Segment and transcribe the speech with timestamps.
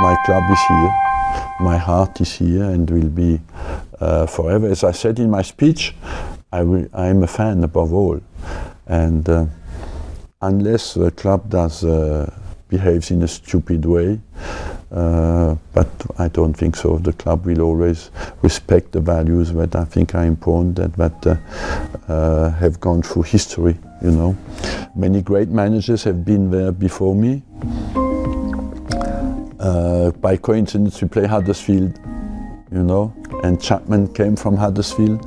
[0.00, 0.92] My club is here,
[1.60, 3.38] my heart is here and will be
[4.00, 4.66] uh, forever.
[4.66, 5.94] As I said in my speech,
[6.50, 6.60] I
[6.94, 8.18] am a fan above all.
[8.86, 9.44] And uh,
[10.40, 12.28] unless the club uh,
[12.68, 14.18] behaves in a stupid way,
[14.88, 16.96] but I don't think so.
[16.96, 18.10] The club will always
[18.40, 24.12] respect the values that I think are important and that have gone through history, you
[24.12, 24.34] know.
[24.96, 27.42] Many great managers have been there before me.
[29.60, 31.98] uh, by coincidence we play Huddersfield,
[32.72, 33.12] you know,
[33.44, 35.20] and Chapman came from Huddersfield.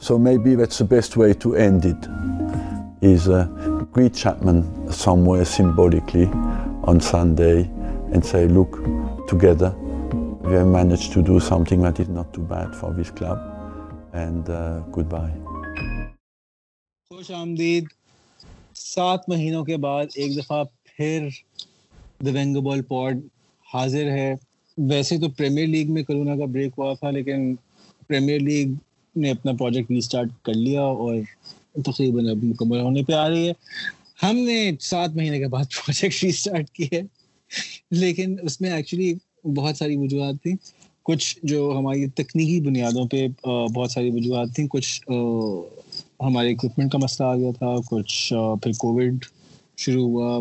[0.00, 2.06] So maybe that's the best way to end it,
[3.00, 3.44] is uh,
[3.92, 6.26] greet Chapman somewhere symbolically
[6.84, 7.62] on Sunday
[8.12, 8.84] and say, look,
[9.28, 13.38] together we have managed to do something that is not too bad for this club.
[14.12, 15.32] And uh, goodbye.
[17.18, 17.84] خوش آمدید
[18.76, 21.28] سات مہینوں کے بعد ایک دفعہ پھر
[22.24, 23.22] دیونگ بال pod
[23.74, 24.32] حاضر ہے
[24.90, 27.54] ویسے تو پریمیئر لیگ میں کرونا کا بریک ہوا تھا لیکن
[28.06, 28.72] پریمیئر لیگ
[29.22, 31.14] نے اپنا پروجیکٹ ریسٹارٹ کر لیا اور
[31.84, 33.52] تقریباً اب مکمل ہونے پہ آ رہی ہے
[34.22, 34.60] ہم نے
[34.90, 37.00] سات مہینے کے بعد پروجیکٹ ری اسٹارٹ کی ہے
[38.00, 39.12] لیکن اس میں ایکچولی
[39.54, 40.54] بہت ساری وجوہات تھیں
[41.10, 45.10] کچھ جو ہماری تکنیکی بنیادوں پہ بہت ساری وجوہات تھیں کچھ
[46.26, 48.32] ہمارے اکوپمنٹ کا مسئلہ آ گیا تھا کچھ
[48.62, 49.24] پھر کووڈ
[49.84, 50.38] شروع ہوا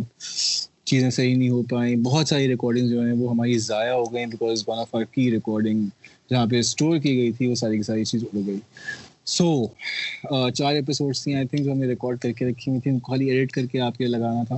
[0.90, 4.26] چیزیں صحیح نہیں ہو پائیں بہت ساری ریکارڈنگ جو ہیں وہ ہماری ضائع ہو گئیں
[4.26, 5.84] بیکاز ون آف آر کی ریکارڈنگ
[6.30, 8.58] جہاں پہ اسٹور کی گئی تھی وہ ساری کی ساری چیز ہو گئی
[9.38, 9.48] سو
[10.58, 13.00] چار ایپیسوڈس تھیں آئی تھنک جو ہم نے ریکارڈ کر کے رکھی ہوئی تھیں ان
[13.00, 14.56] کو خالی ایڈٹ کر کے آپ کے لگانا تھا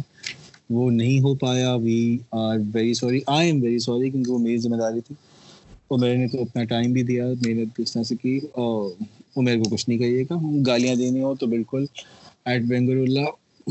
[0.77, 1.97] وہ نہیں ہو پایا we
[2.41, 5.15] are very sorry I am very sorry کیونکہ وہ میری ذمہ داری تھی
[5.89, 8.89] اور میں نے تو اپنا ٹائم بھی دیا محنت کس طرح سے کی اور
[9.37, 11.85] میرے کو کچھ نہیں کہیے گا گالیاں دینی ہو تو بالکل
[12.49, 13.27] ایٹ بینگر اللہ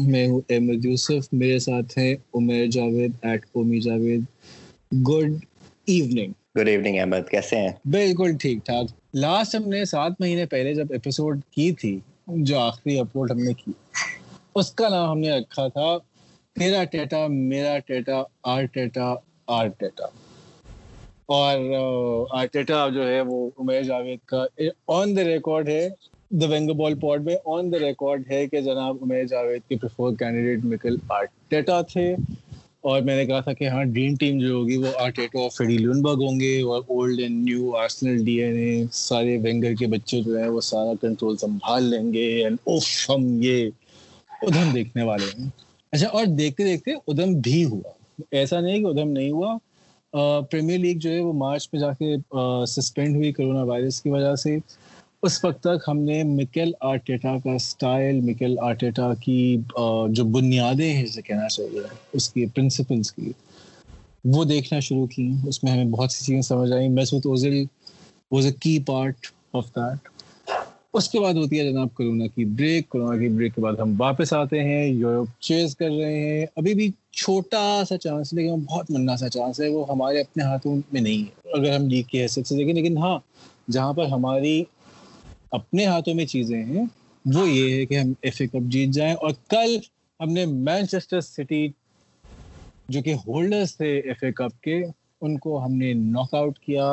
[0.06, 4.22] میں ہوں احمد یوسف میرے ساتھ ہیں Umair Javed at Omi Javed
[5.08, 5.34] good
[5.92, 8.90] evening good evening Ahmed کیسے ہیں بالکل ٹھیک ٹھاک
[9.20, 13.54] لاسٹ ہم نے سات مہینے پہلے جب ایپیسوڈ کی تھی جو آخری اپلوڈ ہم نے
[13.64, 13.72] کی
[14.60, 15.96] اس کا نام ہم نے رکھا تھا
[16.58, 18.22] تیرا ٹیٹا میرا theta
[18.54, 19.12] Arteta
[19.58, 20.06] Arteta
[21.38, 24.44] اور آر ٹیٹا جو ہے وہ عمیر جاوید کا
[24.98, 25.88] آن دا ریکارڈ ہے
[26.30, 27.00] جناب
[29.28, 29.78] جاوید کے
[39.86, 42.28] بچے جو ہیں وہ سارا کنٹرول سنبھال لیں گے
[44.42, 45.48] ادھم دیکھنے والے ہیں
[45.92, 47.92] اچھا اور دیکھتے دیکھتے ادھم بھی ہوا
[48.40, 49.56] ایسا نہیں کہ ادھم نہیں ہوا
[50.50, 52.14] پریمیئر لیگ جو ہے وہ مارچ میں جا کے
[52.74, 54.58] سسپینڈ ہوئی کرونا وائرس کی وجہ سے
[55.26, 59.38] اس وقت تک ہم نے مکل آرٹیٹا کا اسٹائل مکل آرٹیٹا کی
[60.16, 61.80] جو بنیادیں ہیں جسے کہنا چاہیے
[62.16, 63.32] اس کی پرنسپلس کی
[64.34, 67.56] وہ دیکھنا شروع کی اس میں ہمیں بہت سی چیزیں سمجھ آئیں اوزل
[68.32, 69.26] واز اے کی پارٹ
[69.60, 70.08] آف دیٹ
[70.98, 73.94] اس کے بعد ہوتی ہے جناب کرونا کی بریک کرونا کی بریک کے بعد ہم
[74.00, 76.90] واپس آتے ہیں یورپ چیز کر رہے ہیں ابھی بھی
[77.24, 81.22] چھوٹا سا چانس لیکن بہت منا سا چانس ہے وہ ہمارے اپنے ہاتھوں میں نہیں
[81.24, 83.18] ہے اگر ہم لیگ کے حیثیت سے دیکھیں لیکن ہاں
[83.72, 84.62] جہاں پر ہماری
[85.56, 86.84] اپنے ہاتھوں میں چیزیں ہیں
[87.34, 89.76] وہ یہ ہے کہ ہم ایف اے کپ جیت جائیں اور کل
[90.20, 91.66] ہم نے مینچسٹر سٹی
[92.94, 94.82] جو کہ ہولڈرس تھے ایف اے کپ کے
[95.20, 96.88] ان کو ہم نے ناک آؤٹ کیا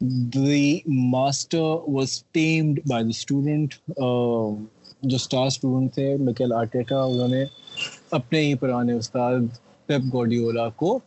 [0.00, 0.78] the
[1.10, 1.60] master
[1.92, 7.44] was tamed by the student جو اسٹار اسٹوڈنٹ تھے مکیل آرٹیٹا انہوں نے
[8.18, 9.42] اپنے ہی پرانے استاد
[9.86, 10.98] پیپ گوڈیولا کو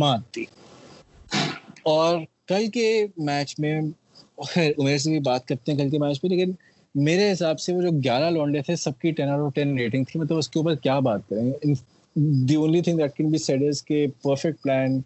[0.00, 0.44] مار دی
[1.92, 2.18] اور
[2.48, 2.88] کل کے
[3.26, 3.80] میچ میں
[4.42, 6.52] اور عمیر سے بھی بات کرتے ہیں کل کے میچ پہ لیکن
[7.04, 10.04] میرے حساب سے وہ جو گیارہ لانڈے تھے سب کی ten out of ten rating
[10.08, 11.44] تھی مطلب اس کے اوپر کیا بات کریں
[12.48, 15.00] the only thing that can be said is کہ perfect plan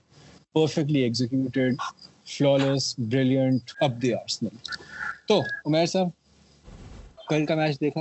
[0.54, 1.76] perfectly executed
[2.36, 4.50] flawless brilliant up the Arse میں
[5.28, 6.08] تو عمیر صاحب
[7.28, 8.00] کل کا میچ دیکھا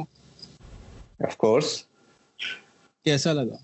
[1.27, 1.77] آف کورس
[3.05, 3.57] کیسا لگا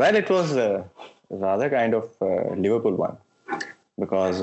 [0.00, 0.56] well it was
[1.40, 2.22] rather kind of
[2.62, 3.58] Liverpool won
[3.98, 4.42] because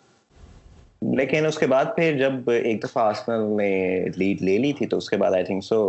[1.17, 4.97] لیکن اس کے بعد پھر جب ایک دفعہ آسنل نے لیڈ لے لی تھی تو
[4.97, 5.81] اس کے بعد I think so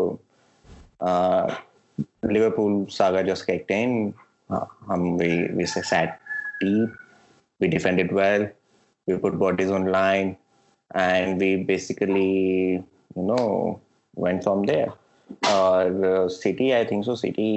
[2.50, 2.84] Liverpool
[13.16, 13.74] no
[14.22, 14.86] win from there
[15.48, 17.52] اور City I think so City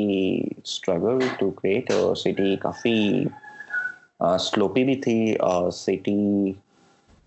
[0.64, 2.98] struggle to create اور سٹی کافی
[4.52, 6.52] سلوپی بھی تھی اور سٹی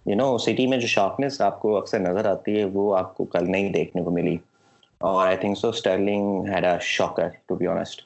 [0.09, 3.25] یو نو سٹی میں جو شارپنیس آپ کو اکثر نظر آتی ہے وہ آپ کو
[3.33, 4.37] کل نہیں دیکھنے کو ملی
[5.09, 8.01] اور I think so Sterling had a shocker to be honest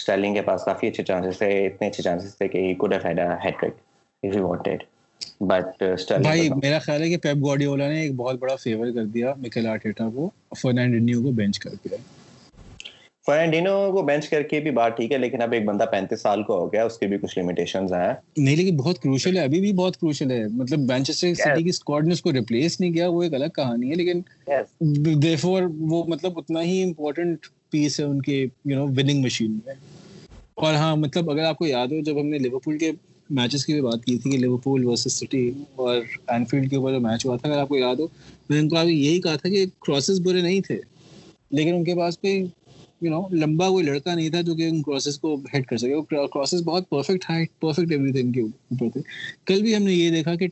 [0.00, 3.06] Sterling کے پاس کافی اچھے چانسز تھے اتنے اچھے چانسز تھے کہ he could have
[3.06, 3.74] had a hattrick
[4.24, 4.84] if he wanted
[5.46, 5.82] but
[6.22, 9.66] بھائی میرا خیال ہے کہ پیپ گواڈیولا نے ایک بہت بڑا فیور کر دیا مکل
[9.72, 10.30] آرٹیٹا کو
[10.62, 11.96] فرنینڈینیو کو بینچ کر دیا
[13.36, 15.30] کو کو بینچ کر کے کے کے بھی بھی بھی بات ٹھیک ہے ہے ہے
[15.30, 16.96] ہے ہے لیکن لیکن لیکن اب ایک ایک بندہ پینتیس سال کا ہو گیا اس
[17.00, 21.34] اس کچھ لمیٹیشنز ہیں نہیں مطلب نہیں بہت بہت کروشل کروشل ابھی مطلب مطلب مینچسٹر
[21.42, 24.20] سٹی کی اسکواڈ نے ریپلیس کیا وہ وہ الگ کہانی
[25.22, 25.62] دیفور
[26.08, 29.74] مطلب اتنا ہی important piece in you know winning machine میں
[30.64, 32.92] اور ہاں مطلب اگر آپ کو یاد ہو جب ہم نے لیورپول لیورپول کے
[33.34, 35.50] میچز کی کی بھی بات تھی کہ ورسز سٹی
[35.82, 35.96] اور
[36.32, 38.06] اینفیلڈ کے اوپر جو میچ ہوا تھا اگر آپ کو یاد ہو
[38.50, 40.78] میں ان کو یہی کہا تھا کہ کراسز برے نہیں تھے
[41.58, 42.42] لیکن ان کے پاس کوئی
[43.02, 44.68] لمبا کوئی لڑکا نہیں تھا جو کہ
[49.74, 50.46] ہم نے یہ دیکھا کہ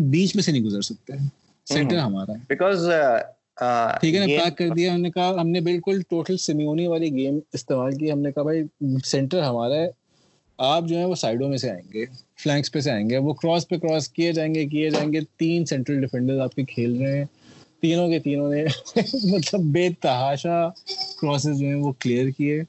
[0.00, 2.32] بیچ میں سے نہیں گزر سکتے ہمارا
[4.00, 8.42] ہم نے کہا ہم نے بالکل ٹوٹل سمیونی والی گیم استعمال کی ہم نے کہا
[8.50, 8.62] بھائی
[9.10, 9.84] سینٹر ہمارا
[10.72, 12.04] آپ جو ہے وہ سائڈوں میں سے آئیں گے
[12.42, 15.20] فلینکس پہ سے آئیں گے وہ کراس پہ کراس کیے جائیں گے کیے جائیں گے
[15.38, 17.24] تین سینٹرل ڈیفینڈر آپ کے کھیل رہے ہیں
[17.80, 18.64] تینوں کے تینوں نے
[19.34, 20.60] مطلب بے تحاشا
[21.20, 22.60] کراسز جو ہیں وہ کلیئر کیے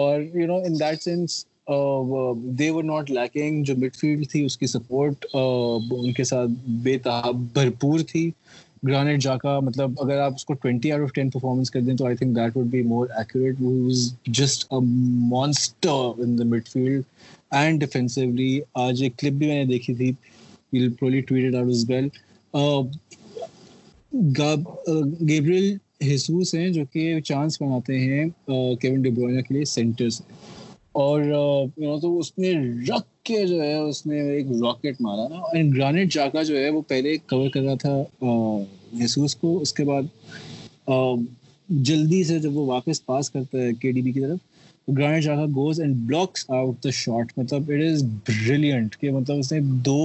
[0.00, 1.44] اور you know in that sense
[2.58, 6.50] they were not leaking جو مڈ فیلڈ تھی اس کی سپورٹ ان کے ساتھ
[6.82, 8.30] بے تحا بھرپور تھی
[8.88, 12.06] گرانٹ جاکا مطلب اگر آپ اس کو twenty out of ten performance کر دیں تو
[12.06, 13.56] I think that would be more accurate
[14.38, 14.78] just a
[15.30, 17.02] monster in the midfield
[17.58, 20.10] and defensively آج ایک کلپ بھی میں نے دیکھی تھی
[25.28, 25.76] گیبریل
[26.12, 28.24] حسوس uh, uh, ہیں جو کہ چانس بناتے ہیں
[28.80, 29.10] کیون uh, ڈی
[29.48, 30.22] کے لیے سینٹر سے
[31.02, 31.20] اور
[32.02, 32.52] تو اس نے
[32.88, 36.68] رکھ کے جو ہے اس نے ایک راکٹ مارا تھا گرانٹ جا کر جو ہے
[36.76, 37.96] وہ پہلے کور کر رہا تھا
[39.04, 40.88] حسوس کو اس کے بعد
[41.88, 44.38] جلدی سے جب وہ واپس پاس کرتا ہے کے ڈی بی کی طرف
[44.98, 49.58] goes and blocks out the shot مطلب اٹ از بریلینٹ کہ مطلب اس نے
[49.88, 49.98] دو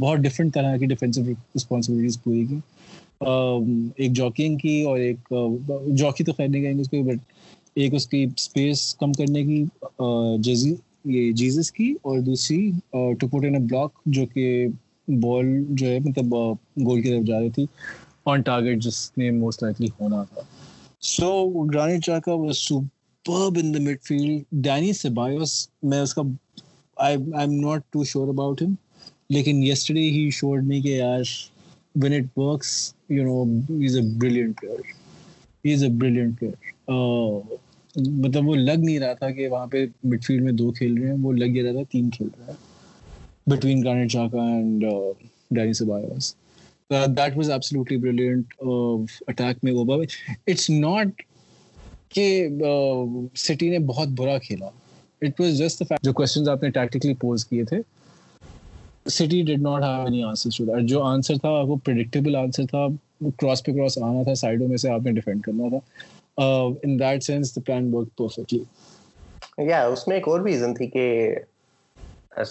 [0.00, 2.58] بہت ڈفرینٹ طرح کی ڈیفینسو رسپانسبلٹیز پوری کی
[4.02, 5.32] ایک جاکنگ کی اور ایک
[5.98, 7.32] جاکی تو خیر نہیں کہیں گے اس کی بٹ
[7.80, 9.64] ایک اس کی اسپیس کم کرنے کی
[10.44, 10.74] جزی
[11.16, 14.66] یہ جیزس کی اور دوسری ٹو ٹکوٹے اے بلاک جو کہ
[15.24, 16.34] بال جو ہے مطلب
[16.86, 17.64] گول کی طرف جا رہی تھی
[18.30, 20.42] آن ٹارگیٹ جس نے موسٹ لائکلی ہونا تھا
[21.10, 21.34] سو
[21.72, 22.32] گرانی چاکا
[23.28, 23.56] مطلب
[24.08, 24.94] وہ
[38.56, 41.32] لگ نہیں رہا تھا کہ وہاں پہ مڈ فیلڈ میں دو کھیل رہے ہیں وہ
[41.32, 42.58] لگ یہ تھا تین کھیل رہا ہے
[43.50, 44.84] between Xhaka and
[45.54, 45.72] Dani
[47.16, 47.50] that was
[47.90, 48.52] brilliant
[49.28, 51.22] attack میں وہ اٹس ناٹ
[52.16, 52.48] کہ
[53.38, 54.66] سٹی نے بہت برا کھیلا
[55.26, 57.80] اٹ واز جسٹ جو کوشچنز آپ نے ٹیکٹیکلی پوز کیے تھے
[59.16, 62.86] City did not have any answer to that جو آنسر تھا وہ پرڈکٹیبل آنسر تھا
[63.40, 66.44] کراس پہ کراس آنا تھا سائڈوں میں سے آپ نے ڈیفینڈ کرنا تھا
[66.82, 70.86] in that sense the plan work perfectly یا اس میں ایک اور بھی ریزن تھی
[70.96, 71.04] کہ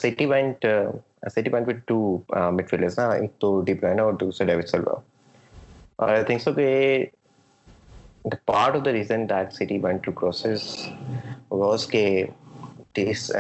[0.02, 0.66] City went
[1.36, 2.00] City went with two
[2.52, 5.00] mid fielders نا ایک تو ڈیپ لائن اور دوسرا ڈیوڈ سلوا
[5.96, 6.68] اور آئی تھنک سو کہ
[8.46, 10.62] part of the reason dark City won two crosses
[11.52, 12.06] was کے
[12.98, 13.32] دیس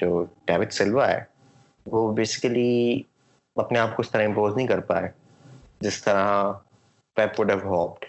[0.00, 1.18] جو ڈیوڈ سلوا ہے
[1.92, 3.02] وہ بیسیکلی
[3.64, 5.08] اپنے آپ کو اس طرح امپوز نہیں کر پائے
[5.80, 6.50] جس طرح
[7.16, 8.04] پیپ وڈ ہیو ہوپڈ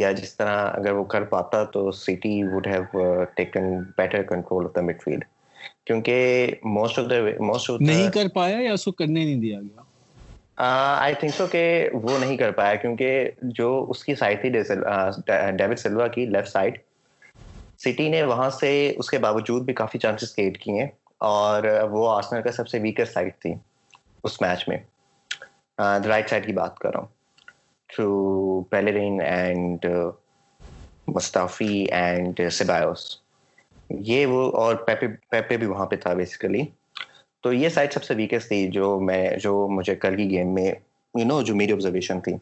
[0.00, 4.74] یا جس طرح اگر وہ کر پاتا تو City would have taken better control of
[4.76, 5.24] the midfield
[5.86, 9.60] کیونکہ most of the most of نہیں کر پایا یا اس کو کرنے نہیں دیا
[9.60, 9.83] گیا
[10.62, 14.48] آئی تھنک سو کہ وہ نہیں کر پایا کیونکہ جو اس کی سائڈ تھی
[15.56, 16.76] ڈیوڈ سلوا کی لیفٹ سائڈ
[17.84, 20.88] سٹی نے وہاں سے اس کے باوجود بھی کافی چانسز کریٹ کیے ہیں
[21.30, 23.52] اور وہ آسنر کا سب سے ویکر سائڈ تھی
[24.24, 24.78] اس میچ میں
[26.06, 27.08] رائٹ سائڈ کی بات کر رہا ہوں
[27.94, 29.86] through Bellerin and
[31.14, 33.08] Mustafi and Ceballos
[34.04, 36.62] یہ وہ اور پیپے پیپے بھی وہاں پہ تھا بیسیکلی
[37.44, 40.64] تو یہ سائڈ سب سے ویکیسٹ تھی جو میں جو مجھے کل کی گیم میں
[40.64, 42.32] یو نو جو میری آبزرویشن تھی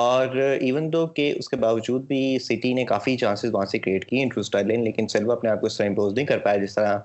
[0.00, 4.04] اور ایون دو کہ اس کے باوجود بھی سٹی نے کافی چانسز وہاں سے کریٹ
[4.08, 6.98] کی انٹروسٹائل لیکن سلوا اپنے آپ کو اس طرح امپوز نہیں کر پایا جس طرح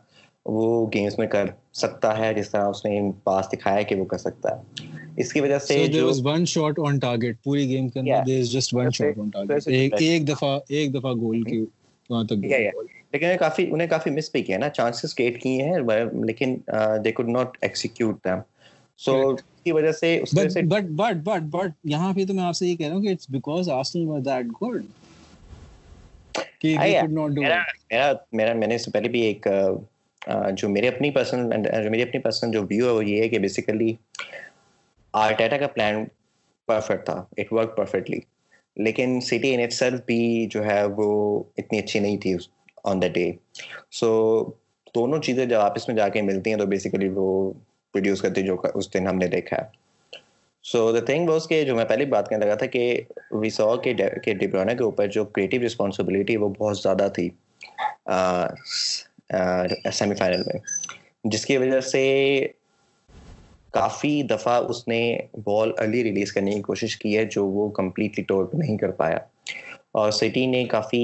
[0.57, 1.47] وہ گیمز میں کر
[1.81, 4.87] سکتا ہے جس طرح اس نے پاس دکھایا ہے کہ وہ کر سکتا ہے
[5.21, 8.51] اس کی وجہ سے جو ون شاٹ آن ٹارگٹ پوری گیم کے اندر there is
[8.53, 9.67] just one shot on target
[10.01, 11.61] ایک دفعہ ایک دفعہ گول کی
[12.09, 12.45] وہاں تک
[13.13, 15.79] لیکن لیکن انہیں کافی کافی مس بھی بھی کیا نا چانسز کیے ہیں
[17.03, 18.27] دے ناٹ ایکسیکیوٹ
[19.05, 22.25] سو اس اس کی وجہ وجہ سے سے سے بٹ بٹ بٹ بٹ یہاں پہ
[22.27, 23.27] تو میں یہ کہہ رہا ہوں کہ اٹس
[37.51, 38.01] واز
[40.09, 42.35] گڈ جو ہے وہ اتنی اچھی نہیں تھی
[42.89, 43.31] آن دا ڈے
[43.99, 44.07] سو
[44.95, 47.27] دونوں چیزیں جب آپس میں جا کے ملتی ہیں تو بیسیکلی وہ
[47.93, 50.19] پروڈیوس کرتی ہیں جو اس دن ہم نے دیکھا ہے
[50.71, 54.83] سو دا تھنگ واز کہ جو میں پہلے بات کرنے لگا تھا کہ ڈبرونا کے
[54.83, 57.29] اوپر جو کریٹو رسپانسبلٹی وہ بہت زیادہ تھی
[59.93, 60.59] سیمی فائنل میں
[61.31, 62.03] جس کی وجہ سے
[63.73, 65.01] کافی دفعہ اس نے
[65.43, 69.17] بال ارلی ریلیز کرنے کی کوشش کی ہے جو وہ کمپلیٹلی ٹورٹ نہیں کر پایا
[69.99, 71.03] اور سٹی نے کافی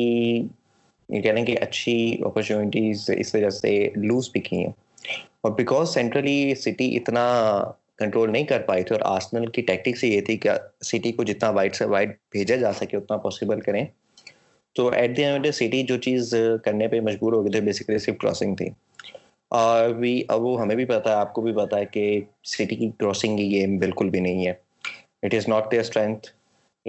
[1.09, 3.71] یہ کہنے کی اچھی اپرچونیٹیز اس وجہ سے
[4.03, 4.71] لوز بھی کی ہیں
[5.43, 7.23] اور بیکاز سینٹرلی سٹی اتنا
[7.99, 10.49] کنٹرول نہیں کر پائی تھی اور آسنل کی ٹیکٹکس یہ تھی کہ
[10.85, 13.85] سٹی کو جتنا وائٹ سے وائٹ بھیجا جا سکے اتنا پاسبل کریں
[14.75, 16.33] تو ایٹ دی اینڈ سٹی جو چیز
[16.65, 18.69] کرنے پہ مجبور ہو گئے تھے بیسیکلی صرف کراسنگ تھی
[19.61, 22.19] اور بھی اب وہ ہمیں بھی پتا ہے آپ کو بھی پتا ہے کہ
[22.57, 24.53] سٹی کی کراسنگ کی گیم بالکل بھی نہیں ہے
[25.25, 26.27] it is not their strength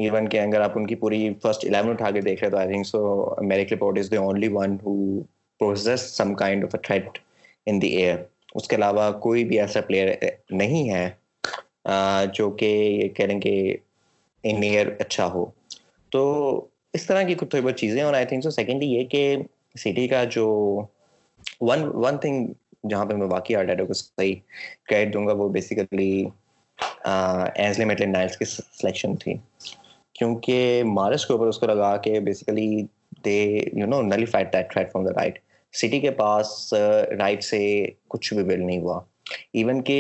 [0.03, 2.69] even کہ اگر آپ ان کی پوری فرسٹ الیون اٹھا کے دیکھ رہے تو I
[2.69, 3.01] think so
[3.39, 4.95] Aymeric Laporte is the only one who
[5.61, 7.19] process some kind of a threat
[7.71, 8.17] in the air
[8.57, 10.09] اس کے علاوہ کوئی بھی ایسا پلیئر
[10.61, 11.09] نہیں ہے
[12.35, 12.65] جو کہ
[13.03, 13.55] یہ کہہ لیں کہ
[14.53, 15.45] ان ایئر اچھا ہو
[16.13, 16.25] تو
[16.95, 19.37] اس طرح کی کچھ تھوڑی بہت چیزیں اور آئی تھنک سو سیکنڈلی یہ کہ
[19.85, 20.47] سٹی کا جو
[21.61, 22.47] ون ون تھنگ
[22.91, 24.35] جہاں پہ میں واقعی آرٹ ایڈر کو صحیح
[24.89, 26.11] کریڈ دوں گا وہ بیسیکلی
[27.05, 29.35] ایزلی میٹل نائلس کی سلیکشن تھی
[30.19, 32.71] کیونکہ مارس کے اوپر اس کو لگا کہ basically
[33.25, 33.37] they
[33.81, 35.39] you know nullified fight that threat from the right
[35.81, 37.59] City کے پاس رائٹ uh, سے
[38.11, 39.01] کچھ بھی بل نہیں ہوا
[39.59, 39.99] ایون کہ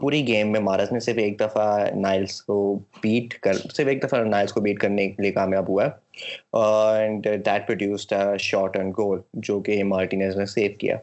[0.00, 2.58] پوری گیم میں مارس نے صرف ایک دفعہ نائلس کو
[3.02, 6.58] بیٹ کر صرف ایک دفعہ نائلس کو بیٹ کرنے کے لیے کامیاب ہوا ہے
[7.02, 9.18] and that produced shot and goal
[9.48, 10.96] جو کہ مارٹینز نے سیو کیا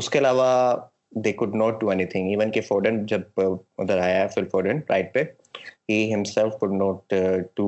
[0.00, 0.76] اس کے علاوہ
[1.24, 4.48] they could not do anything even کہ فورڈن جب uh, ادھر آیا ہے فل
[4.52, 5.24] فورڈن رائٹ پہ
[5.90, 7.60] بٹ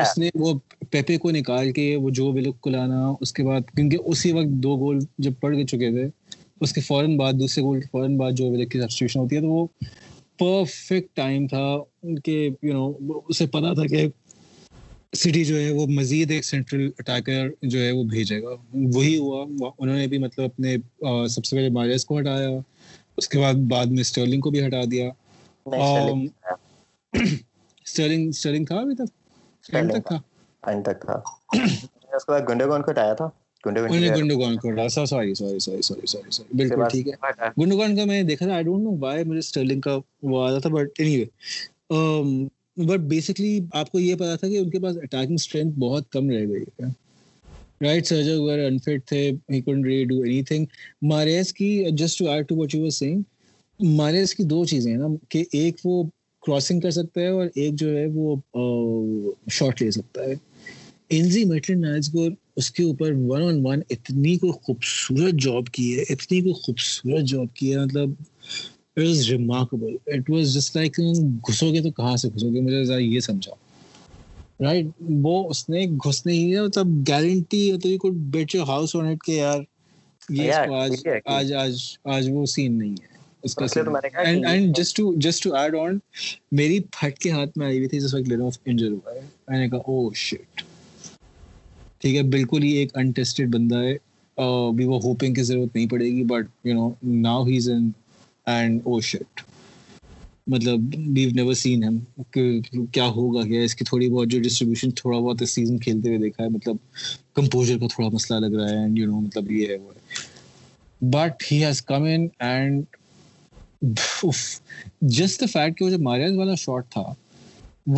[0.00, 0.28] اس نے
[0.90, 2.32] پیپے کو نکال کے وہ جو
[2.70, 6.08] لانا کیونکہ اسی وقت دو گول جب پڑ کے چکے تھے
[6.64, 9.40] اس کے فوراً بعد دوسرے گول کے فوراً بعد جو ویلک کی سبسٹیوشن ہوتی ہے
[9.40, 9.66] تو وہ
[10.38, 11.62] پرفیکٹ ٹائم تھا
[12.24, 14.06] کہ یو نو اسے پتا تھا کہ
[15.20, 18.54] سٹی جو ہے وہ مزید ایک سینٹرل اٹیکر جو ہے وہ بھیجے گا
[18.94, 20.76] وہی ہوا انہوں نے بھی مطلب اپنے
[21.34, 22.48] سب سے پہلے مارس کو ہٹایا
[23.18, 25.08] اس کے بعد بعد میں اسٹرلنگ کو بھی ہٹا دیا
[27.84, 31.20] اسٹرلنگ اسٹرلنگ تھا ابھی تک تک تھا تک تھا
[31.60, 33.28] اس کے بعد گنڈے کو ہٹایا تھا
[33.64, 34.88] دو چیزیں
[55.52, 56.02] ایک وہ
[56.46, 58.34] کراسنگ کر سکتا ہے اور ایک جو ہے وہ
[59.80, 60.34] لے سکتا ہے
[61.16, 66.02] انزی مٹلن نائزگور اس کے اوپر ون آن ون اتنی کو خوبصورت جاب کی ہے
[66.12, 68.10] اتنی کو خوبصورت جاب کی ہے مطلب
[68.96, 70.98] it was remarkable it was just like
[71.48, 73.52] گھسو گے تو کہاں سے گھسو گے مجھے ذرا یہ سمجھا
[74.64, 74.86] رائٹ
[75.24, 79.22] وہ اس نے گھسنے ہی نہیں مطلب گارنٹی مطلب could bet your house on it
[79.26, 79.60] کے یار
[80.38, 81.78] یہ اس کو آج آج
[82.16, 83.10] آج وہ سین نہیں ہے
[83.48, 83.66] اس کا
[84.24, 85.98] and just to just to add on
[86.62, 89.20] میری پھٹ کے ہاتھ میں آئی ہوئی تھی جس وقت لین آف انجر ہوا ہے
[89.48, 90.62] میں نے کہا او oh شٹ
[92.02, 93.92] ٹھیک ہے بالکل ہی ایک انٹیسٹڈ بندہ ہے
[94.76, 96.88] بھی وہ ہوپنگ کی ضرورت نہیں پڑے گی but you know
[97.20, 99.40] now he is and oh shit
[100.52, 101.98] مطلب نیور سین
[102.34, 106.18] کیا ہوگا کیا اس کی تھوڑی بہت جو ڈسٹریبیوشن تھوڑا بہت اس سیزن کھیلتے ہوئے
[106.22, 106.76] دیکھا ہے مطلب
[107.34, 109.90] کمپوزر کا تھوڑا مسئلہ لگ رہا ہے اینڈ یو نو مطلب یہ ہے وہ
[111.14, 112.84] but he has come in and
[115.18, 115.44] just
[115.78, 117.04] جو ماریاز والا شاٹ تھا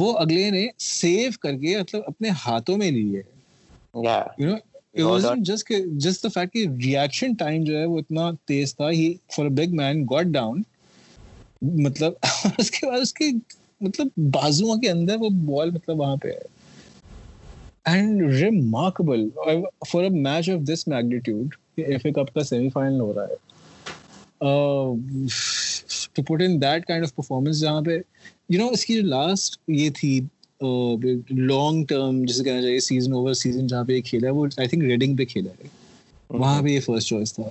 [0.00, 3.32] وہ اگلے نے سیو کر کے مطلب اپنے ہاتھوں میں لیے ہے
[3.94, 5.40] جو
[29.06, 30.20] لاسٹ یہ تھی
[30.64, 34.68] لانگ ٹرم جسے کہنا چاہیے سیزن اوور سیزن جہاں پہ یہ کھیلا ہے وہ آئی
[34.68, 35.68] تھنک ریڈنگ پہ کھیلا ہے
[36.37, 37.49] وہاں پہ یہ فرسٹ چوائس تھا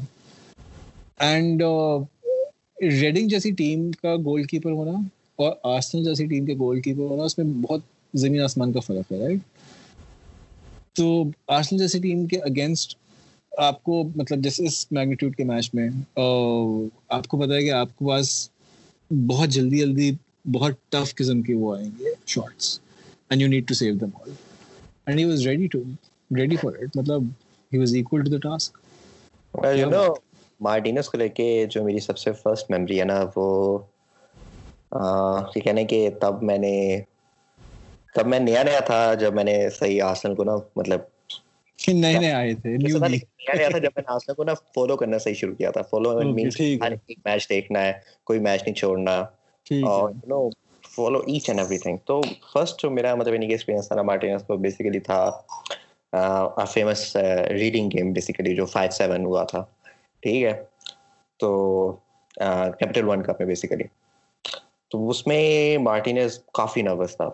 [1.29, 1.61] اینڈ
[3.01, 4.97] ریڈنگ جیسی ٹیم کا گول کیپر ہونا
[5.43, 7.81] اور آسن جیسی ٹیم کے گول کیپر ہونا اس میں بہت
[8.23, 9.39] زمین آسمان کا فرق ہے رائٹ
[10.97, 11.23] تو
[11.57, 12.97] آسن جیسی ٹیم کے اگینسٹ
[13.69, 15.87] آپ کو مطلب جس اس میگنیٹیوڈ کے میچ میں
[17.15, 18.29] آپ کو پتا ہے کہ آپ کے پاس
[19.27, 20.11] بہت جلدی جلدی
[20.53, 22.79] بہت ٹف قسم کے وہ آئیں گے شارٹس
[23.31, 23.47] جو
[31.83, 33.77] میری سب سے فرسٹ ہے نا وہ
[35.89, 36.99] کہ تب تب میں
[38.25, 40.55] میں نے نیا نیا تھا جب میں نے صحیح آسن کو نا
[47.23, 47.51] میچ
[48.31, 49.23] نہیں چھوڑنا
[50.95, 52.19] follow H and everything تو
[52.53, 57.15] فرسٹ جو میرا مطلب یعنی کہ ایکسپیرینس تھا مارٹینس کو بیسیکلی تھا فیمس
[57.49, 59.63] ریڈنگ گیم بیسیکلی جو فائیو سیون ہوا تھا
[60.23, 60.51] ٹھیک ہے
[61.39, 61.49] تو
[62.37, 63.83] کیپٹل ون کپ میں بیسیکلی
[64.91, 65.41] تو اس میں
[65.85, 67.29] مارٹینز کافی نروس تھا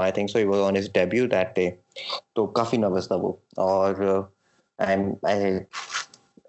[0.00, 1.70] I think so was on debut that day
[2.36, 3.32] تو کافی نروس تھا وہ
[3.66, 3.94] اور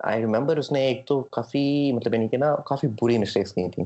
[0.07, 3.67] آئی ریمبر اس نے ایک تو کافی مطلب یعنی کہ نا کافی بری مسٹیکس کی
[3.73, 3.85] تھیں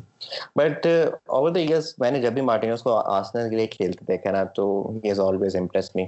[0.59, 4.31] بٹ اوور دا ایئرس میں نے جب بھی مارٹینس کو آسنل کے لیے کھیلتے دیکھا
[4.31, 4.65] نا تو
[5.03, 6.05] ہی از آلویز امپریس می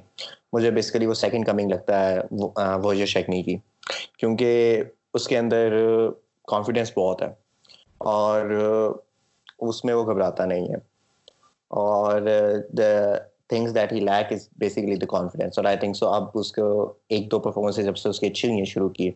[0.53, 2.19] مجھے بیسیکلی وہ سیکنڈ کمنگ لگتا ہے
[2.93, 3.55] جو شیکنی کی
[4.17, 5.75] کیونکہ اس کے اندر
[6.51, 7.31] کانفیڈینس بہت ہے
[8.13, 8.49] اور
[9.67, 10.77] اس میں وہ گھبراتا نہیں ہے
[11.87, 12.21] اور
[12.77, 12.91] the
[13.49, 16.69] things that he lack is basically the confidence اور آئی تھنک سو اب اس کو
[17.15, 19.09] ایک دو پرفارمنس جب سے اس کی اچھی ہوئی ہیں شروع کی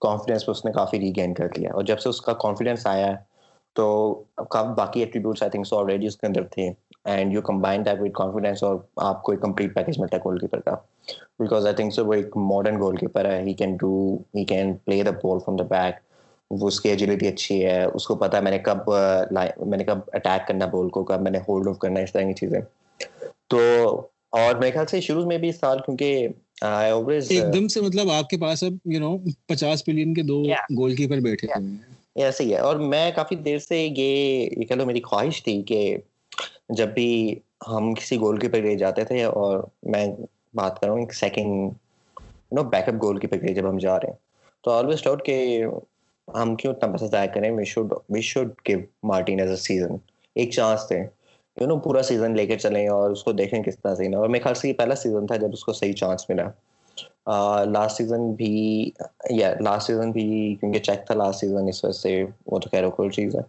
[0.00, 3.14] کانفیڈینس اس نے کافی ریگین کر لیا اور جب سے اس کا کانفیڈینس آیا ہے
[3.76, 3.84] تو
[4.76, 6.70] باقی attributes I think so already اس کے اندر تھے
[7.12, 8.76] and you combine with confidence اور
[9.10, 10.74] آپ کو ایک کمپلیٹ پیکج ملتا ہے گول کیپر کا
[11.38, 13.92] بیکاز آئی تھنک سو وہ ایک ماڈرن گول کیپر ہے he can do
[14.34, 15.98] he can play the ball from the back
[16.60, 18.90] وہ اس کی ایجیلٹی اچھی ہے اس کو پتا ہے میں نے کب
[19.68, 22.22] میں نے کب اٹیک کرنا بال کو کب میں نے ہولڈ آف کرنا اس طرح
[22.26, 22.60] کی چیزیں
[23.50, 23.60] تو
[24.38, 26.26] اور میرے خیال سے شروع میں بھی اس سال کیونکہ
[26.62, 28.42] گول uh, مطلب
[31.38, 31.48] کیپر کے
[39.24, 40.06] اور میں
[40.54, 40.72] بات
[41.14, 41.50] second
[42.56, 44.14] no backup goalkeeper کے لیے جب ہم ہم جا رہے ہیں
[44.64, 45.66] تو آلویز کہ
[46.60, 47.50] کیوں اتنا پیسہ ضائع
[49.66, 49.94] سیزن
[50.34, 51.00] ایک چانس تھے
[51.60, 54.28] یو نو پورا سیزن لے کے چلیں اور اس کو دیکھیں کس طرح سے اور
[54.28, 58.30] میرے خیال سے یہ پہلا سیزن تھا جب اس کو صحیح چانس ملا لاسٹ سیزن
[58.38, 58.50] بھی
[59.30, 60.24] یا لاسٹ سیزن بھی
[60.60, 63.40] کیونکہ چیک تھا لاسٹ سیزن اس وجہ سے وہ تو خیر کوئی چیز ہے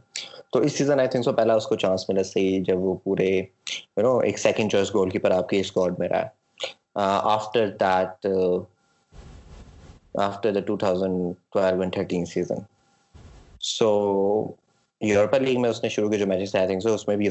[0.53, 3.29] تو اس سیزن آئی تھنک سو پہلا اس کو چانس ملا صحیح جب وہ پورے
[3.35, 8.27] یو نو ایک سیکنڈ چوائس گول کیپر آپ کے اسکواڈ میں رہا after that
[10.23, 12.59] after the two thousand twelve and thirteen season
[13.77, 13.91] so
[15.01, 16.55] Europa League میں اس نے شروع جو میچز
[16.87, 17.27] اس میں بھی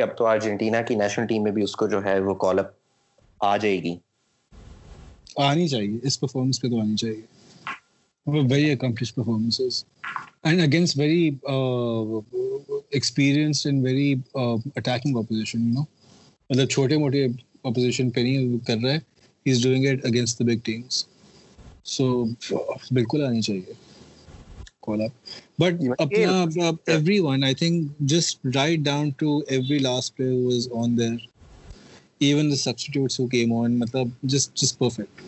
[0.04, 2.71] اب تو ارجنٹینا کی نیشنل ٹیم میں بھی اس کو جو ہے وہ کال اپ
[3.45, 3.95] آ جائے گی
[5.36, 9.60] آنی چاہیے اس پرفارمنس پہ تو آنی چاہیے very accomplished performance
[10.46, 11.30] and against very
[12.94, 14.13] experienced and very
[14.76, 15.82] attacking opposition you know
[16.50, 19.00] مطلب چھوٹے موٹے اپوزیشن پہ نہیں کر رہا ہے
[19.46, 21.06] he is doing it against the big teams
[21.96, 22.24] so
[22.91, 23.80] بالکل آنی چاہیے
[25.60, 25.82] but
[27.20, 31.26] everyone I think just right down to every last player was on there
[32.25, 33.25] even the substitutes who
[33.63, 33.79] on
[34.29, 35.21] just جس perfect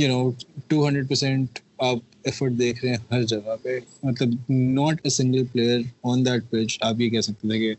[0.00, 0.30] you know
[0.68, 5.44] two hundred percent آپ effort دیکھ رہے ہیں ہر جگہ پہ مطلب not a single
[5.52, 5.78] player
[6.10, 7.72] on that pitch آپ یہ کہہ سکتے تھے کہ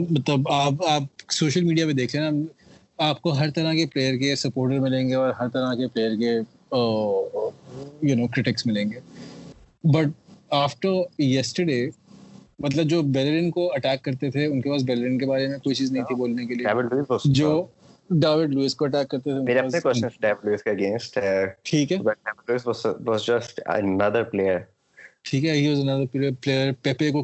[0.09, 3.85] مطلب آپ آپ سوشل میڈیا پہ دیکھ رہے ہیں نا آپ کو ہر طرح کے
[3.93, 6.37] پلیئر کے سپورٹر ملیں گے اور ہر طرح کے پلیئر کے
[8.09, 8.99] یو نو کرٹکس ملیں گے
[9.93, 10.09] بٹ
[10.55, 11.77] آفٹر یسٹرڈے
[12.63, 15.75] مطلب جو بیلرین کو اٹیک کرتے تھے ان کے پاس بیلرین کے بارے میں کوئی
[15.75, 16.65] چیز نہیں تھی بولنے کے لیے
[17.25, 17.49] جو
[27.09, 27.21] کو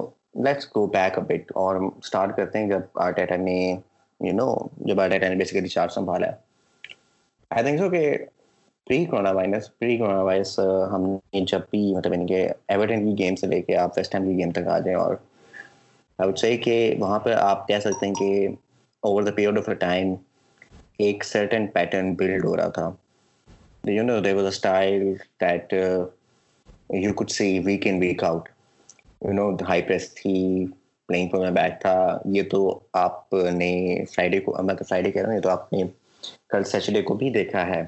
[0.77, 4.35] go back but اور سٹارٹ کرتے ہیں جب آرٹیٹا آرٹیٹا نے نے uh, نے یو
[4.35, 6.27] نو جب جب بیسیکلی چارج سنبھالا
[7.51, 8.17] آئی تھنک سو کہ
[8.87, 9.33] pre pre corona
[9.81, 11.15] corona virus virus ہم
[11.71, 14.79] بھی مطلب یعنی کے ایورٹن کی گیم سے لے آپ ویسٹ کی گیم تک آ
[14.79, 15.15] جائیں اور
[16.19, 18.47] آئی وڈ سے کہ وہاں پہ آپ کہہ سکتے ہیں کہ
[19.09, 20.15] over the period of time
[21.05, 22.91] ایک سرٹن پیٹرن بلڈ ہو رہا تھا
[23.91, 25.03] you know was a style
[25.41, 28.49] that you could see week in week out
[29.27, 30.65] you know high press تھی
[31.09, 31.97] پلینگ پر میں بیٹھ تھا
[32.37, 33.71] یہ تو آپ نے
[34.15, 35.83] فرائیڈے کو میں تو فرائیڈے کہہ رہا ہوں یہ تو آپ نے
[36.51, 37.83] کل سیٹرڈے کو بھی دیکھا ہے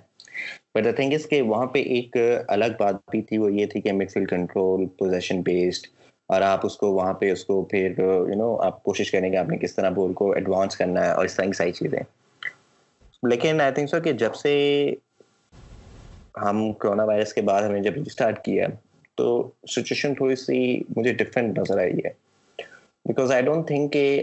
[0.74, 2.16] بٹ دا تھنگ از کہ وہاں پہ ایک
[2.48, 5.86] الگ بات بھی تھی وہ یہ تھی کہ midfield control position based
[6.32, 9.30] اور آپ اس کو وہاں پہ اس کو پھر یو uh, نو آپ کوشش کریں
[9.30, 11.72] کہ آپ نے کس طرح بول کو ایڈوانس کرنا ہے اور اس طرح کی ساری
[11.72, 11.98] چیزیں
[13.26, 14.50] لیکن آئی تھنک سر کہ جب سے
[16.42, 18.66] ہم کرونا وائرس کے بعد ہمیں جب اسٹارٹ کیا
[19.16, 19.30] تو
[19.70, 20.58] سچویشن تھوڑی سی
[20.96, 22.10] مجھے ڈفرینٹ نظر آئی ہے
[23.08, 24.22] بیکاز آئی ڈونٹ تھنک کہ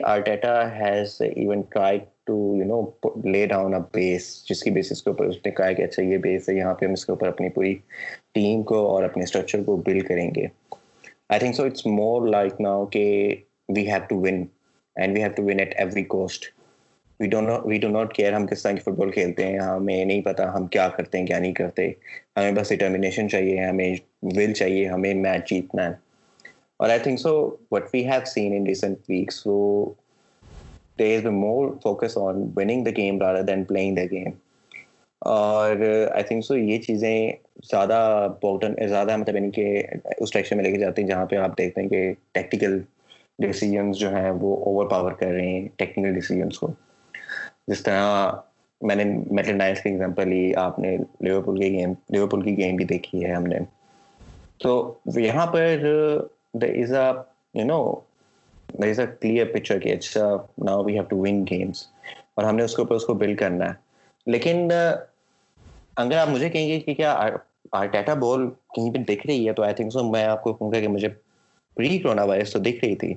[0.80, 5.26] has even try to you know lay down a بیس جس کی بیسس کے اوپر
[5.26, 7.50] اس نے کہا کہ اچھا یہ بیس ہے یہاں پہ ہم اس کے اوپر اپنی
[7.56, 7.74] پوری
[8.34, 10.46] ٹیم کو اور اپنے اسٹرکچر کو بلڈ کریں گے
[11.30, 13.04] I think so it's more like now کہ
[13.76, 14.44] we have to win
[15.02, 16.50] and we have to win at every cost
[17.20, 17.28] we
[17.80, 20.66] do not care ہم کس طرح کی فٹ بال کھیلتے ہیں ہمیں نہیں پتا ہم
[20.72, 21.86] کیا کرتے ہیں کیا نہیں کرتے
[22.38, 23.90] ہمیں بس ڈٹرمنیشن چاہیے ہمیں
[24.38, 25.92] ول چاہیے ہمیں میچ جیتنا ہے
[26.82, 27.34] اور I think so
[27.72, 29.54] what we have seen in recent weeks so
[31.00, 34.30] they is more focus on winning the game rather than playing the game
[35.36, 35.76] اور
[36.14, 37.32] آئی تھنک سو یہ چیزیں
[37.72, 39.68] زیادہ امپورٹنٹ زیادہ مطلب یعنی کہ
[40.18, 42.80] اس ڈائریکشن میں لے کے جاتے ہیں جہاں پہ آپ دیکھتے ہیں کہ ٹیکٹیکل
[43.48, 46.72] ڈیسیجنس جو ہیں وہ اوور پاور کر رہے ہیں ٹیکنیکل ڈیسیجنس کو
[47.70, 48.32] جس طرح
[48.88, 49.04] میں نے
[49.36, 53.24] میٹل نائنس کی ایگزامپل لی آپ نے لیورپول کی گیم لیورپول کی گیم بھی دیکھی
[53.26, 53.58] ہے ہم نے
[54.64, 54.74] تو
[55.20, 55.86] یہاں پر
[56.62, 57.10] the is a
[57.60, 57.82] you know
[58.74, 60.28] the clear picture کہ اچھا
[60.66, 61.84] now we have to win games
[62.36, 66.50] اور ہم نے اس کے اوپر اس کو بلڈ کرنا ہے لیکن اگر آپ مجھے
[66.50, 67.18] کہیں گے کہ کیا
[67.72, 70.80] بال کہیں پہ دکھ رہی ہے تو آئی تھنک سو میں آپ کو کہوں گا
[70.80, 71.08] کہ مجھے
[71.76, 73.14] پری کرونا وائرس تو دکھ رہی تھی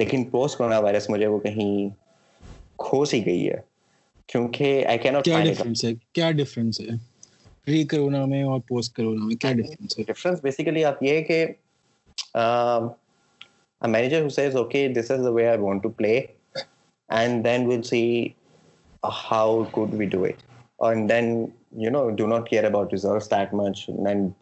[0.00, 1.88] لیکن پوسٹ کرونا وائرس مجھے وہ کہیں
[2.86, 3.56] کھو سی گئی ہے
[4.32, 4.98] کیونکہ آئی
[6.12, 6.96] کیا ہے ہے ہے
[7.64, 8.96] پری کرونا کرونا میں میں اور اور پوسٹ
[9.40, 9.52] کیا
[10.20, 11.44] کیا بیسیکلی یہ کہ
[13.88, 16.14] manager says okay this is way I want to to play
[17.08, 18.02] and and then then will see
[19.32, 21.22] how we do do it it
[21.82, 22.92] you know not care about
[23.32, 23.84] that much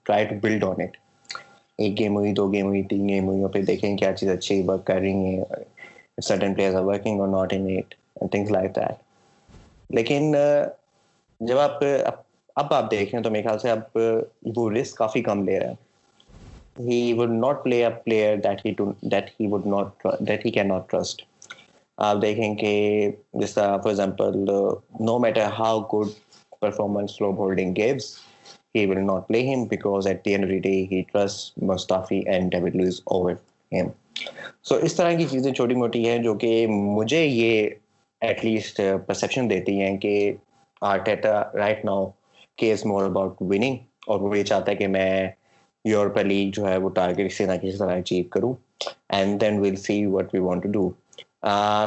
[0.03, 4.29] try build on ایک game game game ہوئی ہوئی ہوئی دو تین پھر دیکھیں چیز
[4.31, 5.41] اچھی work کر رہی ہیں
[6.23, 7.69] سرٹن پلیئرز ورکنگ اور not in
[8.23, 9.09] it like that
[9.95, 10.33] لیکن
[11.49, 11.83] جب آپ
[12.61, 13.97] اب آپ دیکھ رہے ہیں تو میرے خیال سے اب
[14.57, 19.47] وہ رسک کافی کم لے رہے ہیں he would not play a player that he
[19.71, 21.23] not can trust
[22.09, 22.71] آپ دیکھیں کہ
[23.41, 24.45] جس طرح for example
[25.05, 26.09] no matter how good
[26.61, 27.79] performance Holding
[28.75, 29.65] he will not play him
[32.75, 33.33] lose over
[33.73, 33.89] him
[34.69, 37.69] so اس طرح کی چیزیں چھوٹی موٹی ہیں جو کہ مجھے یہ
[38.29, 40.33] ایٹ لیسٹ پرسپشن دیتی ہیں کہ
[40.91, 42.05] آرٹیٹا رائٹ ناؤ
[42.59, 43.77] کے وننگ
[44.11, 45.31] اور وہ یہ چاہتا ہے کہ میں
[45.85, 48.53] یورپ لیگ جو ہے وہ ٹارگیٹ اسی طرح کسی طرح اچیو کروں
[49.17, 50.89] and then will see what we want to do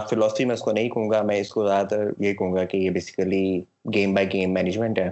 [0.09, 2.63] philosophy میں اس کو نہیں کہوں گا میں اس کو زیادہ تر یہ کہوں گا
[2.71, 3.43] کہ یہ basically
[3.93, 5.09] game by game management ہے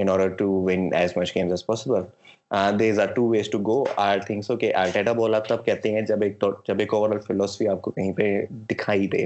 [0.00, 3.82] in order to win as as much games possible these are two ways to go
[4.06, 4.50] or things
[5.16, 8.34] بول آپ کہتے ہیں جب ایک جب ایک اوور آل فلاسفی آپ کو کہیں پہ
[8.70, 9.24] دکھائی دے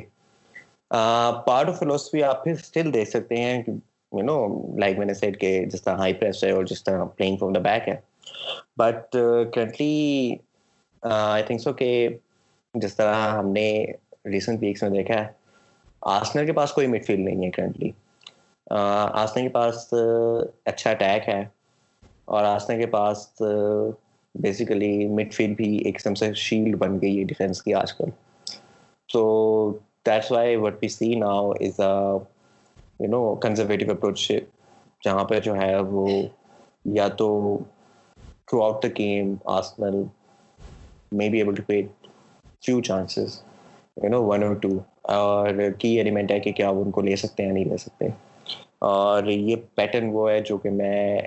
[1.47, 4.35] پارٹ آف فلوسفی آپ پھر اسٹل دیکھ سکتے ہیں یو نو
[4.81, 7.53] لائک میں نے سیٹ کہ جس طرح ہائی پریس ہے اور جس طرح پلینگ فروم
[7.53, 7.95] دا بیک ہے
[8.79, 9.17] but
[9.55, 10.35] currently
[11.13, 12.07] I think so کہ
[12.83, 13.67] جس طرح ہم نے
[14.33, 15.27] ریسنٹ ویکس میں دیکھا ہے
[16.13, 17.91] آسنر کے پاس کوئی مڈ فیلڈ نہیں ہے کرنٹلی
[19.23, 19.89] آسنر کے پاس
[20.73, 21.41] اچھا اٹیک ہے
[22.37, 23.27] اور آسنر کے پاس
[24.43, 28.11] بیسیکلی مڈ فیلڈ بھی ایک قسم سے شیلڈ بن گئی ہے ڈیفینس کی آج کل
[29.13, 29.25] تو
[30.07, 31.97] that's why what we see now is a
[33.05, 34.31] you know conservative approach
[35.05, 36.07] جہاں پہ جو ہے وہ
[36.97, 37.29] یا تو
[38.49, 40.03] through out the game Arsenal
[41.19, 43.41] may be able few chances
[44.03, 44.69] you know one اور ٹو
[45.15, 47.77] اور کی ایلیمنٹ ہے کہ کیا وہ ان کو لے سکتے ہیں یا نہیں لے
[47.77, 48.07] سکتے
[48.91, 51.19] اور یہ پیٹرن وہ ہے جو کہ میں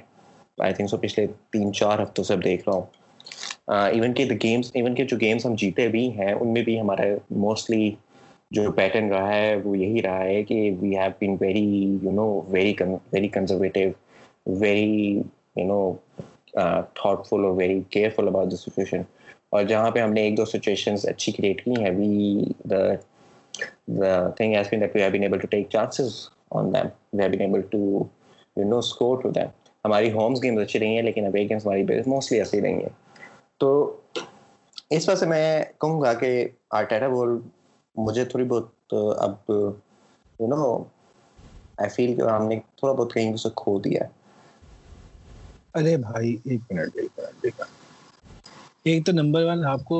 [0.66, 4.72] آئی تھنک سو پچھلے تین چار ہفتوں سے دیکھ رہا ہوں ایون کہ دا گیمس
[4.74, 7.16] ایون کہ جو گیمس ہم جیتے بھی ہیں ان میں بھی ہمارے
[7.48, 7.90] موسٹلی
[8.56, 11.64] جو پیٹرن رہا ہے وہ یہی رہا ہے کہ we have been very
[12.04, 12.74] you know very
[13.14, 13.90] very conservative
[14.60, 15.06] very
[15.58, 15.80] you know
[17.30, 17.82] thoughtful اور very
[18.16, 19.02] careful about the situation
[19.54, 22.80] اور جہاں پہ ہم نے ایک دو سچویشنز اچھی کریٹ کی ہیں we the
[24.02, 26.28] the thing has been that we have been able to take chances
[26.60, 27.82] on them we have been able to
[28.58, 29.48] you know score to them
[29.86, 32.90] ہماری ہومس گیمز اچھی رہی ہیں لیکن اب گیمس ہماری موسٹلی ایسی رہی ہیں
[33.60, 33.74] تو
[34.96, 36.32] اس وجہ سے میں کہوں گا کہ
[36.78, 37.38] آرٹیرا بول
[37.98, 40.64] مجھے تھوڑی بہت اب یو نو
[41.82, 44.16] آئی فیل کہ ہم نے تھوڑا بہت کہیں اسے کھو دیا ہے
[45.80, 46.98] ارے بھائی ایک منٹ
[48.86, 49.98] ایک تو نمبر ون آپ کو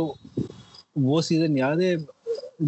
[1.06, 1.94] وہ سیزن یاد ہے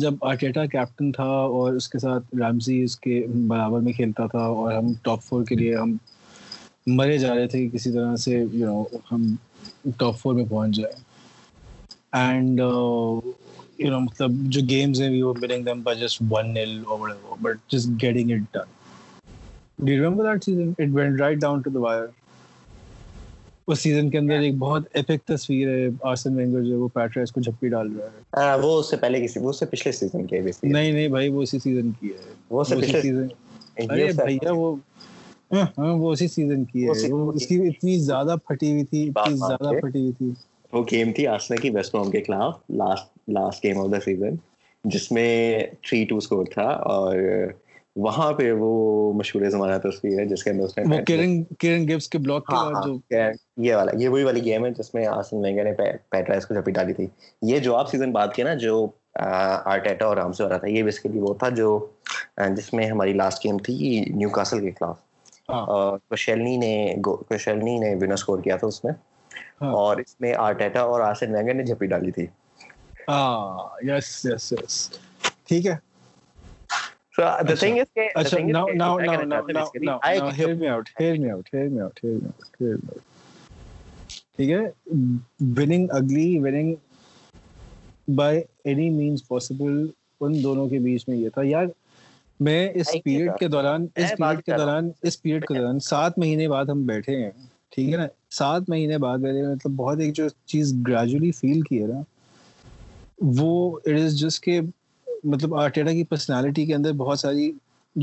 [0.02, 1.26] جب آرٹیٹا کیپٹن تھا
[1.58, 5.44] اور اس کے ساتھ رامزی اس کے برابر میں کھیلتا تھا اور ہم ٹاپ فور
[5.50, 5.96] کے لیے ہم
[6.98, 9.34] مرے جا رہے تھے کہ کسی طرح سے یو you نو know, ہم
[10.00, 11.08] ٹاپ فور میں پہنچ جائیں
[12.28, 12.60] and
[13.80, 17.38] you you know the مطلب games we were winning them by just just or whatever
[17.46, 18.70] but getting it it done
[19.84, 22.10] do remember that season went right down to wire
[23.72, 24.88] اس اس اس اس season season season season season کے اندر ایک بہت
[25.28, 27.08] تصویر ہے ہے ہے ہے ہے ہے آرسن وینگر جو وہ وہ وہ وہ وہ
[27.15, 30.42] وہ وہ کو جھپی ڈال رہا سے ہاں، سے پہلے کی کی کی کی کی
[30.52, 31.58] پچھلے نہیں نہیں بھائی اسی
[36.26, 36.48] اسی
[36.89, 40.32] ارے اتنی زیادہ پھٹی ہوئی تھی اتنی زیادہ پھٹی ہوئی تھی
[40.73, 44.36] وہ گیم تھی آسنا کی ویسٹ روم کے خلاف last last game of the season
[44.93, 45.29] جس میں
[45.88, 47.17] تھری ٹو اسکور تھا اور
[48.03, 48.69] وہاں پہ وہ
[49.17, 52.86] مشہور زمانہ تصویر ہے جس کے اندر اس نے کرن کرن کے بلاک کے بعد
[52.88, 52.93] جو
[53.65, 55.71] یہ والا یہ وہی والی گیم ہے جس میں آسن وینگر نے
[56.12, 57.08] پیٹرائز کو جھپی ڈالی تھی
[57.51, 58.86] یہ جو آپ سیزن بات کیا نا جو
[59.19, 61.79] آرٹیٹا اور آرام سے ہو رہا تھا یہ بیسیکلی وہ تھا جو
[62.55, 64.97] جس میں ہماری لاسٹ گیم تھی نیو کاسل کے خلاف
[65.49, 65.65] ہاں۔
[66.10, 68.91] کوشیلنی نے کوشیلنی نے ونر اسکور کیا تھا اس میں
[69.62, 71.24] بیچ
[91.06, 91.65] میں یہ تھا یار
[92.39, 93.88] میں اس پیریڈ کے دوران
[95.02, 97.32] اس پیریڈ کے دوران سات مہینے بعد ہم بیٹھے ہیں
[97.80, 101.62] ٹھیک ہے نا سات مہینے بعد میں نے مطلب بہت ایک جو چیز گریجولی فیل
[101.68, 102.00] کی ہے نا
[103.38, 103.54] وہ
[103.86, 104.60] اٹ از جسٹ کہ
[105.34, 107.52] مطلب آرٹیڈا کی پرسنالٹی کے اندر بہت ساری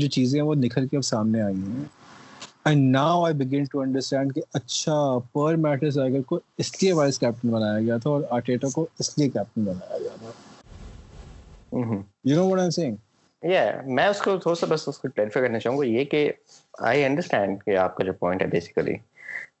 [0.03, 1.83] جو چیزیں ہیں وہ نکھر کے اب سامنے آئی ہیں
[2.69, 4.95] and now I began to understand کہ اچھا
[5.33, 9.17] پر میٹر سائیکل کو اس لیے وائس کیپٹن بنایا گیا تھا اور آرٹیٹا کو اس
[9.17, 11.91] لیے کیپٹن بنایا گیا تھا
[12.29, 12.95] یو نو وٹ آئی سینگ
[13.51, 16.29] یہ میں اس کو تھوڑا سا بس اس کو کلیریفائی کرنا چاہوں گا یہ کہ
[16.91, 18.93] آئی انڈرسٹینڈ کہ آپ کا جو پوائنٹ ہے بیسیکلی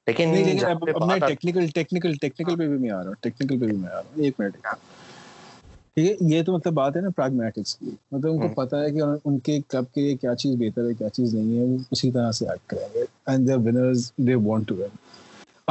[0.07, 3.89] لیکن اپنے ٹیکنیکل ٹیکنیکل ٹیکنیکل پہ بھی میں آ رہا ہوں ٹیکنیکل پہ بھی میں
[3.89, 7.89] آ رہا ہوں ایک منٹ ٹھیک ہے یہ تو مطلب بات ہے نا پراگمیٹکس کی
[8.11, 10.93] مطلب ان کو پتا ہے کہ ان کے کلب کے لیے کیا چیز بہتر ہے
[10.99, 14.35] کیا چیز نہیں ہے وہ اسی طرح سے ایکٹ کریں گے and their winners they
[14.45, 14.95] want to win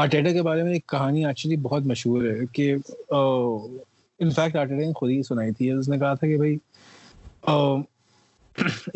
[0.04, 2.74] Arteta کے بارے میں ایک کہانی ایکچولی بہت مشہور ہے کہ
[3.12, 6.56] انفیکٹ آرٹیڈا نے خود ہی سنائی تھی اس نے کہا تھا کہ بھائی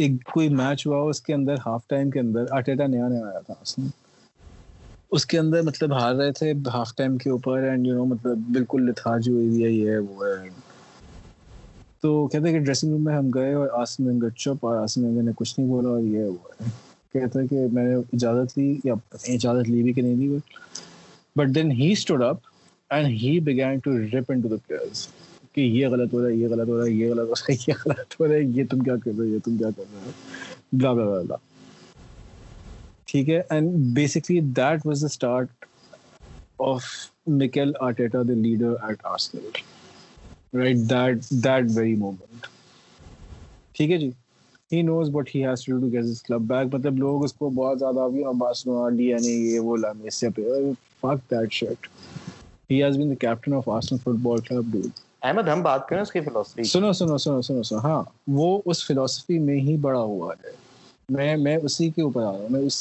[0.04, 3.40] ایک کوئی میچ ہوا اس کے اندر ہاف ٹائم کے اندر آرٹیڈا نیا نیا آیا
[3.46, 3.86] تھا اس نے
[5.16, 8.38] اس کے اندر مطلب ہار رہے تھے ہاف ٹائم کے اوپر اینڈ یو نو مطلب
[8.54, 10.48] بالکل لتھاج ہوئی بھی ہے یہ ہے
[12.02, 15.06] تو کہتے ہیں کہ ڈریسنگ روم میں ہم گئے اور آسم آسمین چپ اور آسم
[15.14, 16.66] میں نے کچھ نہیں بولا اور یہ وہ ہے
[17.18, 18.94] کہتا ہے کہ میں نے اجازت لی یا
[19.34, 20.78] اجازت لی بھی کہ نہیں لی but
[21.38, 22.36] but then he stood up
[22.92, 24.74] and he began to to rip in the
[25.52, 27.60] کہ یہ غلط ہو رہا ہے یہ غلط ہو رہا ہے یہ غلط ہو رہا
[27.60, 29.70] ہے یہ غلط ہو رہا ہے یہ تم کیا کر رہے ہو یہ تم کیا
[29.76, 30.12] کر رہے ہو
[30.78, 31.36] بلا بلا بلا
[33.10, 35.64] ٹھیک ہے and basically that was the start
[36.66, 36.82] of
[37.38, 42.46] Mikel Arteta the leader at Arsenal right that that very moment
[43.76, 44.10] ٹھیک ہے جی
[44.72, 47.50] he knows but he has to do get this club back مطلب لوگ اس کو
[47.56, 50.60] بہت زیادہ ابھی ہم بارسلونا ڈی این اے یہ وہ لانے اس سے پہ
[51.00, 51.88] fuck that shit
[52.70, 54.88] he has been the captain of Arsenal football club dude
[55.22, 58.02] Ahmad ہم بات کریں اس کی فلسفی سنو سنو سنو سنو سنو ہاں
[58.40, 60.58] وہ اس فلسفی میں ہی بڑا ہوا ہے
[61.16, 62.80] میں میں اسی کے اوپر آ رہا ہوں میں اس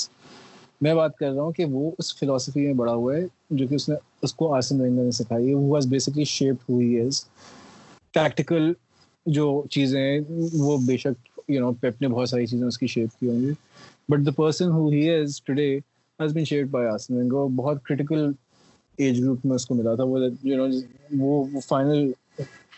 [0.82, 3.26] میں بات کر رہا ہوں کہ وہ اس فلاسفی میں بڑا ہوا ہے
[3.60, 7.00] جو کہ اس نے اس کو آسن وینگا نے سکھائی ہے وہ بیسکلی شیپ ہوئی
[7.00, 7.24] از
[8.14, 8.72] پریکٹیکل
[9.38, 10.20] جو چیزیں ہیں
[10.60, 13.40] وہ بے شک یو نو پیپ نے بہت ساری چیزیں اس کی شیپ کی ہوں
[13.42, 13.52] گی
[14.10, 15.70] but the person who he is today
[16.22, 18.26] has been shape by Arsene وینگا بہت کرٹیکل
[19.04, 20.70] ایج گروپ میں اس کو ملا تھا وہ یو نو
[21.26, 22.12] وہ فائنل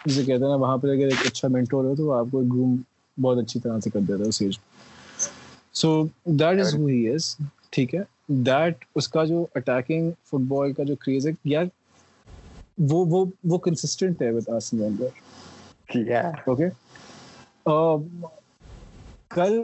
[0.05, 2.41] جسے کہتے ہیں نا وہاں پہ اگر ایک اچھا مینٹور ہو تو وہ آپ کو
[2.53, 2.75] گروم
[3.21, 4.57] بہت اچھی طرح سے کر دیتا ہے اس age
[5.81, 7.35] so that is who he از
[7.75, 7.99] ٹھیک ہے
[8.45, 11.65] دیٹ اس کا جو اٹیکنگ فٹ بال کا جو کریز ہے یار
[12.89, 16.67] وہ وہ وہ کنسسٹنٹ ہے وتھ آرسنل اندر اوکے
[17.69, 18.03] um,
[19.29, 19.61] کل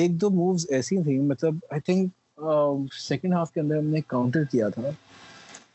[0.00, 4.44] ایک دو مووز ایسی تھیں مطلب آئی تھنک سیکنڈ ہاف کے اندر ہم نے کاؤنٹر
[4.52, 4.90] کیا تھا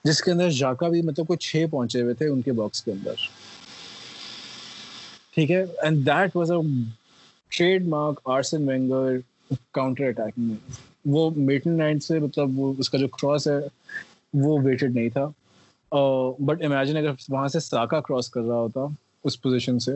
[0.05, 2.91] جس کے اندر جاکا بھی مطلب کوئی چھ پہنچے ہوئے تھے ان کے باکس کے
[2.91, 3.13] اندر
[5.35, 6.57] ٹھیک ہے and that was a
[7.87, 9.17] trademark Arsene Wenger
[9.73, 10.55] counter attacking
[11.05, 13.57] وہ میٹن میٹنٹ سے مطلب وہ اس کا جو کراس ہے
[14.45, 15.25] وہ ویٹڈ نہیں تھا
[16.45, 18.85] بٹ امیجن اگر وہاں سے ساکا کراس کر رہا ہوتا
[19.27, 19.95] اس پوزیشن سے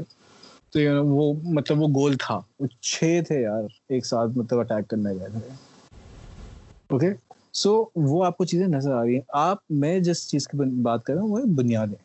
[0.75, 3.63] تو وہ مطلب وہ گول تھا وہ چھ تھے یار
[3.93, 5.47] ایک ساتھ مطلب اٹیک کرنے گئے تھے
[6.89, 7.09] اوکے
[7.63, 11.03] سو وہ آپ کو چیزیں نظر آ رہی ہیں آپ میں جس چیز کی بات
[11.03, 11.95] کر رہا ہوں وہ بنیادیں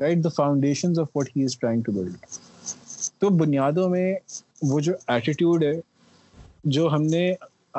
[0.00, 2.16] right the foundation of what he is trying to build
[3.20, 4.14] تو بنیادوں میں
[4.70, 5.72] وہ جو ایٹیٹیوڈ ہے
[6.76, 7.32] جو ہم نے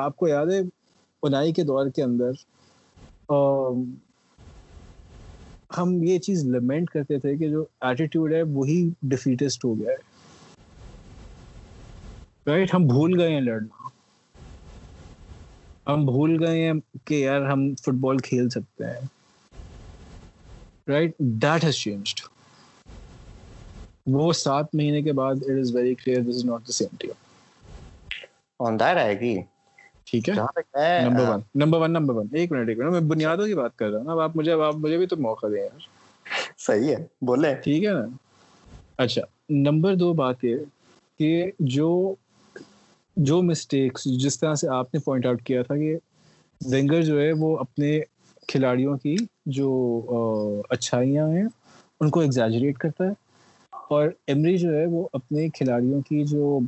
[0.04, 0.60] آپ کو یاد ہے
[1.22, 2.30] بنائی کے دور کے اندر
[5.78, 8.78] ہم یہ چیز لمنٹ کرتے تھے کہ جو ایٹیٹیوڈ ہے وہی
[9.12, 10.10] ڈیفیٹسٹ ہو گیا ہے
[12.50, 13.88] رائٹ ہم بھول گئے ہیں لڑنا
[15.92, 16.72] ہم بھول گئے ہیں
[17.06, 19.06] کہ یار ہم فٹ بال کھیل سکتے ہیں
[20.88, 22.20] رائٹ دیٹ ہیز چینجڈ
[24.14, 28.64] وہ سات مہینے کے بعد it is very clear this is not the same team
[28.66, 29.36] on that I agree
[33.08, 35.68] بنیادوں کی بات کر رہا ہوں آپ مجھے بھی تو موقع دیں
[38.96, 39.22] اچھا
[40.00, 41.42] دو بات یہ
[44.70, 45.96] آپ نے پوائنٹ آؤٹ کیا تھا کہ
[46.70, 47.98] وینگر جو ہے وہ اپنے
[48.48, 49.16] کھلاڑیوں کی
[49.56, 49.68] جو
[50.70, 51.42] اچھائیاں ہیں
[52.00, 53.12] ان کو ایگزیجریٹ کرتا ہے
[53.94, 56.58] اور ایمری جو ہے وہ اپنے کھلاڑیوں کی جو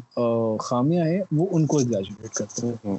[0.62, 2.96] خامیاں ہیں وہ ان کو ایگزیجریٹ کرتا ہے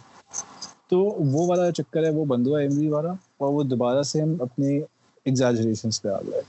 [0.90, 1.00] تو
[1.32, 4.22] وہ والا جو چکر ہے وہ بند ہوا ایم وی والا اور وہ دوبارہ سے
[4.22, 6.42] ہم اپنے ایگزیجریشنس پہ آ گئے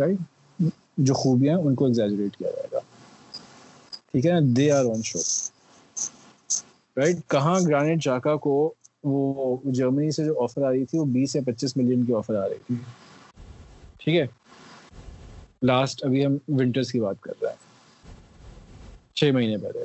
[0.00, 0.62] رائٹ
[1.08, 2.80] جو خوبیاں ہیں ان کو ایگزیجریٹ کیا جائے گا
[4.12, 5.18] ٹھیک ہے نا they are on show
[6.96, 8.54] right کہاں گرانیٹ چاکا کو
[9.08, 12.34] وہ جرمنی سے جو آفر آ رہی تھی وہ بیس یا پچیس ملین کی آفر
[12.44, 12.74] آ رہی تھی
[14.04, 14.26] ٹھیک ہے
[15.66, 17.64] لاسٹ ابھی ہم ونٹرس کی بات کر رہے ہیں
[19.16, 19.84] چھ مہینے پہلے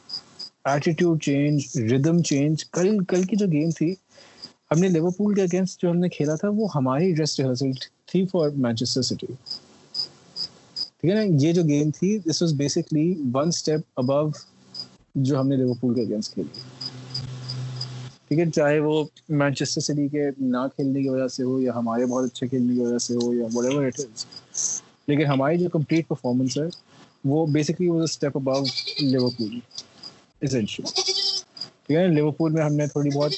[0.69, 3.89] ایٹیٹیوڈ چینج ردم چینج کل کل کی جو گیم تھی
[4.71, 7.71] ہم نے لیورپول کے اگینسٹ جو ہم نے کھیلا تھا وہ ہماری ڈریس ریہرسل
[8.11, 9.25] تھی فار مینچسٹر سٹی
[10.75, 14.21] ٹھیک ہے نا یہ جو گیم تھی this was basically one step above
[15.25, 16.59] جو ہم نے لیورپول کے اگینسٹ کھیلی
[18.27, 19.03] ٹھیک ہے چاہے وہ
[19.43, 22.79] مینچسٹر سٹی کے نہ کھیلنے کی وجہ سے ہو یا ہمارے بہت اچھے کھیلنے کی
[22.81, 23.89] وجہ سے ہو یا وٹ ایور
[25.07, 26.67] لیکن ہماری جو کمپلیٹ پرفارمنس ہے
[27.29, 28.59] وہ بیسکلی وہ اسٹیپ ابو
[29.01, 29.41] لیور
[30.45, 33.31] اسینشیل ٹھیک ہے لیورپول میں ہم نے تھوڑی بہت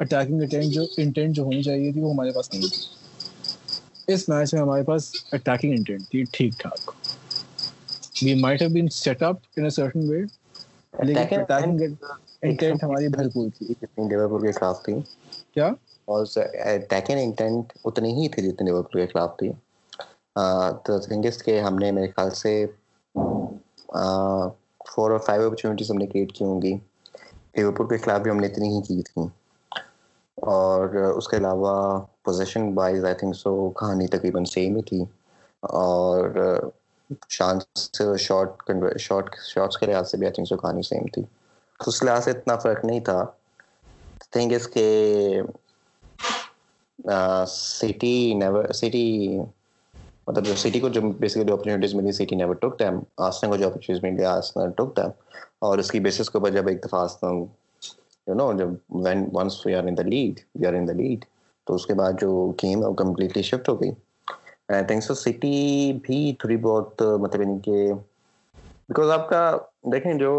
[0.00, 4.52] اٹیکنگ اٹینٹ جو انٹینٹ جو ہونی چاہیے تھی وہ ہمارے پاس نہیں تھی اس میچ
[4.54, 6.90] میں ہمارے پاس اٹیکنگ انٹینٹ تھی ٹھیک ٹھاک
[8.22, 10.20] we might have been set up in a certain way
[11.12, 11.80] لیکن اٹیکنگ
[12.42, 13.66] انٹینٹ ہماری بھرپور تھی
[14.08, 14.94] لیورپول کے خلاف تھی
[15.54, 15.66] کیا
[16.12, 16.24] اور
[16.64, 19.50] اٹیکنگ انٹینٹ اتنی ہی تھی جتنی لیورپول کے خلاف تھی
[20.84, 22.54] تو تھنگ اس کے ہم نے میرے خیال سے
[24.96, 26.72] فور اور فائیو اپرچونیٹیز ہم نے کریٹ کی ہوں گی
[27.56, 29.26] لیورپول کے خلاف بھی ہم نے اتنی ہی کی تھیں
[30.52, 31.72] اور اس کے علاوہ
[32.24, 35.02] position wise I think so کہانی تقریباً سیم ہی تھی
[35.80, 36.30] اور
[37.36, 38.70] شانس شارٹ
[39.00, 41.22] شارٹ شارٹس کے لحاظ سے بھی آئی تھنک سو کہانی سیم تھی
[41.84, 43.24] تو اس لحاظ سے اتنا فرق نہیں تھا
[44.32, 44.88] تھنک اس کے
[47.58, 49.06] سٹی نیور سٹی
[50.28, 53.56] مطلب جو سٹی کو جو بیسکلی جو اپرچونیٹیز ملی سٹی نے ٹک دیم آسنا کو
[53.56, 55.10] جو اپرچونیٹیز ملی آسنا ٹک دیم
[55.66, 57.30] اور اس کی بیسس کے اوپر جب ایک دفعہ آسنا
[58.28, 58.68] یو نو جب
[59.04, 61.24] when once we are in the lead we are in the lead
[61.66, 62.30] تو اس کے بعد جو
[62.62, 63.90] گیم ہے وہ کمپلیٹلی شفٹ ہو گئی
[64.74, 65.54] آئی تھنک سو سٹی
[66.02, 67.84] بھی تھوڑی بہت مطلب ان کے
[68.88, 69.50] بیکاز آپ کا
[69.92, 70.32] دیکھیں جو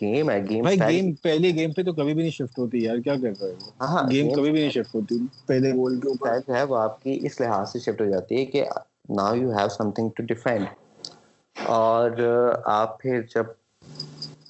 [0.00, 2.96] گیم ہے گیم بھائی گیم پہلے گیم پہ تو کبھی بھی نہیں شفٹ ہوتی یار
[3.04, 6.62] کیا کر رہے ہو گیم کبھی بھی نہیں شفٹ ہوتی پہلے گول کے اوپر ہے
[6.72, 8.62] وہ آپ کی اس لحاظ سے شفٹ ہو جاتی ہے کہ
[9.16, 11.08] now you have something to defend
[11.78, 12.10] اور
[12.80, 13.46] آپ پھر جب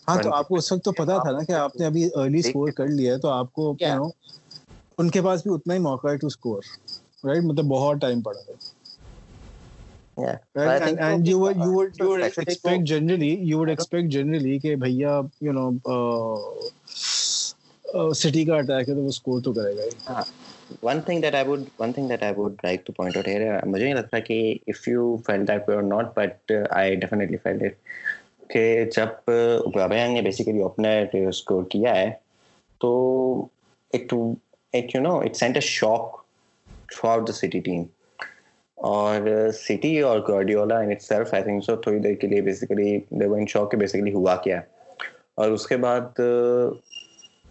[0.09, 2.39] ہاں تو آپ کو اس وقت تو پتا تھا نا کہ آپ نے ابھی ارلی
[2.45, 3.75] اسکور کر لیا ہے تو آپ کو
[5.03, 6.63] ان کے پاس بھی اتنا ہی موقع ہے ٹو اسکور
[7.27, 8.61] رائٹ مطلب بہت ٹائم پڑا ہے
[18.21, 20.21] سٹی کا اٹیک ہے تو وہ اسکور تو کرے گا
[20.81, 21.73] جب نے
[45.39, 46.19] اور اس کے بعد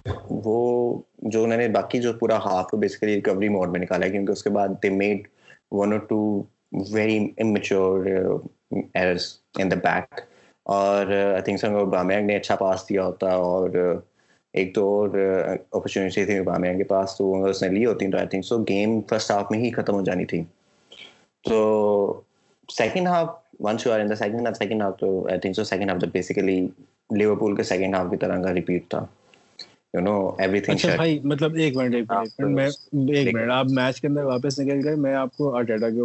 [0.06, 0.54] وہ
[1.32, 4.50] جو انہوں نے باقی جو پورا ہاف بیسیکلی ریکوری موڈ میں نکالا کیونکہ اس کے
[4.50, 5.28] بعد دے میڈ
[5.72, 6.20] ون اور two
[6.92, 7.18] very
[9.58, 10.22] in the back
[10.74, 14.00] اور آئی تھنک سنگ بامیاگ نے اچھا پاس دیا ہوتا اور uh,
[14.54, 18.28] ایک دو اور اپرچونیٹی تھی بامیاگ کے پاس تو اس نے لی ہوتی تو I
[18.32, 20.44] think so game first half میں ہی ختم ہو جانی تھی
[21.50, 21.58] تو
[22.78, 23.30] second half
[23.66, 26.60] once you second half second half تو I think so second half تو بیسیکلی
[27.18, 29.06] لیورپول کے سیکنڈ ہاف کی طرح کا ریپیٹ تھا
[29.94, 30.36] جو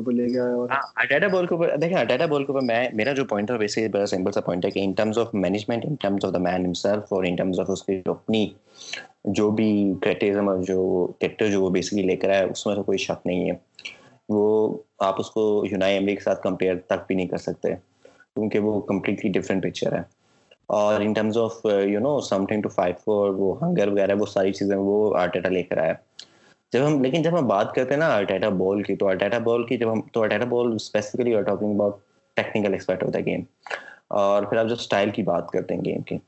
[0.01, 0.26] بھی
[12.03, 13.57] لے کر ہے اس تو کوئی شک نہیں ہے
[14.28, 18.80] وہ آپ اس کو یونائی کے ساتھ کمپیئر تک بھی نہیں کر سکتے کیونکہ وہ
[18.89, 20.03] کمپلیٹلی ڈفرینٹ پکچر ہے
[20.75, 24.53] اور in terms of you know something to fight for وہ ہنگر وغیرہ وہ ساری
[24.53, 25.93] چیزیں وہ آرٹیٹا لے کر آیا
[26.73, 29.64] جب ہم لیکن جب ہم بات کرتے ہیں نا آرٹیٹا بال کی تو آرٹیٹا بال
[29.67, 32.01] کی جب ہم تو Arteta ball specifically are talking about
[32.37, 33.43] technical expert ہوتا ہے گیم
[34.23, 36.19] اور پھر آپ جب اسٹائل کی بات کرتے ہیں گیم کی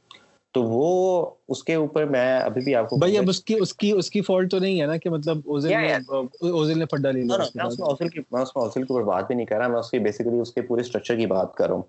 [0.54, 3.74] تو وہ اس کے اوپر میں ابھی بھی آپ کو بھائی اب اس کی اس
[3.78, 7.10] کی اس کی فالٹ تو نہیں ہے نا کہ مطلب اوزل نے اوزل نے پھڈا
[7.10, 9.46] لے لیا اس میں اوزل کی میں اس میں اوزل کے اوپر بات بھی نہیں
[9.46, 11.82] کر رہا میں اس کی بیسیکلی اس کے پورے اسٹرکچر کی بات کر رہا ہوں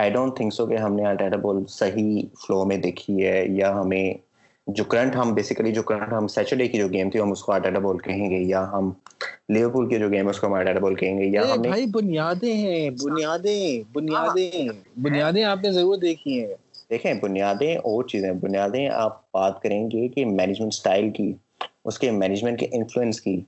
[0.01, 3.45] I don't think so کہ ہم نے آر ڈیٹا بول صحیح فلو میں دیکھی ہے
[3.49, 4.13] یا ہمیں
[4.69, 7.53] جو کرنٹ ہم بیسیکلی جو کرنٹ ہم سیچرڈے کی جو گیم تھی ہم اس کو
[7.53, 8.91] اڈیڈا بول کہیں گے یا ہم
[9.53, 11.87] لیورپول کی جو گیم اس کو ہم اڈیڈا بول کہیں گے یا ہم نے بھائی
[11.95, 14.73] بنیادیں ہیں بنیادیں بنیادیں ہاں۔
[15.05, 16.55] بنیادیں آپ نے ضرور دیکھی ہیں
[16.91, 21.33] دیکھیں بنیادیں اور چیزیں بنیادیں آپ بات کریں گے کہ مینجمنٹ سٹائل کی
[21.85, 23.41] اس کے مینجمنٹ کے انفلوئنس کی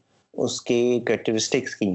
[0.45, 1.91] اس کے کریکٹرسٹکس کی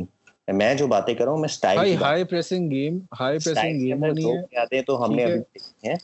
[0.62, 4.04] میں جو باتیں کر رہا ہوں میں style high high pressing game high pressing game
[4.04, 4.32] ہونی
[4.74, 5.96] ہے تو ہم نے ابھی ہیں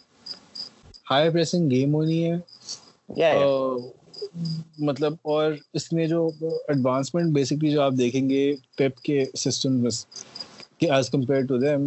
[1.12, 2.36] ہائی پریسنگ گیم ہونی ہے
[3.16, 3.78] Uh,
[4.86, 9.82] مطلب اور اس نے جو ایڈوانسمنٹ بیسکلی جو آپ دیکھیں گے پیپ کے سسٹم
[10.80, 11.86] کہ ایز کمپیئر ٹو دیم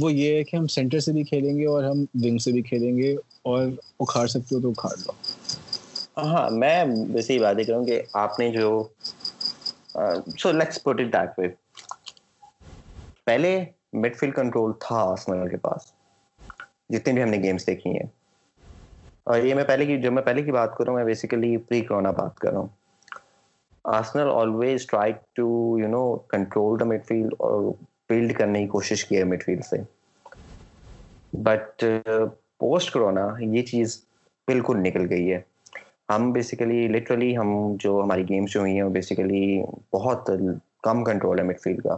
[0.00, 2.62] وہ یہ ہے کہ ہم سینٹر سے بھی کھیلیں گے اور ہم ونگ سے بھی
[2.68, 3.14] کھیلیں گے
[3.50, 3.66] اور
[4.00, 5.12] اکھاڑ سکتے ہو تو اکھاڑ لو
[6.32, 6.84] ہاں میں
[7.14, 8.70] ویسے ہی باتیں کروں کہ آپ نے جو
[10.38, 11.48] so let's put it that way
[13.26, 13.58] پہلے
[14.02, 15.92] مڈ فیلڈ کنٹرول تھا آسمان کے پاس
[16.96, 18.06] جتنے بھی ہم نے گیمز دیکھی ہیں
[19.30, 21.56] اور یہ میں پہلے کی جب میں پہلے کی بات کر رہا ہوں میں بیسیکلی
[21.56, 22.66] پری کرونا بات کر رہا ہوں
[23.98, 25.46] Arsenal always try to
[25.80, 26.02] you know
[26.32, 27.72] control the midfield اور
[28.08, 29.76] بلڈ کرنے کی کوشش کی ہے مڈ فیلڈ سے
[31.42, 31.84] بٹ
[32.60, 34.00] پوسٹ کرونا یہ چیز
[34.48, 35.40] بالکل نکل گئی ہے
[36.14, 37.50] ہم بیسیکلی لٹرلی ہم
[37.80, 39.60] جو ہماری گیمس جو ہوئی ہیں وہ بیسیکلی
[39.92, 40.30] بہت
[40.84, 41.96] کم کنٹرول ہے مڈ فیلڈ کا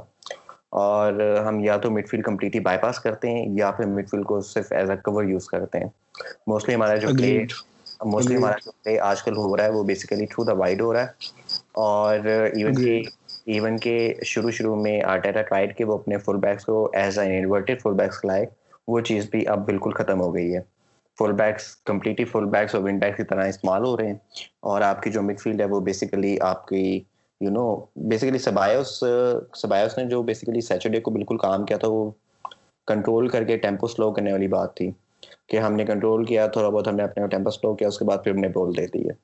[0.79, 4.25] اور ہم یا تو midfield completely bypass کرتے ہیں یا پھر مڈ فیلڈ
[4.27, 5.87] کو صرف ایز اے کور یوز کرتے ہیں
[6.47, 7.39] موسٹلی ہمارا جو پلے
[8.13, 10.93] موسٹلی ہمارا جو پلے آج کل ہو رہا ہے وہ بیسیکلی تھرو دا وائڈ ہو
[10.93, 11.41] رہا ہے
[11.87, 13.01] اور ایون کہ
[13.55, 13.97] ایون کہ
[14.33, 17.95] شروع شروع میں آرٹیرا ٹرائڈ کے وہ اپنے فل بیگس کو as a inverted full
[18.03, 18.45] bags لائے
[18.89, 20.61] وہ چیز بھی اب بالکل ختم ہو گئی ہے
[21.19, 24.15] fullbacks completely fullbacks اور ون بیکس کی طرح استعمال ہو رہے ہیں
[24.73, 26.87] اور آپ کی جو مڈ فیلڈ ہے وہ بیسیکلی آپ کی
[27.45, 27.65] یو نو
[28.09, 28.93] بیسیکلی سبایوس
[29.63, 32.11] سبایوس نے جو بیسیکلی سیچرڈے کو بالکل کام کیا تھا وہ
[32.87, 34.91] کنٹرول کر کے ٹیمپو سلو کرنے والی بات تھی
[35.49, 38.05] کہ ہم نے کنٹرول کیا تھوڑا بہت ہم نے اپنے ٹیمپو سلو کیا اس کے
[38.05, 39.15] بعد پھر ہم نے بول دے دی ہے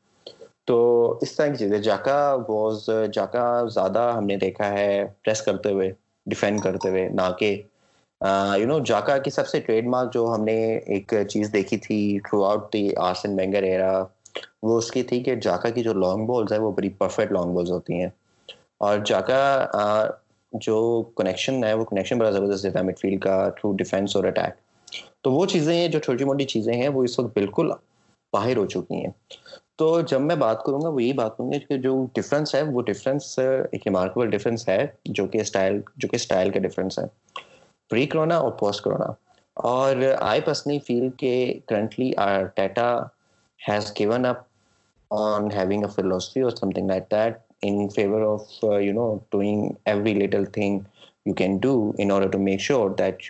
[0.67, 0.77] تو
[1.23, 5.91] اس طرح کی چیزیں جاکا واز جاکا زیادہ ہم نے دیکھا ہے پریس کرتے ہوئے
[6.31, 7.51] ڈیفینڈ کرتے ہوئے نہ کہ
[8.59, 12.01] یو نو جاکا کی سب سے ٹریڈ مارک جو ہم نے ایک چیز دیکھی تھی
[12.51, 14.03] throughout the Arsene Wenger era
[14.63, 17.55] وہ اس کی تھی کہ جاکا کی جو لانگ بالز ہیں وہ بڑی پرفیکٹ لانگ
[17.55, 18.09] بالز ہوتی ہیں
[18.89, 19.41] اور جاکا
[20.67, 20.77] جو
[21.17, 25.01] کنیکشن ہے وہ کنیکشن بڑا زبردست دیتا ہے مڈ فیلڈ کا تھرو ڈیفینس اور اٹیک
[25.25, 27.71] تو وہ چیزیں جو چھوٹی موٹی چیزیں ہیں وہ اس وقت بالکل
[28.33, 29.11] باہر ہو چکی ہیں
[29.79, 32.63] تو جب میں بات کروں گا وہ یہی بات کروں گی کہ جو ڈفرینس ہے
[32.73, 34.87] وہ ڈفرینس ایک ریمارکیبل ڈفرینس ہے
[35.19, 37.05] جو کہ اسٹائل جو کہ اسٹائل کا ڈفرینس ہے
[37.91, 39.13] پری کرونا اور پوسٹ کرونا
[39.71, 41.33] اور آئی پرسنلی فیل کہ
[41.69, 42.11] کرنٹلی
[42.57, 42.89] ٹیٹا
[43.67, 45.51] فلفیگ like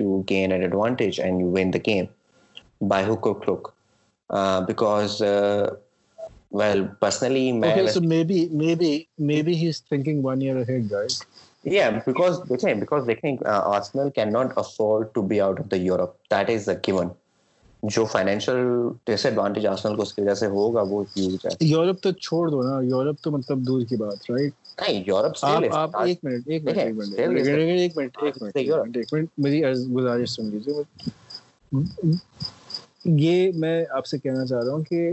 [0.01, 0.53] you can
[14.17, 16.17] order Europe
[16.49, 16.69] this
[17.91, 18.57] جو فائنینشیل
[19.07, 22.49] ڈس ایڈوانٹیج آرسنل کو اس کی وجہ سے ہوگا وہ ہیوج ہے یورپ تو چھوڑ
[22.51, 26.21] دو نا یورپ تو مطلب دور کی بات رائٹ نہیں یورپ سٹل ہے آپ ایک
[26.25, 29.63] منٹ ایک منٹ ایک منٹ ایک منٹ ایک منٹ میری
[29.95, 32.13] گزارش سن لیجیے
[33.23, 35.11] یہ میں آپ سے کہنا چاہ رہا ہوں کہ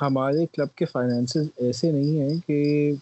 [0.00, 2.92] ہمارے کلب کے فائنینسز ایسے نہیں ہیں کہ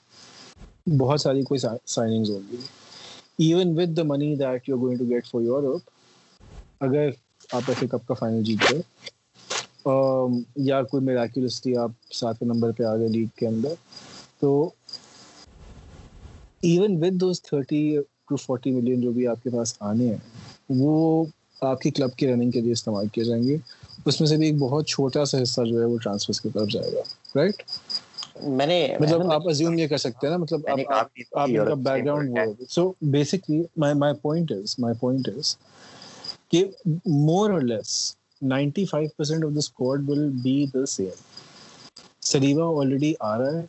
[0.98, 5.26] بہت ساری کوئی سائننگز ہوں گی even with the money that you going to get
[5.26, 5.90] for Europe
[6.84, 7.10] اگر
[7.54, 8.82] آپ ایسے کپ کا فائنل جیت گئے
[10.68, 11.90] یا کوئی میراکیولسٹی آپ
[12.20, 13.74] ساتویں نمبر پہ آ گئے لیگ کے اندر
[14.40, 14.48] تو
[16.70, 17.80] even with those thirty
[18.28, 20.16] to forty million جو بھی آپ کے پاس آنے ہیں
[20.78, 21.24] وہ
[21.70, 23.56] آپ کی کلب کی رننگ کے لیے استعمال کیے جائیں گے
[24.08, 26.68] اس میں سے بھی ایک بہت چھوٹا سا حصہ جو ہے وہ ٹرانسفرس کی طرف
[26.72, 27.00] جائے گا
[27.36, 27.62] رائٹ
[28.58, 30.66] میں نے مطلب آپ ازیوم یہ کر سکتے ہیں نا مطلب
[32.04, 32.38] background
[32.70, 35.54] so basically my my point is my point is
[36.52, 36.64] کہ
[37.06, 37.88] more or less
[38.50, 41.22] ninety five percent of the squad will be the same
[42.32, 43.64] Saliba already آ رہا ہے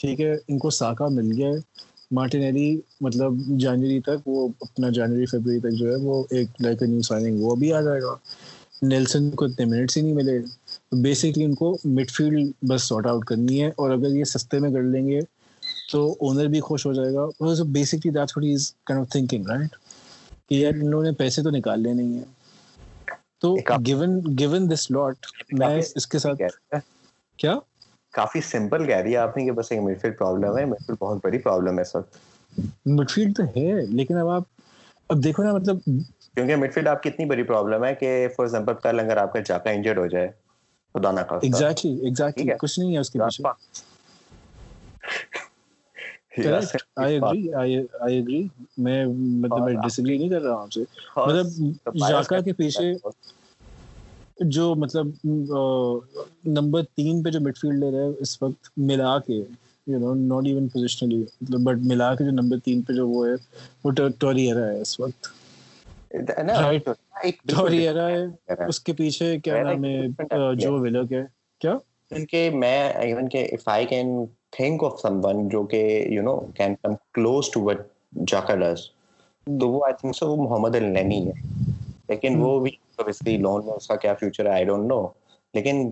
[0.00, 1.58] ٹھیک ہے ان کو ساکا مل گیا ہے
[2.16, 2.58] مارٹین
[3.04, 7.42] مطلب جنوری تک وہ اپنا جنوری فیبرری تک جو ہے وہ ایک لائک نیو سائننگ
[7.44, 8.14] وہ بھی آ جائے گا
[8.82, 10.38] نیلسن کو اتنے منٹس ہی نہیں ملے
[11.02, 14.70] بیسکلی ان کو مڈ فیلڈ بس سارٹ آؤٹ کرنی ہے اور اگر یہ سستے میں
[14.72, 15.20] کر لیں گے
[15.92, 17.26] تو اونر بھی خوش ہو جائے گا
[17.74, 19.76] basically what is kind of thinking right
[20.48, 21.50] کہ کہ یار انہوں نے نے پیسے تو
[23.40, 25.26] تو تو ہیں گیون گیون دس لاٹ
[25.58, 26.42] میں اس کے ساتھ
[27.40, 27.54] کیا
[28.16, 29.90] کافی سمپل کہہ رہی ہے ہے ہے ہے آپ آپ بس ایک mid
[30.44, 32.06] mid mid field field field problem problem بہت
[33.54, 34.28] بڑی لیکن اب
[35.08, 35.78] اب دیکھو نا مطلب
[36.34, 39.32] کیونکہ مڈ فیلڈ آپ کی اتنی بڑی پرابلم ہے کہ فار ایگزامپل کل اگر آپ
[39.64, 40.28] کا انجرڈ ہو جائے
[40.94, 43.44] خدا نہ ایگزیکٹلی ایگزیکٹلی کچھ نہیں ہے اس کے پیچھے
[46.38, 47.22] مطلب
[51.96, 52.46] مطلب
[54.56, 55.10] جو مطلب
[56.46, 59.42] نمبر تین پہ جو مڈ فیلڈر ہے اس وقت ملا کے
[59.90, 61.22] you know not even positionally
[61.64, 63.34] but ملا کے جو نمبر تین پہ جو وہ ہے
[63.84, 65.28] وہ ٹوریرا ہے اس وقت
[67.52, 68.24] ٹوریرا ہے
[68.68, 71.24] اس کے پیچھے کیا نام ہے جو ولک ہے
[71.60, 71.76] کیا
[72.16, 74.16] ان کے میں ایون کہ if I can
[74.56, 75.80] think of someone جو کہ
[76.10, 77.86] you know can come close to what
[78.28, 78.80] Xhaka's
[79.60, 81.32] تو وہ آئی تھنک سو وہ محمد النمی ہے
[82.08, 82.62] لیکن وہ hmm.
[83.24, 85.06] بھی لون میں اس کا کیا فیوچر ہے آئی ڈونٹ نو
[85.54, 85.88] لیکن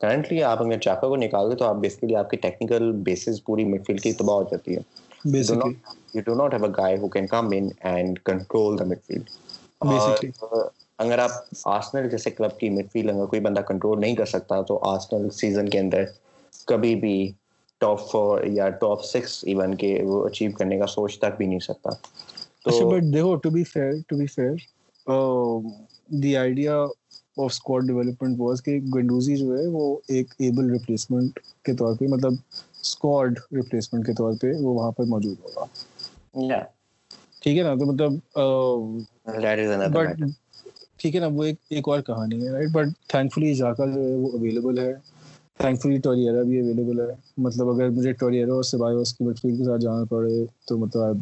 [0.00, 3.64] کرنٹلی آپ اگر چاکا کو نکال دیں تو آپ بیسکلی آپ کی ٹیکنیکل بیسز پوری
[3.64, 8.84] مڈ فیلڈ کی تباہ ہو جاتی ہے guy who can come in and control the
[9.06, 10.34] midfield
[11.02, 11.30] اگر آپ
[11.74, 15.28] آسنل جیسے کلب کی مڈ فیلڈ اگر کوئی بندہ کنٹرول نہیں کر سکتا تو آسنل
[15.40, 16.04] سیزن کے اندر
[16.66, 17.14] کبھی بھی
[17.80, 21.58] ٹاپ فور یا ٹاپ سکس ایون کے وہ اچیو کرنے کا سوچ تک بھی نہیں
[21.66, 21.90] سکتا
[22.64, 24.54] تو بٹ اچھا، دیکھو to be fair to be fair
[26.22, 26.90] the idea of
[27.44, 32.32] squad development was کہ گنڈوزی جو ہے وہ ایک ایبل ریپلیسمنٹ کے طور پہ مطلب
[32.80, 36.62] اسکواڈ ریپلیسمنٹ کے طور پہ وہ وہاں پر موجود ہوگا
[37.42, 40.22] ٹھیک ہے نا تو مطلب بٹ
[41.02, 44.00] ٹھیک ہے نا وہ ایک ایک اور کہانی ہے right but thankfully Xhaka جو
[44.00, 44.92] ہے وہ اویلیبل ہے
[45.60, 49.80] تھینک فلی ٹوریرا بھی اویلیبل ہے مطلب اگر مجھے ٹوریئروس بائیوس کی مٹفیل کے ساتھ
[49.82, 51.16] جانا پڑے تو مطلب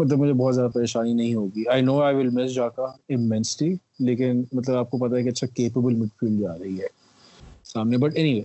[0.00, 4.74] مطلب مجھے بہت زیادہ پریشانی نہیں ہوگی آئی نو آئی ول مس جا کا مطلب
[4.78, 6.86] آپ کو پتا ہے کہ اچھا کیپیبل مڈ فیلڈ جا رہی ہے
[7.72, 8.16] سامنے but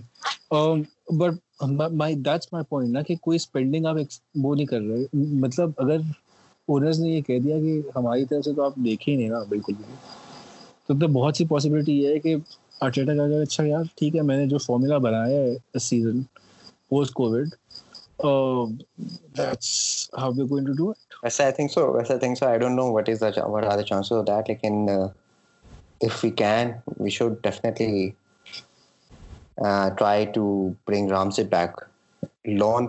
[0.52, 1.62] anyway but
[2.02, 3.96] my that's my point نا کہ کوئی اسپینڈنگ آپ
[4.42, 5.04] وہ نہیں کر رہے
[5.46, 5.96] مطلب اگر
[6.72, 9.42] اونرز نے یہ کہہ دیا کہ ہماری طرف سے تو آپ دیکھے ہی نہیں نا
[9.48, 9.84] بالکل بھی
[10.86, 12.34] تو بہت سی پاسبلٹی یہ ہے کہ
[12.84, 16.22] آرٹیٹا کا کہ اچھا یار ٹھیک ہے میں نے جو فارمولا بنایا ہے اس سیزن
[16.90, 17.48] پوسٹ کووڈ
[18.22, 18.76] لون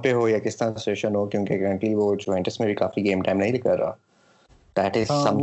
[0.01, 3.21] پہ ہو یا کس طرح سچویشن ہو کیونکہ کرنٹلی وہ جوینٹس میں بھی کافی گیم
[3.23, 3.93] ٹائم نہیں کر رہا
[4.77, 5.37] دیٹ از سم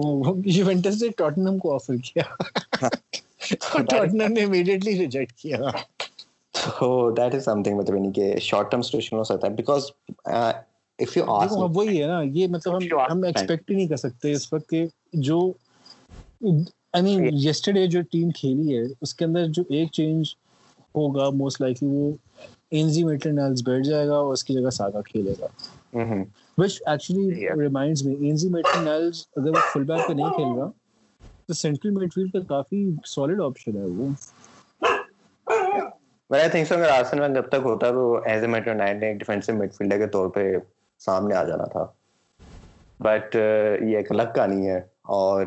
[0.50, 2.22] جوینٹس نے ٹاٹنہم کو آفر کیا
[2.82, 2.96] ہاں۔
[3.50, 5.28] جو ایک
[19.92, 20.34] چینج
[20.94, 21.26] ہوگا
[22.72, 22.98] اور
[30.14, 30.70] نہیں کھیل رہا
[31.50, 32.84] تو سینٹرل میڈ فیلڈ کا کافی
[33.14, 34.08] سالڈ آپشن ہے وہ
[36.30, 39.16] میرا تھنک سو اگر آرسنل جب تک ہوتا تو ایز اے میٹر نائن نے ایک
[39.18, 40.46] ڈیفینسو مڈ فیلڈر کے طور پہ
[41.06, 41.84] سامنے آ جانا تھا
[43.04, 44.78] بٹ uh, یہ ایک الگ کہانی ہے
[45.16, 45.44] اور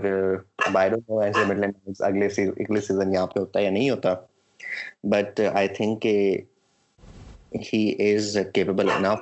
[0.72, 2.28] بائر ایز اے مڈ لینڈ اگلے
[2.68, 4.14] اگلے سیزن یہاں پہ ہوتا ہے یا نہیں ہوتا
[5.14, 6.18] بٹ آئی تھنک کہ
[7.74, 9.20] he is capable enough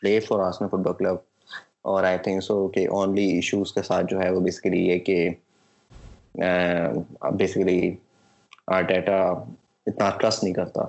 [0.00, 1.16] play for Arsenal football club
[1.92, 5.28] اور آئی تھنک سو کہ اونلی ایشوز کے ساتھ جو ہے وہ بیسکلی یہ کہ
[6.34, 7.94] بیسکلی
[8.74, 9.18] آر ڈیٹا
[9.86, 10.84] اتنا ٹرسٹ نہیں کرتا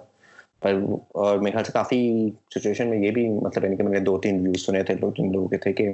[0.62, 0.76] پر
[1.22, 4.18] اور میرے خیال سے کافی سچویشن میں یہ بھی مطلب یعنی کہ میں نے دو
[4.24, 5.90] تین ویوز سنے تھے دو تین لوگوں کے تھے کہ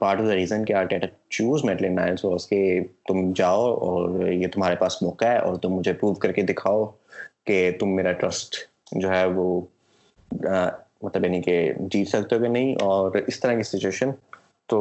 [0.00, 1.06] پارٹ آف دا ریزن کہ Arteta
[1.36, 2.62] chose Maitland so اس کے
[3.08, 6.84] تم جاؤ اور یہ تمہارے پاس موقع ہے اور تم مجھے پروو کر کے دکھاؤ
[7.46, 8.56] کہ تم میرا ٹرسٹ
[9.00, 9.60] جو ہے وہ
[11.02, 14.10] مطلب یعنی کہ جیت سکتے ہو کہ نہیں اور اس طرح کی سچویشن
[14.68, 14.80] تو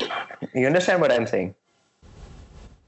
[0.00, 1.50] you understand what I am saying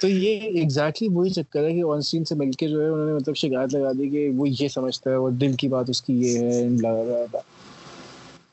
[0.00, 3.06] تو یہ ایگزیکٹلی وہی چکر ہے کہ آن سین سے مل کے جو ہے انہوں
[3.06, 6.00] نے مطلب شکایت لگا دی کہ وہ یہ سمجھتا ہے اور دل کی بات اس
[6.02, 7.24] کی یہ ہے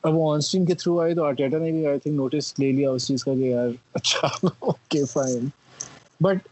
[0.08, 2.70] اب وہ آن سین کے تھرو آئے تو آرٹیٹا نے بھی آئی تھنک نوٹس لے
[2.72, 3.68] لیا اس چیز کا کہ یار
[4.00, 4.28] اچھا
[4.58, 5.46] okay fine
[6.24, 6.48] but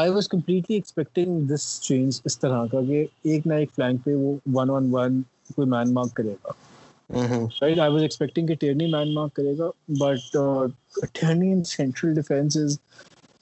[0.00, 4.14] I was completely expecting this change اس طرح کا کہ ایک نہ ایک فلینک پہ
[4.16, 5.20] وہ ون آن ون
[5.54, 6.52] کوئی مین مارک کرے گا
[7.62, 9.70] رائٹ آئی واز ایکسپیکٹنگ کہ ٹیرنی مین مارک کرے گا
[10.00, 10.36] but
[11.20, 12.56] Tierney in central defence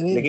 [0.00, 0.20] یہ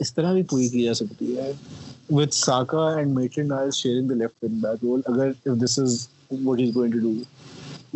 [0.00, 1.34] اس طرح بھی پوری کی جا سکتی
[2.08, 6.58] with Saka and Maitland-Niles sharing the left wing back role, agar if this is what
[6.58, 7.14] he's going to do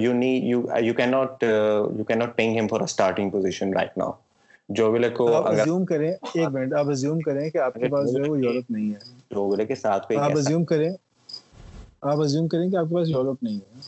[4.77, 8.11] جو ویلے کو اگر زوم کریں ایک منٹ اپ زوم کریں کہ اپ کے پاس
[8.12, 8.99] جو ہے وہ یورپ نہیں ہے
[9.35, 13.09] جو ویلے کے ساتھ کوئی اپ زوم کریں اپ زوم کریں کہ اپ کے پاس
[13.09, 13.81] یورپ نہیں ہے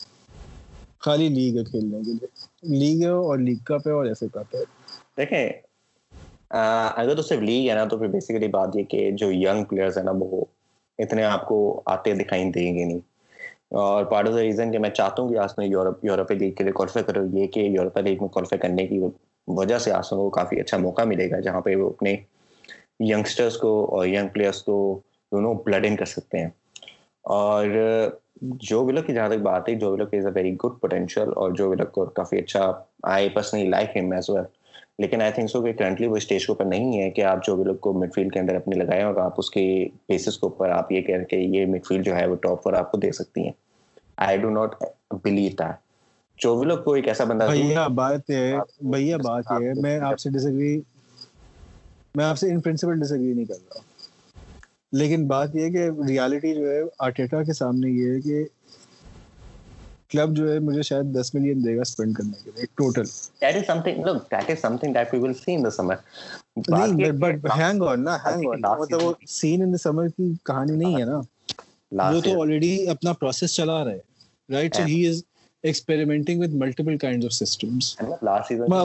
[1.05, 4.65] خالی لیگ کھیلنے کے لیے لیگ ہے اور لیگ کپ ہے اور ایسے کپ ہے
[5.17, 5.49] دیکھیں
[6.59, 9.97] اگر تو صرف لیگ ہے نا تو پھر بیسیکلی بات یہ کہ جو ینگ پلیئرز
[9.99, 10.45] ہیں نا وہ
[11.05, 11.59] اتنے آپ کو
[11.95, 12.99] آتے دکھائی دیں گے نہیں
[13.79, 16.53] اور پارٹ آف دا ریزن کہ میں چاہتا ہوں کہ آج میں یورپ یورپی لیگ
[16.59, 19.01] کے لیے کوالیفائی کرو یہ کہ یورپا لیگ میں کوالیفائی کرنے کی
[19.57, 22.15] وجہ سے آسان کو کافی اچھا موقع ملے گا جہاں پہ وہ اپنے
[23.11, 24.77] ینگسٹرس کو اور ینگ پلیئرس کو
[25.33, 26.49] دونوں بلڈ ان کر سکتے ہیں
[27.41, 27.67] اور
[28.61, 31.51] جو ولک کی جہاں تک بات ہے جو ولک is a very good potential اور
[31.59, 32.71] جو کو کافی اچھا
[33.13, 34.43] آئی پرسنلی لائک ہے
[34.99, 37.73] لیکن آئی تھنک سو کہ کرنٹلی وہ اسٹیج کے اوپر نہیں ہے کہ آپ جو
[37.83, 39.65] کو مڈ فیلڈ کے اندر اپنے لگائیں اور آپ اس کے
[40.09, 42.75] بیسس کے اوپر آپ یہ کہہ کہ یہ مڈ فیلڈ جو ہے وہ ٹاپ پر
[42.79, 43.53] آپ کو دے سکتی ہیں
[44.29, 44.75] I do not
[45.25, 45.75] believe that
[46.43, 47.51] جو جو بندہ
[53.17, 53.55] میں
[54.99, 58.43] لیکن بات یہ یہ کہ کہ ریالٹی ہے ہے ہے آرٹیٹا کے کے سامنے
[60.13, 61.83] کلب مجھے شاید ملین دے گا
[62.17, 63.47] کرنے لیے ٹوٹل
[69.53, 71.21] ان سمر کی کہانی نہیں ہے نا
[72.13, 73.99] وہ تو آلریڈی اپنا پروسیس چلا رہے
[75.69, 77.87] experimenting with multiple kind of systems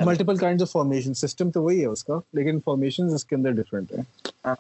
[0.06, 3.52] multiple kind of formation system تو وہی ہے اس کا لیکن فارمیشن اس کے اندر
[3.62, 4.02] ڈفرینٹ ہے
[4.46, 4.56] ہاں.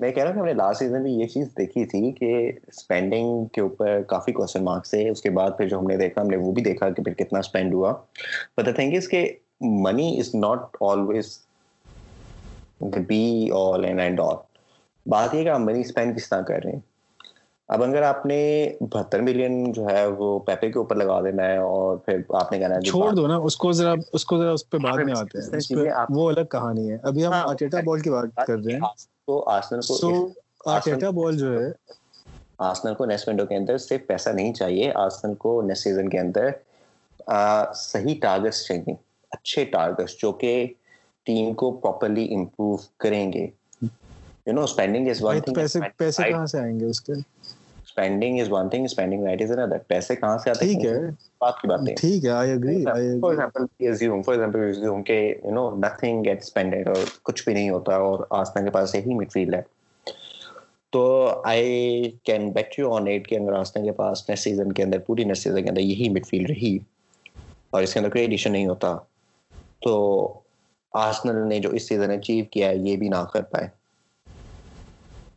[0.00, 2.30] میں کہہ رہا کہ ہم نے لاسٹ سیزن میں یہ چیز دیکھی تھی کہ
[2.68, 6.20] اسپینڈنگ کے اوپر کافی کوشچن مارکس تھے اس کے بعد پھر جو ہم نے دیکھا
[6.20, 7.92] ہم نے وہ بھی دیکھا کہ پھر کتنا اسپینڈ ہوا
[8.56, 9.26] بٹ دا تھنگ از کہ
[9.84, 11.36] money is not always
[13.08, 13.22] be
[13.62, 14.36] all and all
[15.10, 16.89] بات یہ کہ ہم منی اسپینڈ کس طرح کر رہے ہیں
[17.74, 18.36] اب اگر آپ نے
[18.92, 22.58] بہتر ملین جو ہے وہ پیپے کے اوپر لگا دینا ہے اور پھر آپ نے
[22.58, 25.12] کہنا ہے چھوڑ دو نا اس کو ذرا اس کو ذرا اس پہ بعد میں
[25.18, 28.72] آتے ہیں وہ الگ کہانی ہے ابھی ہم ہاں، آٹیٹا بال کی بات کر رہے
[28.72, 28.80] ہیں
[29.26, 30.12] تو آسنل کو
[30.70, 31.70] آٹیٹا بال جو ہے
[32.70, 36.18] آسنل کو نیس ونڈو کے اندر صرف پیسہ نہیں چاہیے آسنل کو نیس سیزن کے
[36.24, 36.50] اندر
[37.84, 38.94] صحیح ٹارگٹس چاہیے
[39.38, 40.54] اچھے ٹارگٹس جو کہ
[41.30, 43.46] ٹیم کو پراپرلی امپروو کریں گے
[44.46, 47.12] you know spending is one thing پیسے کہاں سے آئیں گے اس کے
[47.96, 48.58] جو
[71.72, 73.68] اس سیزن اچیو کیا ہے یہ بھی نہ کر پائے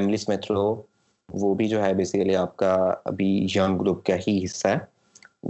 [0.00, 0.66] ایملس میتھرو
[1.40, 2.74] وہ بھی جو ہے بیسیکلی آپ کا
[3.12, 4.76] ابھی ینگ گروپ کا ہی حصہ ہے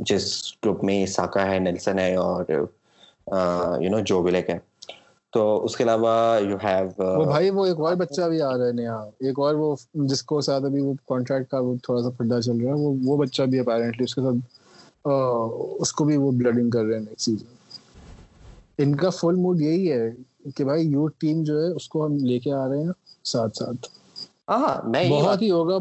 [0.08, 0.24] جس
[0.64, 4.58] گروپ میں ساکا ہے نیلسن ہے اور یو نو جو بلیک ہے
[5.34, 6.88] تو اس کے علاوہ یو ہیو
[7.18, 8.96] وہ بھائی وہ ایک اور بچہ بھی آ رہا ہے نیا
[9.26, 9.74] ایک اور وہ
[10.12, 12.94] جس کو ساتھ ابھی وہ کانٹریکٹ کا وہ تھوڑا سا پھڈا چل رہا ہے وہ
[13.04, 15.06] وہ بچہ بھی اپیرنٹلی اس کے ساتھ
[15.82, 19.92] اس کو بھی وہ بلڈنگ کر رہے ہیں نیکسٹ سیزن ان کا فل موڈ یہی
[19.92, 22.92] ہے کہ بھائی یو ٹیم جو ہے اس کو ہم لے کے آ رہے ہیں
[23.34, 23.88] ساتھ ساتھ
[24.48, 25.76] بالکل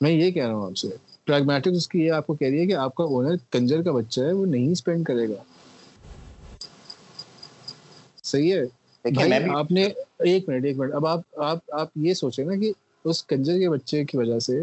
[0.00, 0.70] میں یہ کہہ رہا ہوں
[1.28, 4.32] آپ آپ آپ سے کو کہہ رہی ہے ہے کہ کا کا اونر کنجر بچہ
[4.34, 5.42] وہ نہیں اسپینڈ کرے گا
[8.30, 9.84] صحیح ہے آپ نے
[10.30, 11.20] ایک منٹ ایک منٹ اب آپ
[11.50, 12.72] آپ آپ یہ سوچیں نا کہ
[13.10, 14.62] اس کنجر کے بچے کی وجہ سے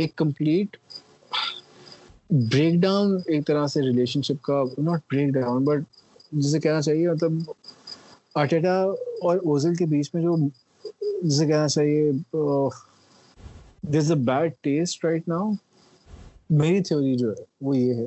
[0.00, 0.76] ایک کمپلیٹ
[2.50, 6.00] بریک ڈاؤن ایک طرح سے ریلیشن شپ کا ناٹ بریک ڈاؤن بٹ
[6.42, 7.40] جسے کہنا چاہیے مطلب
[8.42, 8.74] آٹیٹا
[9.26, 10.36] اور اوزل کے بیچ میں جو
[11.22, 12.12] جسے کہنا چاہیے
[13.98, 15.50] this a bad taste right now
[16.60, 18.06] میری تھیوری جو ہے وہ یہ ہے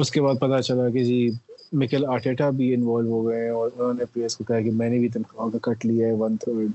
[0.00, 1.16] اس کے بعد پتہ چلا کہ جی
[1.80, 4.88] مکل آٹیٹا بھی انوالو ہو گئے ہیں اور انہوں نے ایس کو کہا کہ میں
[4.90, 6.70] نے بھی تنخواہ کا کٹ لیا ہے ون تھرڈ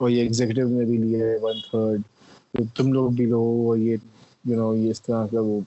[0.00, 3.96] اور یہ ایگزیکٹو نے بھی لیا ہے ون تھرڈ تم لوگ بھی لو اور یہ
[4.48, 5.60] یو نو یہ اس طرح کا وہ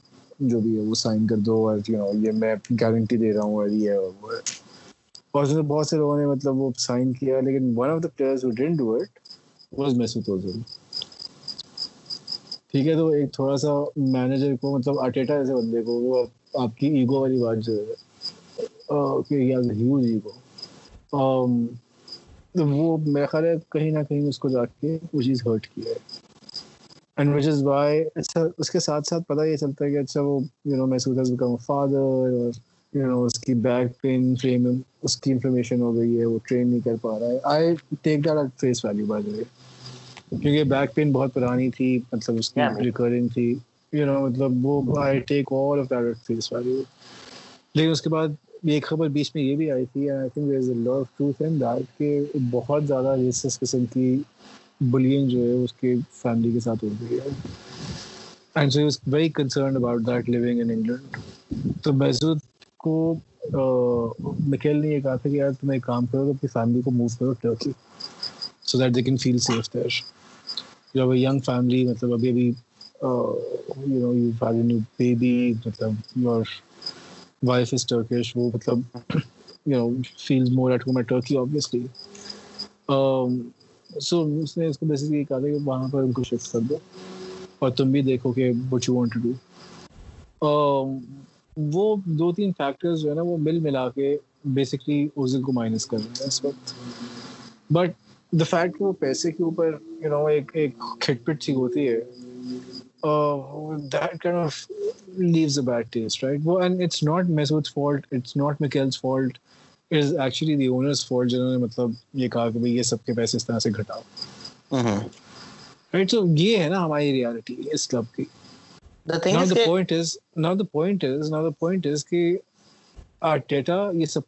[0.51, 3.43] جو بھی ہے وہ سائن کر دو اور یو نو یہ میں گارنٹی دے رہا
[3.43, 4.41] ہوں اور یہ ہے اور
[5.67, 8.41] بہت سے لوگوں نے مطلب وہ سائن کیا لیکن one of the players
[8.77, 9.21] do it
[9.79, 9.95] was
[10.29, 10.59] Ozil
[12.71, 13.73] ٹھیک ہے تو ایک تھوڑا سا
[14.13, 16.23] مینیجر کو مطلب آٹیٹا جیسے بندے کو وہ
[16.61, 18.03] آپ کی ایگو والی بات جو ہے
[22.63, 25.81] وہ میرا خیال ہے کہیں نہ کہیں اس کو جا کے وہ چیز ہرٹ کی
[25.85, 25.93] ہے
[27.17, 27.63] اینڈ وچ از
[28.57, 32.31] اس کے ساتھ ساتھ پتہ یہ چلتا ہے کہ اچھا وہ یو نو فادر اور
[32.97, 34.67] یو نو اس کی بیک پین فریم
[35.03, 38.27] اس کی انفارمیشن ہو گئی ہے وہ ٹرین نہیں کر پا رہا ہے I take
[38.61, 39.43] face value by the way
[40.29, 43.53] کیونکہ بیک پین بہت پرانی تھی مطلب اس کی ریکورنگ تھی
[43.93, 44.65] مطلب
[47.75, 48.27] لیکن اس کے بعد
[48.71, 50.09] ایک خبر بیچ میں یہ بھی آئی تھی
[52.51, 53.15] بہت زیادہ
[53.59, 54.15] قسم کی
[54.91, 58.83] بلین جو ہے اس کے فیملی کے ساتھ ہو گئی ہے
[64.87, 69.17] یہ کہا تھا کہ یار تم ایک کام کرو تو فیملی کو موو کرو کین
[69.23, 69.75] فیل سیف
[70.95, 71.11] جو
[71.45, 72.51] فیملی مطلب ابھی ابھی
[73.03, 73.37] you
[73.77, 75.33] you you know know have new baby
[75.65, 76.43] مطلب مطلب یور
[77.47, 78.49] وائف از ٹرکش وہ
[80.27, 81.85] feels more at at home Turkey
[84.07, 86.77] so اس نے اس کو کہا تھا کہ وہاں پر ان کو شفٹ کر دو
[87.59, 93.09] اور تم بھی دیکھو کہ what you want to do وہ دو تین فیکٹرز جو
[93.09, 94.15] ہے نا وہ مل ملا کے
[94.55, 95.07] بیسکلی
[95.45, 96.73] کو مائنس کر رہے ہیں اس وقت
[97.73, 97.91] بٹ
[98.39, 101.99] دا فیکٹ وہ پیسے کے اوپر یو نو ایک ایک کھٹ پٹ سی ہوتی ہے
[103.03, 104.23] مطلب
[105.49, 105.81] سب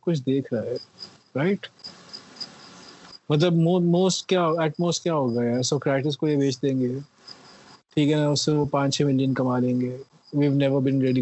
[0.03, 1.55] کچھ دیکھ رہا ہے
[7.97, 9.87] ٹھیک ہے اس اس سے وہ پانچ پانچ چھ چھ ملین ملین کما لیں گے
[10.33, 11.17] گے نیور بن گڈ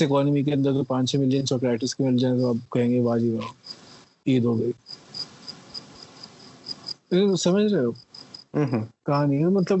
[0.00, 0.82] اکانومی کے کے اندر تو
[1.56, 1.60] تو
[2.02, 3.18] مل جائیں آپ کہیں جی واہ
[4.26, 4.72] عید ہو گئی
[7.36, 7.84] سمجھ رہے
[9.40, 9.80] ہو مطلب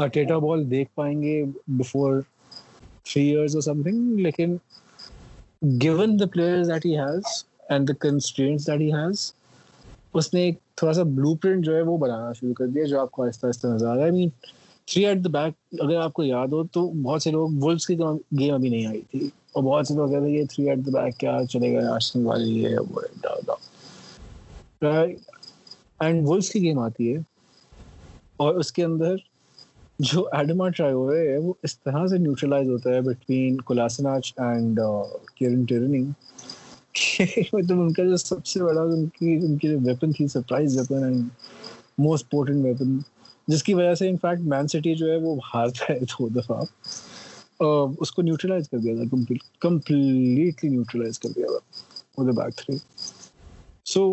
[0.00, 0.04] آ
[0.42, 1.42] بال دیکھ پائیں گے
[1.78, 2.20] بفور
[3.04, 4.56] تھری ایئرز اور سم تھنگ لیکن
[5.80, 7.24] given the players that he has
[7.70, 9.32] and the constants that he has
[10.18, 13.00] اس نے ایک تھوڑا سا بلو پرنٹ جو ہے وہ بنانا شروع کر دیا جو
[13.00, 14.28] آپ کو آہستہ آہستہ نظر آ رہا ہے I mean
[14.86, 17.96] three at the back اگر آپ کو یاد ہو تو بہت سے لوگ ولفس کی
[17.98, 21.00] گیم ابھی نہیں آئی تھی اور بہت سے لوگ کہتے ہیں یہ تھری ایٹ دا
[21.04, 22.74] بیک کیا چلے گئے
[26.00, 27.18] اینڈ ولفس کی گیم آتی ہے
[28.42, 29.14] اور اس کے اندر
[30.10, 34.80] جو ایڈما ٹرائی ہوئے وہ اس طرح سے نیوٹرلائز ہوتا ہے بٹوین اینڈ
[35.36, 35.94] کیرن
[37.52, 40.76] مطلب ان کا جو سب سے بڑا ان کی ان کی جو ویپن تھی surprise
[40.78, 41.28] weapon and
[42.06, 42.98] most important weapon
[43.48, 46.60] جس کی وجہ سے انفیکٹ مین سٹی جو ہے وہ ہارتا ہے دو دفعہ
[48.00, 49.04] اس کو نیوٹرلائز کر دیا تھا
[49.68, 52.76] کمپلیٹلی نیوٹرلائز کر دیا تھا back three
[53.92, 54.12] so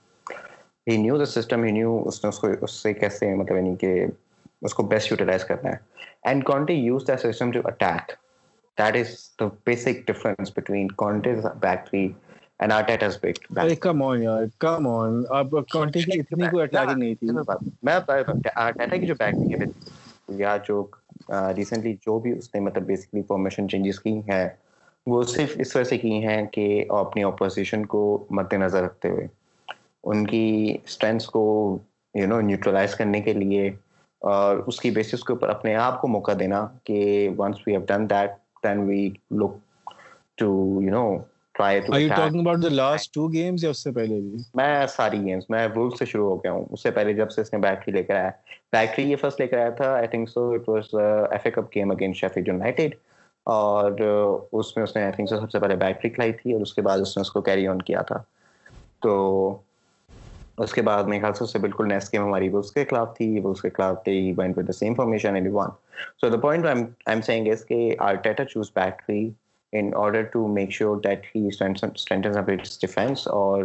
[0.91, 2.09] he knew the system ہی
[20.39, 22.55] یا جو بھی اس
[25.75, 26.83] وجہ سے کی ہے کہ
[28.29, 29.27] مد نظر رکھتے ہوئے
[30.07, 30.43] ان کی
[30.87, 31.41] اسٹرینتھس کو
[32.19, 33.67] یو نو نیوٹرلائز کرنے کے لیے
[34.29, 36.95] اور اس کی بیسس کے اوپر اپنے آپ کو موقع دینا کہ
[37.39, 38.31] بیٹری
[47.91, 48.29] لے کر آیا
[48.73, 49.95] بیٹری یہ فرسٹ لے کر آیا تھا
[53.53, 53.91] اور
[54.59, 54.85] اس میں
[55.23, 58.21] بیٹری کھلائی تھی اور اس کے بعد اس نے اس کو کیری آن کیا تھا
[59.03, 59.15] تو
[60.63, 63.15] اس کے بعد میرے خیال سے اس سے بالکل نیسٹ گیم ہماری اس کے خلاف
[63.17, 65.69] تھی اس کے خلاف تھی he went with the same formation and he won
[66.21, 66.65] so the point
[67.11, 67.79] I'm seeing is that
[68.27, 69.29] Arteta chose battery
[69.79, 73.63] in order to make sure that he strengthens of its defence اور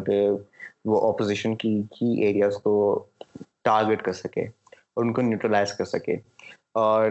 [0.88, 2.72] وہ opposition کی کی areas کو
[3.68, 4.44] target کر سکے
[4.94, 6.16] اور ان کو neutralise کر سکے
[6.80, 7.10] اور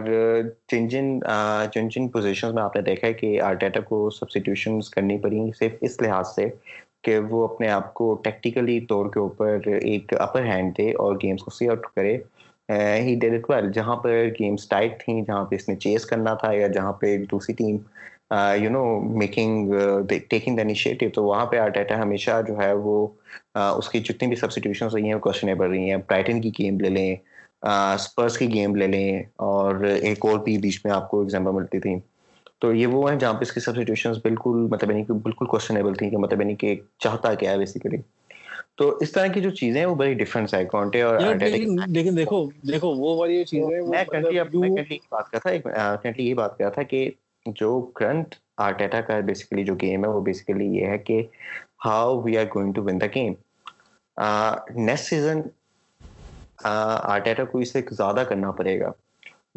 [0.72, 1.18] جن جن
[1.74, 5.50] جن جن پوزیشنز میں آپ نے دیکھا ہے کہ آر ٹیٹا کو سبسٹیوشنز کرنی پڑیں
[5.60, 6.46] صرف اس لحاظ سے
[7.06, 11.42] کہ وہ اپنے آپ کو ٹیکٹیکلی طور کے اوپر ایک اپر ہینڈ دے اور گیمس
[11.42, 12.16] کو سی آؤٹ کرے
[13.06, 16.32] ہی ڈیڈ اٹ ویل جہاں پر گیمس ٹائٹ تھیں جہاں پہ اس نے چیز کرنا
[16.40, 17.76] تھا یا جہاں پہ دوسری team
[18.62, 18.84] you know
[19.18, 19.72] making
[20.30, 22.96] taking the initiative تو وہاں پہ آٹا ہمیشہ جو ہے وہ
[23.58, 26.80] uh, اس کی جتنی بھی سبسٹیوشنس رہی ہیں وہ کوشچنیبل رہی ہیں برائٹن کی گیم
[26.80, 27.14] لے لیں
[27.72, 31.52] اسپرس uh, کی گیم لے لیں اور ایک اور بھی بیچ میں آپ کو ایگزامپل
[31.60, 31.94] ملتی تھی
[32.60, 35.46] تو یہ وہ ہیں جہاں پہ اس کی سب سبسٹیوشن بالکل مطلب یعنی کہ بالکل
[35.46, 37.96] کوشچنیبل تھیں کہ مطلب یعنی کہ چاہتا کیا ہے بیسیکلی
[38.78, 42.42] تو اس طرح کی جو چیزیں ہیں وہ بڑی ڈفرنس ہے کونٹے اور لیکن دیکھو
[42.70, 45.66] دیکھو وہ والی چیزیں میں کنٹی مطلب اب میں کنٹی کی بات کر تھا ایک
[46.02, 47.08] کنٹی یہ بات کر تھا کہ
[47.60, 48.34] جو کرنٹ
[48.66, 51.22] آرٹیٹا کا بیسیکلی جو گیم ہے وہ بیسیکلی یہ ہے کہ
[51.84, 53.32] how we are going to win the game
[54.86, 55.40] next season
[56.72, 58.90] Arteta کو اسے زیادہ کرنا پڑے گا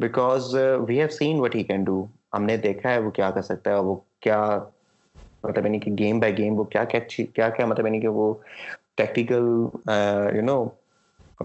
[0.01, 0.55] because
[0.87, 3.71] we have seen what he can do ہم نے دیکھا ہے وہ کیا کر سکتا
[3.71, 4.41] ہے وہ کیا
[5.43, 8.33] مطلب یعنی کہ گیم بائی گیم وہ کیا کیا کیا مطلب یعنی کہ وہ
[8.97, 9.65] ٹیکٹیکل
[10.35, 10.63] یو نو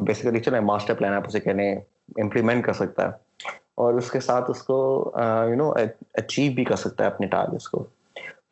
[0.07, 1.72] بیسیکلی چلے ماسٹر پلان آپ اسے کہنے
[2.22, 4.78] امپلیمنٹ کر سکتا ہے اور اس کے ساتھ اس کو
[5.49, 5.70] یو نو
[6.18, 7.85] اچیو بھی کر سکتا ہے اپنے ٹارگیٹس کو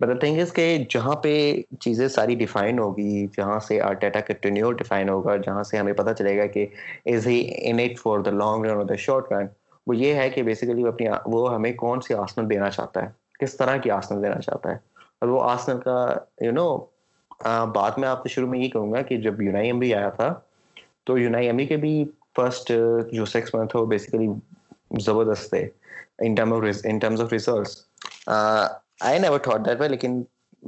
[0.00, 1.32] بٹ دا کہ از کہ جہاں پہ
[1.80, 6.36] چیزیں ساری ڈیفائن ہوگی جہاں سے ڈیٹا کنٹینیو ڈیفائن ہوگا جہاں سے ہمیں پتہ چلے
[6.38, 6.66] گا کہ
[7.14, 9.46] is he in it for the long run اور دا شارٹ رن
[9.86, 13.08] وہ یہ ہے کہ بیسیکلی وہ اپنی وہ ہمیں کون سی آسن دینا چاہتا ہے
[13.44, 14.76] کس طرح کی آسن دینا چاہتا ہے
[15.20, 15.96] اور وہ آسن کا
[16.44, 16.66] یو نو
[17.74, 20.08] بات میں آپ کو شروع میں یہ کہوں گا کہ جب یونائی ایم بھی آیا
[20.18, 20.32] تھا
[21.06, 21.94] تو یونائی ایم ای کے بھی
[22.36, 22.72] فرسٹ
[23.12, 24.28] جو سیکس منتھے وہ بیسیکلی
[25.04, 25.66] زبردست تھے
[26.26, 26.34] in
[27.00, 27.34] terms of
[29.04, 30.22] I never thought that way لیکن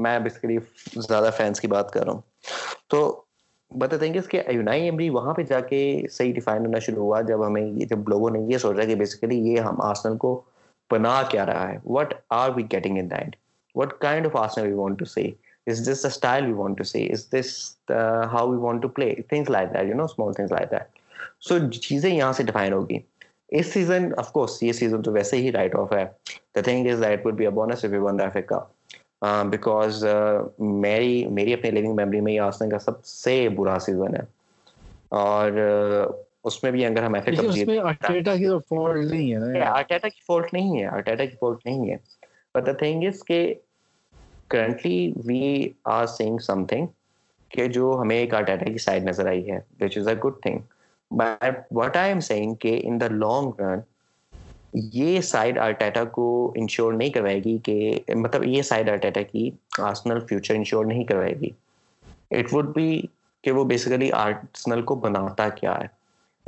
[0.04, 0.56] میں بیسیکلی
[1.08, 2.20] زیادہ فینس کی بات کر رہا ہوں
[2.90, 3.04] تو
[3.80, 5.78] بتاتے ہیں کہ اس کے یونائی ایمری وہاں پہ جا کے
[6.12, 9.60] صحیح ڈیفائن ہونا شروع ہوا جب ہمیں جب لوگوں نے یہ سوچا کہ بیسیکلی یہ
[9.68, 10.40] ہم آسنل کو
[10.92, 13.36] بنا کیا رہا ہے what are we getting in the end
[13.76, 15.26] what kind of Arsenal we want to see
[15.66, 17.54] is this the style we want to see is this
[18.32, 20.98] how we want to play things like that you know small things like that
[21.48, 22.98] so چیزیں یہاں سے define ہوگی
[23.58, 26.04] اس season of course یہ season تو ویسے ہی right off ہے
[26.54, 28.58] the thing is that would be a bonus if you win the FA Cup
[29.22, 30.04] because
[30.58, 34.22] میری میری اپنی لیونگ میموری میں یہ آسن کا سب سے برا سیزن ہے
[35.16, 35.50] اور
[36.46, 40.78] اس میں بھی اگر ہم ایسے آرٹیٹا کی فالٹ نہیں ہے آرٹیٹا کی فالٹ نہیں
[40.80, 41.96] ہے آرٹیٹا کی فالٹ نہیں ہے
[42.54, 43.42] بٹ دا تھنگ از کہ
[44.50, 46.38] currently we are seeing
[46.72, 46.86] something
[47.54, 50.58] کہ جو ہمیں ایک آرٹیٹا کی سائڈ نظر آئی ہے which is a good thing
[51.18, 53.80] but what I'm seeing کہ ان دا لانگ رن
[54.92, 56.24] یہ سائڈ آر کو
[56.56, 61.34] انشور نہیں کروائے گی کہ مطلب یہ سائڈ آر کی آرسنل فیوچر انشور نہیں کروائے
[61.40, 61.48] گی
[62.38, 63.00] اٹ وڈ بی
[63.44, 65.86] کہ وہ بیسیکلی آرسنل کو بناتا کیا ہے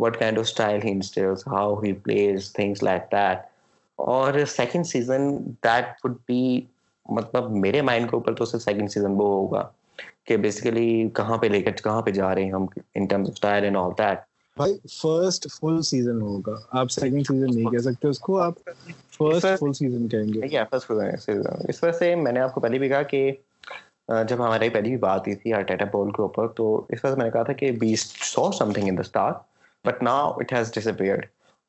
[0.02, 3.46] what kind of style he heals how he plays things like that
[4.14, 5.30] اور second season
[5.64, 6.42] that would be
[7.18, 9.62] مطلب میرے مائنڈ کے اوپر تو صرف سیکنڈ سیزن وہ ہوگا
[10.26, 13.34] کہ بیسیکلی کہاں پہ لے کر کہاں پہ جا رہے ہیں ہم in terms of
[13.34, 14.18] style and all that
[14.58, 15.22] جب
[24.40, 27.70] ہماری پہلی بھی بات ہوئی تھی کے اوپر تو اس میں نے کہا تھا کہ
[27.80, 29.30] بیس so something in the
[29.86, 31.24] but it has not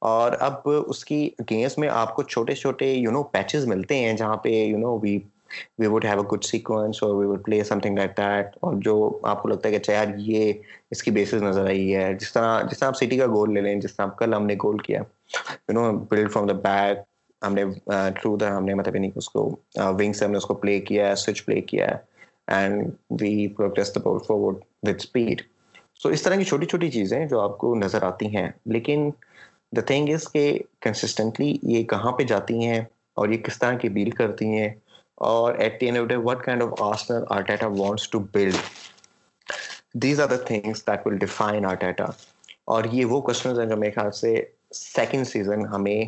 [0.10, 4.14] اور اب اس کی گیمس میں آپ کو چھوٹے چھوٹے یو نو پیچز ملتے ہیں
[4.18, 5.18] جہاں پہ you know we
[5.80, 8.94] we would have a good sequence اور we would play something like that اور جو
[9.32, 10.52] آپ کو لگتا ہے کہ اچھا یار یہ
[10.92, 13.62] اس کی بیسز نظر آئی ہے جس طرح جس طرح آپ سٹی کا گول لے
[13.62, 15.00] لیں جس طرح آپ کل ہم نے گول کیا
[15.68, 16.98] you know build from the back
[17.46, 17.64] ہم نے
[18.20, 19.44] تھرو دا ہم نے مطلب یعنی اس کو
[20.00, 21.98] ونگ سے ہم نے اس کو پلے کیا ہے سوئچ پلے کیا ہے
[22.58, 22.90] and
[23.22, 24.56] we progress the ball forward
[24.88, 25.42] with speed
[26.04, 29.10] so اس طرح کی چھوٹی چھوٹی چیزیں جو آپ کو نظر آتی ہیں لیکن
[29.76, 32.80] دا تھنگ از کہ کنسسٹنٹلی یہ کہاں پہ جاتی ہیں
[33.20, 34.70] اور یہ کس طرح کی بیل کرتی ہیں
[35.26, 38.56] اور at the end of day what kind of Arsenal Arteta wants to build
[40.04, 42.06] these are the things that will define Arteta
[42.74, 44.36] اور یہ وہ کوشچنز ہیں جو میرے خیال سے
[44.74, 46.04] سیکنڈ سیزن ہمیں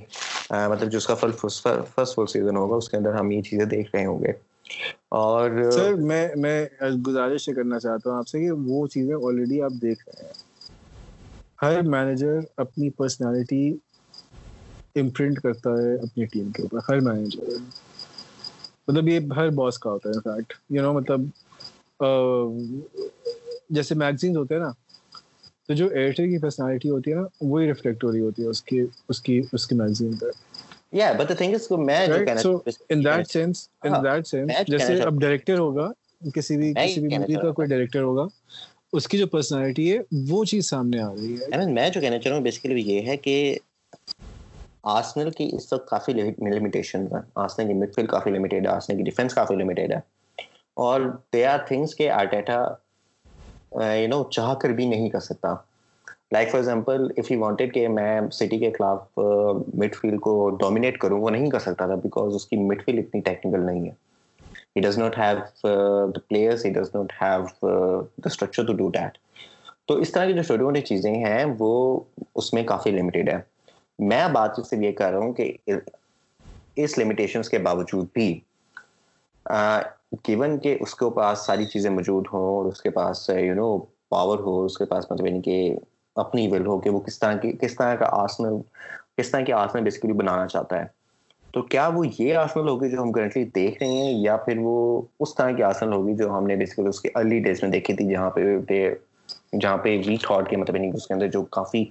[0.69, 3.65] مطلب جو اس کا فل فرسٹ فل سیزن ہوگا اس کے اندر ہم یہ چیزیں
[3.73, 4.31] دیکھ رہے ہوں گے
[5.23, 6.61] اور سر میں میں
[7.07, 10.33] گزارش یہ کرنا چاہتا ہوں آپ سے کہ وہ چیزیں آلریڈی آپ دیکھ رہے ہیں
[11.61, 13.69] ہر مینیجر اپنی پرسنالٹی
[14.99, 17.57] امپرنٹ کرتا ہے اپنی ٹیم کے اوپر ہر مینیجر
[18.89, 21.25] مطلب یہ ہر باس کا ہوتا ہے انفیکٹ یو نو مطلب
[23.75, 24.71] جیسے میگزینس ہوتے ہیں نا
[25.67, 28.61] تو جو ایڈیٹر کی پرسنالٹی ہوتی ہے نا وہی ریفلیکٹ ہو رہی ہوتی ہے اس
[28.69, 28.79] کی
[29.11, 30.31] اس کی اس کی میگزین پہ
[30.97, 32.51] yeah but the thing is میں جو کہنا so
[32.95, 35.89] in that sense in ہاں، that sense جیسے اب ڈائریکٹر ہوگا
[36.35, 38.25] کسی بھی کسی بھی مووی کا کوئی ڈائریکٹر ہوگا
[38.97, 39.97] اس کی جو پرسنالٹی ہے
[40.29, 43.17] وہ چیز سامنے آ رہی ہے میں جو کہنا چاہ رہا ہوں بیسیکلی یہ ہے
[43.27, 43.35] کہ
[44.89, 47.05] آسنل کی اس وقت کافی لمیٹیشن
[47.45, 49.99] آسنل کی مڈ فیلڈ کافی لمیٹیڈ ہے آرسنل کی ڈیفینس کافی لمیٹیڈ ہے
[50.85, 51.01] اور
[51.33, 52.61] دے آر تھنگس کے آرٹیٹا
[54.01, 55.53] یو نو چاہ کر بھی نہیں کر سکتا
[56.31, 59.19] like for example if you wanted کہ میں سٹی کے خلاف
[59.77, 60.33] مڈ فیلڈ کو
[60.63, 63.85] ڈومینیٹ کروں وہ نہیں کر سکتا تھا بیکاز اس کی مڈ فیلڈ اتنی ٹیکنیکل نہیں
[63.85, 63.91] ہے
[64.75, 65.37] he does not have
[66.15, 69.17] the players he does not have the structure to do that
[69.87, 71.71] تو اس طرح کی جو چھوٹی موٹی چیزیں ہیں وہ
[72.41, 73.39] اس میں کافی لمیٹیڈ ہے
[74.07, 75.51] میں بات صرف سے یہ کر رہا ہوں کہ
[76.83, 78.33] اس لمیٹیشنس کے باوجود بھی
[80.27, 83.77] گیون کہ اس کے پاس ساری چیزیں موجود ہوں اور اس کے پاس یو نو
[84.15, 85.73] پاور ہو اس کے پاس مطلب یعنی کہ
[86.23, 88.43] اپنی ول ہو کہ وہ کس طرح کی کس طرح کا آسن
[89.17, 90.85] کس طرح کی آسن بیسیکلی بنانا چاہتا ہے
[91.53, 95.01] تو کیا وہ یہ آسنل ہوگی جو ہم کرنٹلی دیکھ رہے ہیں یا پھر وہ
[95.19, 97.93] اس طرح کی آسن ہوگی جو ہم نے بیسیکلی اس کے ارلی ڈیز میں دیکھی
[97.95, 98.29] تھی جہاں
[98.67, 98.91] پہ
[99.61, 101.83] جہاں پہ وی تھاٹ کے مطلب اس کے اندر جو کافی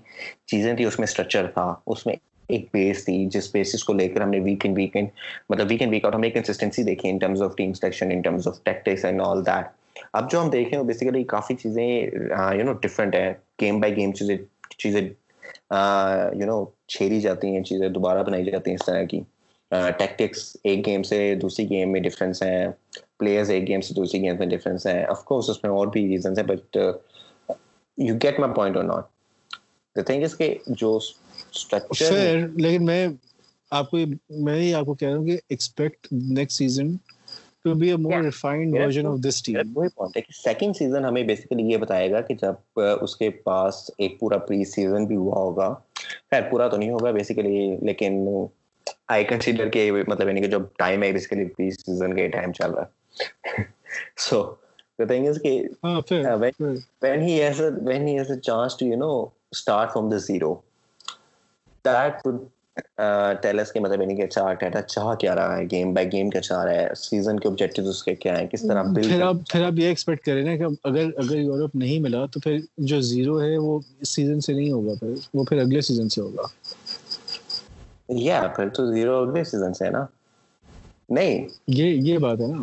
[0.50, 2.14] چیزیں تھیں اس میں اسٹرکچر تھا اس میں
[2.56, 5.08] ایک بیس تھی جس بیسس کو لے کر ہم نے ویک اینڈ ویک اینڈ
[5.50, 8.20] مطلب ویک اینڈ ویک آؤٹ ہم نے کنسسٹنسی دیکھی in terms of team selection in
[8.22, 12.64] terms of tactics and all that اب جو ہم دیکھیں وہ بیسیکلی کافی چیزیں یو
[12.64, 14.36] نو ڈفرینٹ ہیں گیم بائی گیم چیزیں
[14.78, 16.64] چیزیں یو نو
[16.94, 19.20] چھیری جاتی ہیں چیزیں دوبارہ بنائی جاتی ہیں اس طرح کی
[19.98, 22.66] ٹیکٹکس ایک گیم سے دوسری گیم میں ڈفرینس ہیں
[23.18, 26.06] پلیئرز ایک گیم سے دوسری گیم میں ڈفرینس ہیں آف کورس اس میں اور بھی
[26.08, 26.76] ریزنس ہیں but
[28.06, 29.56] you get my point اور ناٹ
[29.96, 30.98] دا تھنگ از کہ جو
[31.72, 33.84] لیکن میں میں آپ
[34.76, 35.38] آپ کو یہ
[42.42, 44.36] جب اس کے پاس ایک پورا
[45.10, 45.78] ہوگا
[46.68, 48.02] تو نہیں ہوگا
[54.28, 54.42] so
[54.98, 55.66] The the thing is, fair,
[56.08, 56.24] fair.
[56.24, 59.30] ہاں، uh, when, when when he he has has a a chance to you know
[59.58, 60.54] start from zero,
[61.90, 62.40] that would
[63.42, 65.92] tells کے کے کے مطلب یعنی اچھا ہے ہے کیا کیا کیا رہا رہا گیم
[66.12, 67.36] گیم بائی چاہ سیزن
[67.76, 69.14] اس ہیں کس طرح پھر
[69.52, 70.30] پھر یہ ایکسپیکٹ کہ
[70.90, 72.58] اگر اگر یورپ نہیں ملا تو پھر
[72.92, 76.20] جو زیرو ہے وہ اس سیزن سے نہیں ہوگا پھر پھر وہ اگلے سیزن سے
[76.20, 76.42] ہوگا
[78.24, 80.04] یا پھر تو زیرو اگلے سیزن سے ہے نا
[81.18, 81.46] نہیں
[81.80, 82.62] یہ یہ بات ہے نا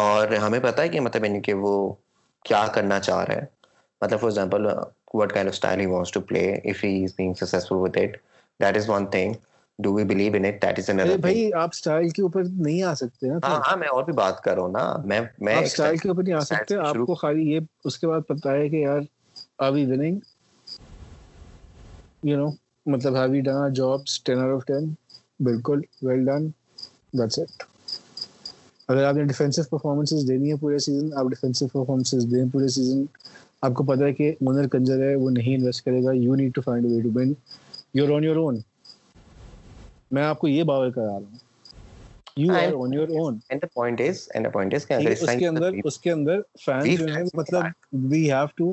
[0.00, 1.72] اور ہمیں پتا ہے کہ مطلب یعنی کہ وہ
[2.48, 3.44] کیا کرنا چاہ رہا ہے
[4.02, 4.66] مطلب for example
[5.14, 8.16] what kind of style he wants to play if he is being successful with it
[8.62, 9.34] that is one thing
[9.84, 12.94] do we believe in it that is another بھائی اپ سٹائل کے اوپر نہیں آ
[13.02, 15.64] سکتے نا ہاں ہاں میں اور بھی بات کر رہا ہوں نا میں میں اپ
[15.74, 18.68] سٹائل کے اوپر نہیں آ سکتے اپ کو خالی یہ اس کے بعد پتہ ہے
[18.68, 19.00] کہ یار
[19.64, 20.18] ار وی وننگ
[22.30, 22.48] یو نو
[22.96, 24.88] مطلب have we done a jobs 10 out of 10
[25.50, 26.48] بالکل ویل ڈن
[27.18, 27.62] دیٹس اٹ
[28.88, 33.02] اگر آپ نے ڈیفینسو پرفارمنسز دینی ہے پورے سیزن آپ ڈیفینسو پرفارمنسز دیں پورے سیزن
[33.66, 36.54] آپ کو پتہ ہے کہ منر کنجر ہے وہ نہیں انویسٹ کرے گا you need
[36.54, 37.32] to find way to bin
[37.94, 38.58] your on your own
[40.14, 41.38] میں آپ کو یہ باور کرا رہا ہوں
[42.36, 45.08] you are on your own and the point is and the point is کہ جی،
[45.20, 48.72] اس کے اندر اس کے اندر فینز جو ہیں مطلب وی ہیو ٹو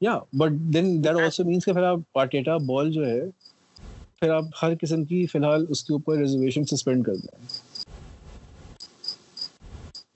[0.00, 3.20] یا but then that also means کہ پھر آپ پارٹیٹا بال جو ہے
[4.20, 7.38] پھر آپ ہر قسم کی فی الحال اس کے اوپر ریزرویشن سسپینڈ کر دیں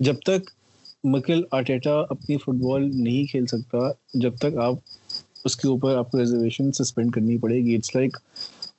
[0.02, 0.48] جب تک
[1.06, 3.78] مکل آٹیٹا اپنی فٹ بال نہیں کھیل سکتا
[4.20, 4.74] جب تک آپ
[5.44, 8.16] اس کے اوپر آپ کو ریزرویشن سسپینڈ کرنی پڑے گی اٹس لائک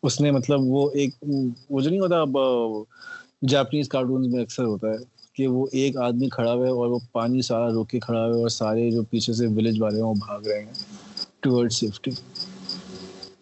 [0.06, 1.16] اس نے مطلب وہ ایک
[1.70, 2.36] وہ جو نہیں ہوتا اب
[3.50, 4.98] جاپنیز کارٹونز میں اکثر ہوتا ہے
[5.36, 8.36] کہ وہ ایک آدمی کھڑا ہوا ہے اور وہ پانی سارا روک کے کھڑا ہوا
[8.36, 10.74] ہے اور سارے جو پیچھے سے ولیج والے ہیں وہ بھاگ رہے ہیں
[11.42, 12.12] ٹورڈ سیفٹی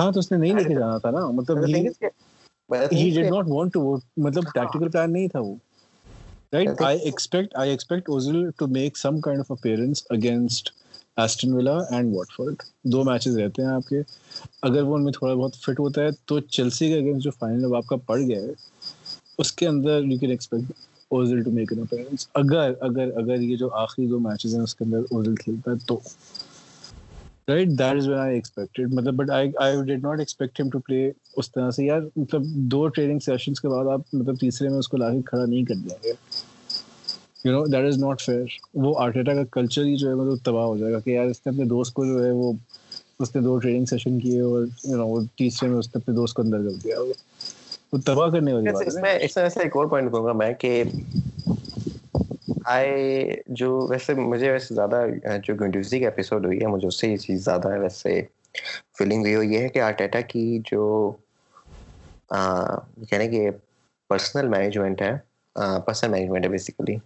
[0.00, 0.74] ہاں تو اس نے نہیں لے
[1.36, 1.64] مطلب
[4.18, 5.58] مطلب ہاں۔
[18.06, 18.56] پڑ گیا
[23.58, 25.98] جو آخری دو میچز ہیں تو
[27.48, 29.86] right that that is is when I I I expected مطلب مطلب مطلب مطلب but
[29.86, 32.00] did not not expect ہم ٹو پلے اس اس طرح سے یار
[32.44, 35.98] دو ٹریننگ سیشنس کے کے بعد آپ تیسرے میں کو لا کھڑا نہیں کر دیں
[36.04, 36.12] گے
[37.44, 37.52] یو
[38.00, 38.42] نو فیئر
[38.84, 41.52] وہ آرٹیٹا کا کلچر ہی جو ہے تباہ ہو جائے گا کہ یار اس نے
[41.52, 42.52] اپنے دوست کو جو ہے وہ
[43.22, 46.36] اس نے دو ٹریننگ سیشن کیے اور یو نو تیسرے میں اس نے اپنے دوست
[46.36, 47.00] کو اندر کر دیا
[47.92, 50.82] وہ تباہ کرنے والی بات ہے اس میں میں ایک اور پوائنٹ گا کہ
[52.72, 55.00] آئے جو ویسے مجھے ویسے زیادہ
[55.44, 58.20] جو گنڈوزی کا ہوئی ہے مجھے اس سے یہ چیز زیادہ ویسے
[58.98, 60.82] فیلنگ ہوئی وہ یہ ہے کہ آرٹیٹا کی جو
[63.10, 63.48] کہنے کہ
[64.08, 65.10] پرسنل مینجمنٹ ہے
[65.86, 66.96] پرسنل مینجمنٹ ہے بیسیکلی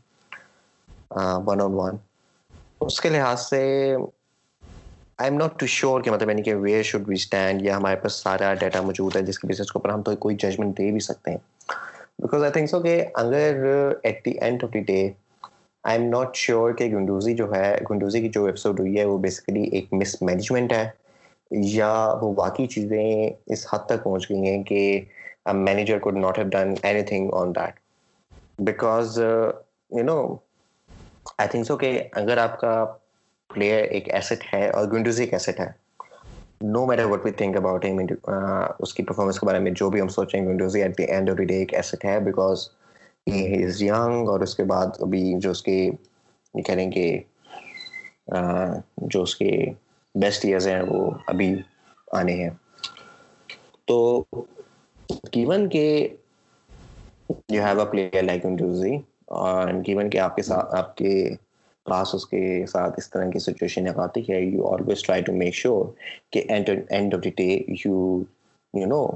[1.47, 1.97] ون آن ون
[2.89, 3.63] اس کے لحاظ سے
[5.19, 7.97] I am not too sure کہ مطلب یعنی کہ ویئر شوڈ بی اسٹینڈ یا ہمارے
[8.03, 10.91] پاس سارا ڈیٹا موجود ہے جس کے بیسس کے اوپر ہم تو کوئی ججمنٹ دے
[10.93, 11.77] بھی سکتے ہیں
[12.23, 13.65] بیکاز آئی تھنک سو کہ اگر
[14.03, 15.03] at the end of the day
[15.89, 19.17] I am not sure کہ گنڈوزی جو ہے گنڈوزی کی جو ایپیسوڈ ہوئی ہے وہ
[19.23, 20.87] بیسکلی ایک مس مینجمنٹ ہے
[21.63, 21.91] یا
[22.21, 26.73] وہ باقی چیزیں اس حد تک پہنچ گئی ہیں کہ manager could not have done
[27.09, 27.81] anything on that
[28.67, 30.17] because you know
[31.39, 32.85] I think so کہ اگر آپ کا
[33.55, 35.71] پلیئر ایک ایسیٹ ہے اور گنڈوزی ایک ایسٹ ہے
[36.73, 37.85] no matter what we think about
[38.79, 41.39] اس کی پرفارمنس کے بارے میں جو بھی ہم سوچیں Guendouzi at the end of
[41.39, 41.75] the day ایک
[42.05, 42.69] ہے بیکاز
[43.67, 47.21] از یگ اور اس کے بعد ابھی جو اس کے یہ کہہ رہے ہیں کہ
[49.11, 49.51] جو اس کے
[50.23, 51.55] بیسٹ ایئرز ہیں وہ ابھی
[52.19, 52.51] آنے ہیں
[53.89, 53.99] تو
[55.35, 55.85] گیون کے
[57.53, 58.91] you have a player like Guendouzi
[59.29, 61.15] and given کے آپ کے ساتھ آپ کے
[61.91, 65.55] پاس اس کے ساتھ اس طرح کی سچویشن آتی ہے you always try to make
[65.55, 65.85] sure
[66.33, 67.49] کہ end of the day
[67.85, 68.19] you
[68.81, 69.07] you know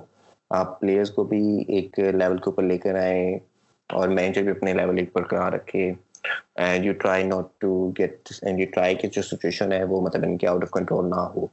[0.61, 1.45] آپ پلیئرز کو بھی
[1.77, 3.39] ایک لیول کے اوپر لے کر آئیں
[3.97, 5.90] اور میں جب بھی اپنے لیول ایک برقرار رکھے
[6.62, 10.24] and you try not to get and you try کہ جو سچویشن ہے وہ مطلب
[10.27, 11.47] ان کے آؤٹ آف کنٹرول نہ ہو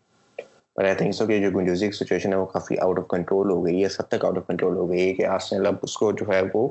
[0.75, 3.51] پر آئی تھنک سو کہ جو گنجوزی کی سچویشن ہے وہ کافی آؤٹ آف کنٹرول
[3.51, 5.95] ہو گئی ہے سب تک آؤٹ آف کنٹرول ہو گئی ہے کہ آج سے اس
[5.97, 6.67] کو جو ہے وہ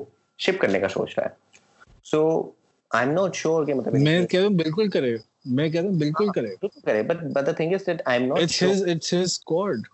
[0.46, 1.58] شپ کرنے کا سوچ رہا ہے
[2.10, 2.22] so
[2.94, 5.14] I am not sure کہ مطلب میں کہہ رہا ہوں بالکل کرے
[5.58, 8.28] میں کہہ رہا ہوں بالکل کرے ہاں، کرے but but the thing is that I'm
[8.28, 9.86] not it's his it's his code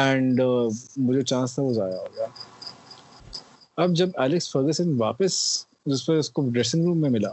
[0.00, 2.26] and uh, مجھے چانس تھا وہ ضائع ہو گیا
[3.82, 5.32] اب جب ایلکس فرگسن واپس
[5.86, 7.30] جس پر اس کو ڈریسنگ روم میں ملا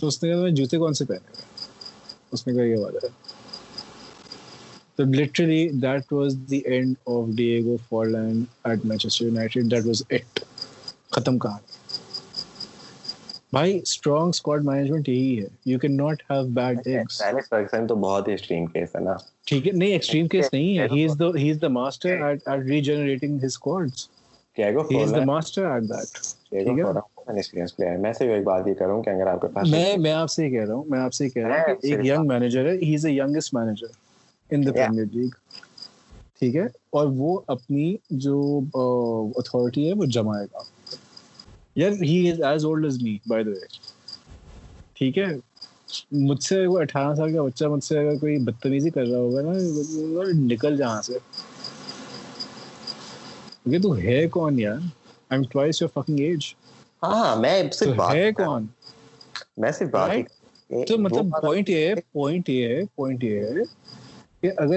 [0.00, 1.40] تو اس نے کہا میں جوتے کون سے پہنے
[2.32, 3.08] اس نے کہا یہ والا ہے
[4.96, 10.02] تو literally that was the end of Diego ego Ford at Manchester United that was
[10.10, 10.40] it
[11.12, 11.76] ختم کہانی
[13.50, 14.58] اور
[37.16, 38.62] وہ اپنی جو
[39.76, 40.62] ہے وہ جمائے گا
[41.78, 42.38] اگر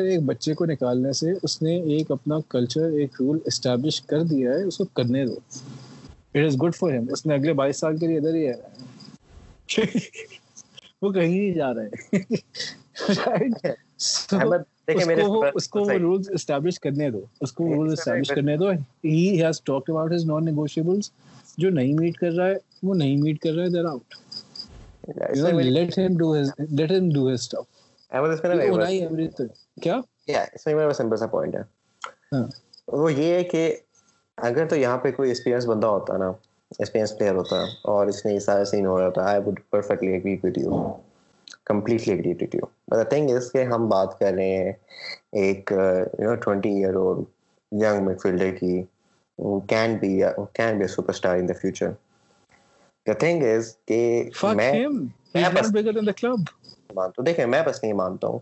[0.07, 4.23] ایک بچے کو نکالنے سے اس اس نے ایک ایک اپنا کلچر رول اسٹیبلش کر
[4.29, 5.35] دیا ہے کو کرنے دو
[6.35, 8.59] اٹ از گڈ فار ہم اس نے اگلے بائیس سال کے لیے ادھر ہی ہے
[11.01, 11.89] وہ کہیں نہیں جا رہے
[20.55, 21.03] وہ
[21.57, 22.31] جو نہیں میٹ کر
[23.53, 23.91] رہا
[32.31, 32.49] ہے
[32.93, 33.71] وہ یہ کہ
[34.47, 36.27] اگر تو یہاں پہ کوئی ایکسپیرینس بندہ ہوتا نا
[36.79, 40.35] ایکسپیرینس پلیئر ہوتا اور اس نے سارا سین ہو رہا ہوتا I would perfectly agree
[40.43, 40.81] with you
[41.65, 44.71] completely agree with you but thing is کہ ہم بات کر رہے ہیں
[45.43, 45.71] ایک
[46.19, 47.21] یو نو ٹوینٹی ایئر اور
[47.83, 48.81] ینگ مڈ فیلڈر کی
[49.69, 50.17] can be
[50.53, 51.91] can be superstar in the future
[53.07, 54.01] the thing is کہ
[54.55, 54.73] میں
[55.35, 55.73] میں بس
[57.25, 58.39] دیکھیں میں بس نہیں مانتا ہوں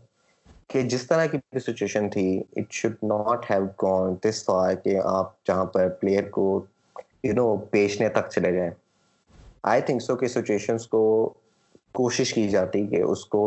[0.74, 2.24] کہ جس طرح کی بھی سچویشن تھی
[2.58, 6.44] it should not have gone this far کہ آپ جہاں پر پلیئر کو
[7.24, 8.70] یو نو پیشنے تک چلے جائیں
[9.72, 11.02] آئی تھنک سو کہ سچویشنس کو
[12.00, 13.42] کوشش کی جاتی کہ اس کو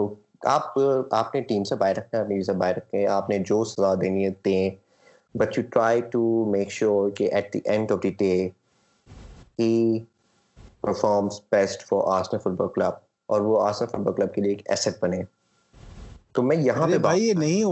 [0.55, 0.79] آپ
[1.19, 4.69] آپ نے ٹیم سے باہر رکھیں باہر رکھیں آپ نے جو سزا دینی ہے دیں
[5.39, 6.23] but you try to
[6.53, 8.33] make sure کہ at the end of the day
[9.61, 9.99] he
[10.81, 12.95] performs best for Arsenal football club
[13.33, 15.23] اور وہ آسن فٹ بال کلب کے لیے ایک ایسٹ بنے
[16.35, 17.65] تو میں یہاں پہ بھائی ہمیں نہیں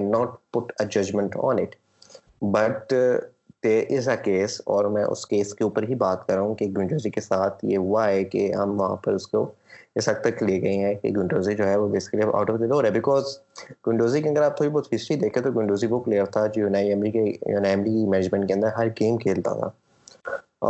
[0.00, 1.74] not put can't judgement on it
[2.52, 2.92] but
[3.66, 7.10] a case اور میں اس کیس کے اوپر ہی بات کر رہا ہوں کہ گنڈوزی
[7.10, 9.44] کے ساتھ یہ ہوا ہے کہ ہم وہاں پر اس کو
[9.98, 12.66] اس حد تک لے گئے ہیں کہ گنڈوزی جو ہے وہ basically out of the
[12.72, 13.36] door ہے بیکاز
[13.86, 16.92] گنڈوزی کی اگر آپ تھوڑی بہت ہسٹری دیکھیں تو گنڈوزی وہ پلیئر تھا جو یونائی
[16.92, 19.68] امبری کے یونائی ایم کی مینجمنٹ کے اندر ہر گیم کھیلتا تھا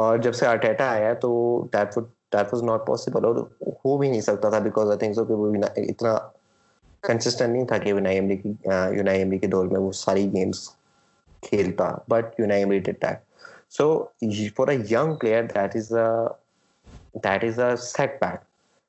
[0.01, 1.33] اور جب سے آرٹیٹا آیا تو
[1.75, 3.37] that would that was not possible اور
[3.85, 5.51] ہو بھی نہیں سکتا تھا بیکاز آئی تھنک وہ
[5.89, 6.17] اتنا
[7.09, 8.53] کنسسٹنٹ نہیں تھا کہ یو نائی کی
[8.97, 10.69] یونائی کے دور میں وہ ساری گیمس
[11.47, 12.73] کھیلتا but you knew
[13.77, 13.85] so
[14.57, 16.05] for a young player that is a
[17.25, 17.75] that is a
[18.23, 18.39] setback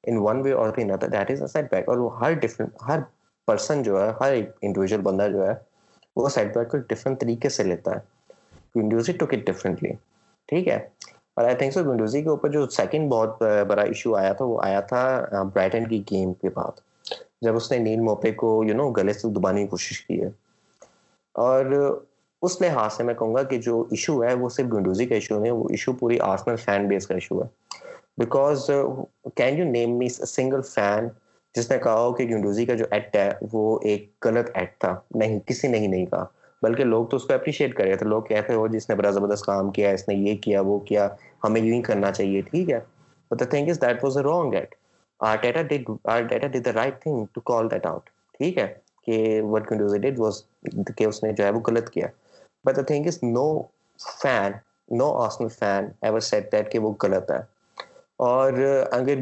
[0.08, 2.34] in one way اور that is a set back اور وہ ہر
[2.88, 3.00] ہر
[3.48, 5.54] پرسن جو ہے ہر انڈیویژل بندہ جو ہے
[6.16, 8.88] وہ سیٹ بیک کو ڈفرینٹ طریقے سے لیتا ہے
[9.20, 9.92] ٹو اٹ ڈفرینٹلی
[10.50, 10.78] ٹھیک ہے
[11.40, 14.60] اور آئی تھنک سو ونڈوزی کے اوپر جو سیکنڈ بہت بڑا ایشو آیا تھا وہ
[14.64, 16.80] آیا تھا برائٹن کی گیم کے بعد
[17.42, 20.30] جب اس نے نیل موپے کو یو نو گلے سے دبانے کی کوشش کی ہے
[21.48, 21.66] اور
[22.46, 25.16] اس لحاظ ہاں سے میں کہوں گا کہ جو ایشو ہے وہ صرف گنڈوزی کا
[25.16, 27.48] ایشو نہیں وہ ایشو پوری آرسنل فین بیس کا ایشو ہے
[28.18, 28.70] because
[29.38, 31.08] can you name me single fan
[31.58, 34.96] جس نے کہا ہو کہ گنڈوزی کا جو ایکٹ ہے وہ ایک غلط ایکٹ تھا
[35.16, 36.26] نہیں کسی نے ہی نہیں کہا
[36.64, 39.10] بلکہ لوگ تو اس کو اپریشیٹ کر رہے تھے لوگ کہتے ہو جس نے بڑا
[39.18, 41.08] زبردست کام کیا اس نے یہ کیا وہ کیا
[41.44, 42.80] ہمیں یوں ہی کرنا چاہیے ٹھیک ہے
[43.32, 44.54] but the thing is that was a wrong
[45.42, 45.90] Arteta did
[46.30, 48.68] Arteta did the right thing to call that out ٹھیک ہے
[49.06, 50.44] کہ وٹ گنڈوزی ڈیڈ واز
[50.98, 52.08] کہ اس نے جو ہے وہ غلط کیا
[52.66, 53.48] but the thing is no
[54.22, 54.54] fan
[54.98, 57.38] no fan ever said that کہ وہ غلط ہے
[58.28, 58.54] اور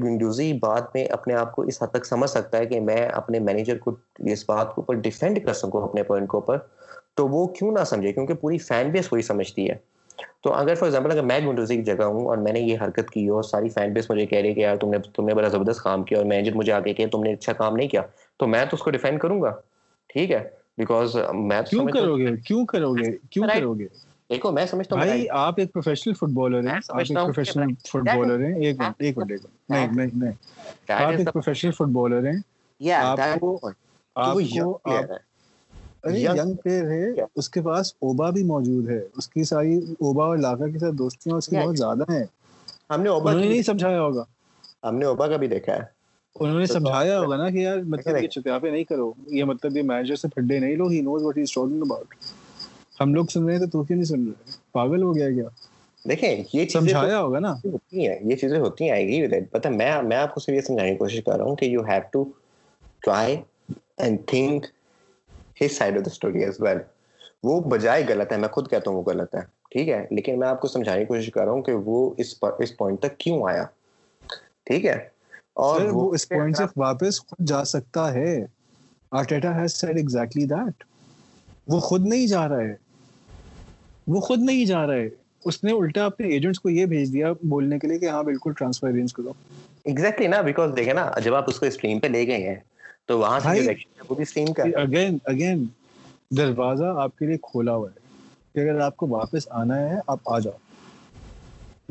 [0.04, 3.40] گنڈوزی uh, میں اپنے آپ کو اس حد تک سمجھ سکتا ہے کہ میں اپنے
[3.40, 3.92] مینیجر کو
[4.36, 6.58] اس بات کے اوپر ڈیفینڈ کر سکوں اپنے پوائنٹ اوپر
[7.18, 9.76] تو وہ کیوں نہ سمجھے کیونکہ پوری فین بیس وہی سمجھتی ہے
[10.44, 13.10] تو اگر فار ایگزامپل اگر میں گنڈوزی کی جگہ ہوں اور میں نے یہ حرکت
[13.12, 15.34] کی اور ساری فین بیس مجھے کہہ رہی ہے کہ یار تم تم نے نے
[15.36, 18.02] بڑا زبردست کام کیا اور مینیجر مجھے آگے کہ تم نے اچھا کام نہیں کیا
[18.40, 19.52] تو میں تو اس کو ڈیفینڈ کروں گا
[20.14, 20.44] ٹھیک ہے
[20.78, 21.94] اس کی
[39.44, 39.82] ساری
[40.94, 42.26] دوستیاں اس کی بہت زیادہ ہیں
[42.90, 43.10] ہم نے
[44.84, 45.96] ہم نے اوبا کا بھی دیکھا ہے
[46.42, 47.16] بجائے
[68.06, 69.42] غلط ہے میں خود کہتا ہوں وہ غلط ہے
[69.72, 72.40] ٹھیک ہے لیکن میں آپ کو سمجھانے کی کوشش کر رہا ہوں کہ وہ اس
[72.40, 73.64] پوائنٹ تک کیوں آیا
[74.66, 74.98] ٹھیک ہے
[75.66, 78.34] اور وہ اس پوائنٹ سے واپس خود جا سکتا ہے
[79.20, 80.84] Arteta has said exactly that
[81.74, 82.74] وہ خود نہیں جا رہا ہے
[84.16, 85.08] وہ خود نہیں جا رہا ہے
[85.50, 88.54] اس نے الٹا اپنے ایجنٹس کو یہ بھیج دیا بولنے کے لیے کہ ہاں بالکل
[88.58, 89.32] ٹرانسفر ارینج کرو
[89.92, 92.56] ایگزیکٹلی نا بیکاز دیکھیں نا جب آپ اس کو اسٹریم پہ لے گئے ہیں
[93.08, 93.74] تو وہاں سے
[94.10, 95.66] وہ بھی اسٹریم کر اگین اگین
[96.38, 98.06] دروازہ آپ کے لیے کھولا ہوا ہے
[98.54, 100.58] کہ اگر آپ کو واپس آنا ہے آپ آ جاؤ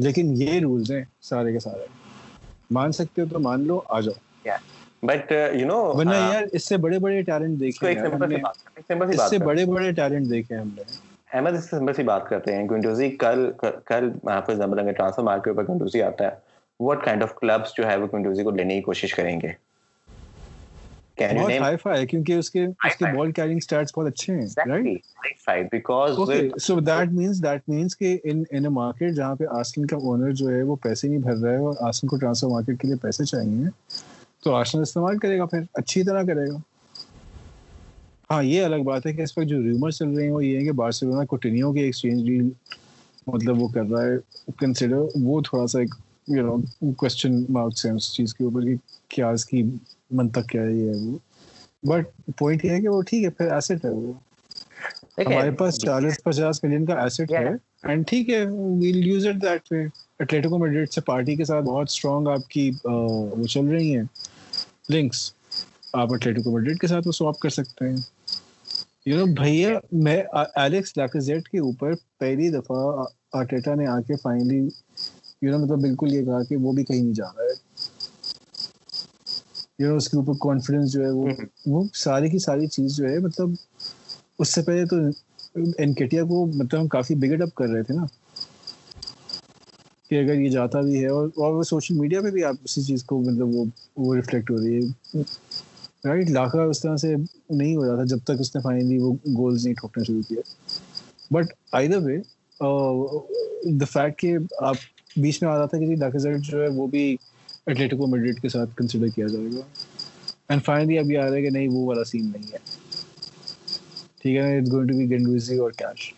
[0.09, 1.96] لیکن یہ رولز ہیں سارے کے سارے
[2.75, 4.25] مان سکتے ہو تو مان لو آ جاؤ
[5.07, 8.39] بٹ یو نو ورنہ uh, یار اس سے بڑے بڑے ٹیلنٹ دیکھے ہیں
[9.13, 10.83] اس سے بڑے بڑے ٹیلنٹ دیکھے ہیں ہم نے
[11.37, 13.51] احمد اس سے بات کرتے ہیں گنڈوزی کل
[13.89, 14.11] کل
[14.47, 18.07] پہ زمرنگ ٹرانسفر مارکیٹ پر گنڈوزی آتا ہے واٹ کائنڈ آف کلبس جو ہے وہ
[18.13, 19.53] گنڈوزی کو لینے کی کوشش کریں گے
[21.19, 21.77] کو
[32.17, 33.69] ٹرانسفر مارکیٹ کے لیے پیسے چاہیے
[34.45, 36.23] تو استعمال کرے کرے گا گا پھر اچھی طرح
[38.31, 40.65] ہاں یہ الگ بات ہے کہ اس وقت جو ریومر چل رہے ہیں وہ یہ
[40.65, 42.49] کہ بارسلونا کوٹینیو ایکسچینج ڈیل
[43.27, 45.95] مطلب وہ کر رہا ہے کنسیڈر وہ تھوڑا سا ایک
[46.37, 48.75] یو نو کوشچن مارکس ہیں اس اس چیز کے اوپر کہ
[49.15, 49.63] کیا کی
[50.19, 51.13] منطق کیا یہ
[51.91, 52.07] بٹ
[52.39, 54.13] پوائنٹ یہ ہے کہ وہ ٹھیک ہے پھر ایسٹ ہے وہ
[55.27, 57.49] ہمارے پاس چالیس پچاس ملین کا ایسٹ ہے
[57.83, 58.45] اینڈ ٹھیک ہے
[58.81, 59.85] well use it that way
[60.21, 64.03] Atletico Madrid سے پارٹی کے ساتھ بہت اسٹرانگ آپ کی وہ چل رہی ہیں
[64.95, 65.31] لنکس
[65.93, 67.97] آپ اٹلیٹکو میڈریڈ کے ساتھ وہ سواپ کر سکتے ہیں
[69.07, 70.23] یو نو بھیا میں
[70.59, 72.81] الیکس لاکزیٹ کے اوپر پہلی دفعہ
[73.41, 74.59] آٹیٹا نے آ کے فائنلی
[75.43, 77.65] یو نو مطلب بالکل یہ کہا کہ وہ بھی کہیں نہیں جا رہا ہے
[79.85, 81.27] اس کے اوپر کانفیڈنس جو ہے وہ
[81.71, 83.51] وہ ساری کی ساری چیز جو ہے مطلب
[84.41, 84.97] اس سے پہلے تو
[85.79, 88.07] این کے ٹی کو مطلب ہم کافی بگڈ اپ کر رہے تھے نا
[90.11, 93.05] کہ اگر یہ جاتا بھی ہے اور اور سوشل میڈیا پہ بھی آپ اسی چیز
[93.05, 93.65] کو مطلب وہ
[94.07, 94.81] وہ ریفلیکٹ ہو رہی
[95.15, 95.23] ہے
[96.09, 99.13] رائٹ لاکھا اس طرح سے نہیں ہو رہا تھا جب تک اس نے فائنلی وہ
[99.37, 100.41] گولز نہیں ٹھوکنا شروع کیا
[101.35, 102.17] but I the way
[103.81, 104.37] the fact کہ
[104.67, 104.77] آپ
[105.23, 105.97] بیچ میں آ رہا تھا کہ جی
[106.51, 107.17] جو ہے وہ بھی
[107.69, 109.61] ایٹلیٹیکو میڈرڈ کے ساتھ کنسیڈر کیا جائے گا
[110.49, 112.59] اینڈ فائنلی اب یہ آ رہا ہے کہ نہیں وہ والا سین نہیں ہے
[114.23, 116.13] ٹھیک ہے it's going to be Guendouzi اور کیش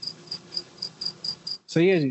[1.75, 2.11] صحیح ہے جی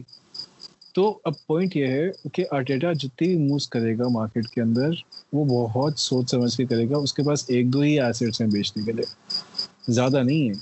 [0.96, 4.92] تو اب پوائنٹ یہ ہے کہ آرٹیٹا جتنی بھی موز کرے گا مارکیٹ کے اندر
[5.34, 8.48] وہ بہت سوچ سمجھ کے کرے گا اس کے پاس ایک دو ہی ایسٹس ہیں
[8.54, 10.56] بیچنے کے لیے زیادہ نہیں ہے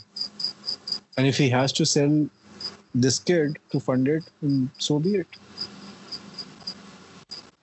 [1.18, 2.19] and if he has to sell
[3.07, 4.45] this kid to fund it
[4.88, 5.38] so be it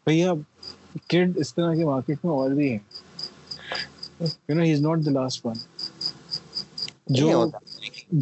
[0.06, 0.32] بھیا
[1.08, 2.78] کڈ اس طرح کے مارکیٹ میں اور بھی ہیں
[4.20, 5.52] you know he is not the last one
[7.16, 7.44] جو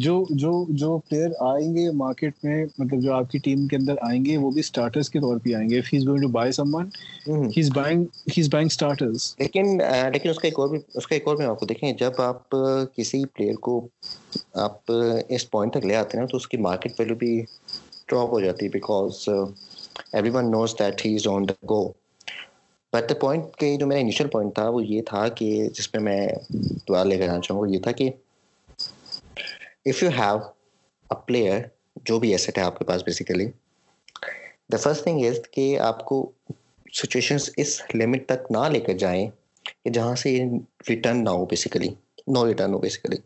[0.03, 3.95] جو جو جو پلیئر آئیں گے مارکیٹ میں مطلب جو آپ کی ٹیم کے اندر
[4.07, 6.27] آئیں گے وہ بھی سٹارٹرز کے طور پہ آئیں گے if he is going to
[6.37, 6.85] buy someone
[7.57, 8.05] he is buying
[8.37, 9.77] he is buying starters لیکن
[10.13, 12.21] لیکن اس کا ایک اور بھی اس کا ایک اور میں آپ کو دیکھیں جب
[12.21, 12.55] آپ
[12.95, 13.79] کسی پلیئر کو
[14.65, 14.91] آپ
[15.35, 17.41] اس پوائنٹ تک لے آتے ہیں تو اس کی مارکیٹ ویلیو بھی
[18.09, 19.23] ڈراپ ہو جاتی ہے because
[20.33, 21.85] everyone knows that he is on the go
[22.93, 25.45] but the point کے جو میرا انیشیل پوائنٹ تھا وہ یہ تھا کہ
[25.75, 26.19] جس پہ میں
[26.53, 28.09] دوبارہ لے کر جانا چاہوں گا یہ تھا کہ
[29.89, 30.37] if you have
[31.11, 31.59] a player
[32.05, 33.45] جو بھی ایسیٹ ہے آپ کے پاس basically
[34.71, 36.17] the first thing is کہ آپ کو
[37.01, 39.25] سچویشنس اس لمٹ تک نہ لے کر جائیں
[39.69, 40.37] کہ جہاں سے
[40.89, 41.89] ریٹرن نہ ہو بیسیکلی
[42.33, 43.17] نو ریٹرن ہو بیسیکلی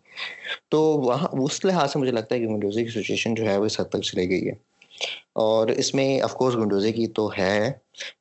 [0.72, 3.90] تو وہاں اس لحاظ سے مجھے لگتا ہے کہ سچویشن جو ہے وہ اس حد
[3.96, 4.54] تک چلے گئی ہے
[5.46, 7.72] اور اس میں آف کورس گنڈوزے کی تو ہے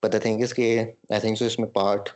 [0.02, 0.68] پتا تھنک اس کے
[1.10, 2.08] آئی تھنک سو اس میں پارٹ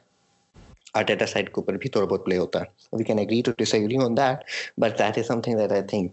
[0.98, 3.96] آرٹیٹا سائڈ کے اوپر بھی تھوڑا بہت پلے ہوتا ہے we can agree to disagree
[4.04, 4.44] on that
[4.80, 6.12] but that is something that I think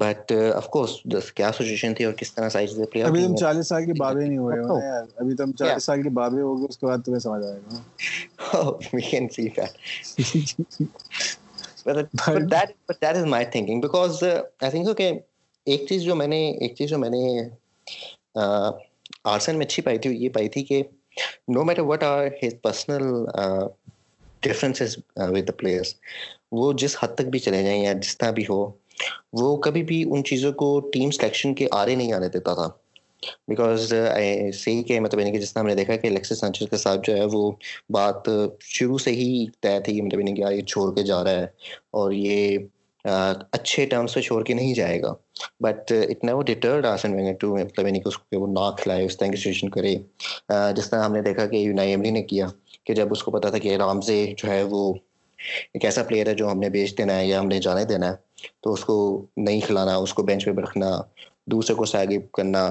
[0.00, 3.34] but of course جس کیا سچویشن تھی اور کس طرح سائز سے پلے ابھی ہم
[3.44, 6.56] 40 سال کے بابے نہیں ہوئے ہیں ابھی تو ہم 40 سال کے بابے ہو
[6.58, 7.60] گئے اس کے بعد تمہیں سمجھ آئے
[8.52, 9.48] گا we can see
[11.88, 15.12] that but that but that is my thinking because I think okay
[15.70, 17.20] ایک چیز جو میں نے ایک چیز جو میں نے
[19.32, 20.82] آرسن میں اچھی پائی تھی یہ پائی تھی کہ
[21.54, 23.04] no matter what are his personal
[24.48, 25.94] differences with the players
[26.58, 28.60] وہ جس حد تک بھی چلے جائیں یا جس طرح بھی ہو
[29.40, 32.68] وہ کبھی بھی ان چیزوں کو ٹیم سلیکشن کے آرے نہیں آنے دیتا تھا
[33.48, 33.88] بیکاز
[34.60, 37.00] صحیح کہ مطلب یعنی کہ جس طرح ہم نے دیکھا کہ الیکسس سانچز کے ساتھ
[37.06, 37.50] جو ہے وہ
[37.98, 38.30] بات
[38.76, 39.28] شروع سے ہی
[39.62, 41.46] طے تھی مطلب یعنی کہ مطلب یہ چھوڑ کے جا رہا ہے
[42.00, 42.58] اور یہ
[43.58, 45.12] اچھے ٹرمس پہ چھوڑ کے نہیں جائے گا
[45.62, 49.16] but it never deterred Wenger to مطلب یعنی کہ اس کو وہ نہ کھلائے اس
[49.18, 49.94] طرح کی سچویشن کرے
[50.76, 52.46] جس طرح ہم نے دیکھا کہ یونائی ایملی نے کیا
[52.86, 54.92] کہ جب اس کو پتا تھا کہ رام سے جو ہے وہ
[55.74, 58.08] ایک ایسا پلیئر ہے جو ہم نے بیچ دینا ہے یا ہم نے جانے دینا
[58.10, 58.96] ہے تو اس کو
[59.36, 60.90] نہیں کھلانا اس کو بینچ پہ رکھنا
[61.52, 62.70] دوسرے کو ساغب کرنا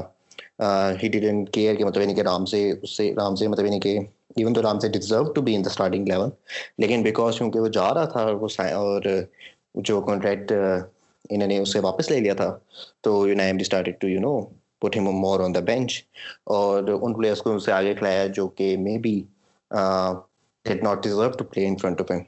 [1.02, 3.80] ہی ڈیڈنٹ کیئر کہ مطلب یعنی کہ رام سے اس سے رام سے مطلب یعنی
[3.80, 3.98] کہ
[4.40, 6.30] ایون تو رام سے deserve to be in the starting level
[6.82, 9.02] لیکن بیکاز کیونکہ وہ جا رہا تھا وہ اور
[9.90, 10.52] جو کانٹریکٹ
[11.32, 12.50] انہوں نے اسے واپس لے لیا تھا
[13.04, 14.40] تو you know am distorted to you know
[14.82, 15.90] put him more on the bench
[16.58, 19.14] اور ان پلیئرس کو اسے آگے کھلایا جو کہ may be
[20.68, 22.22] that not deserve to play in front of him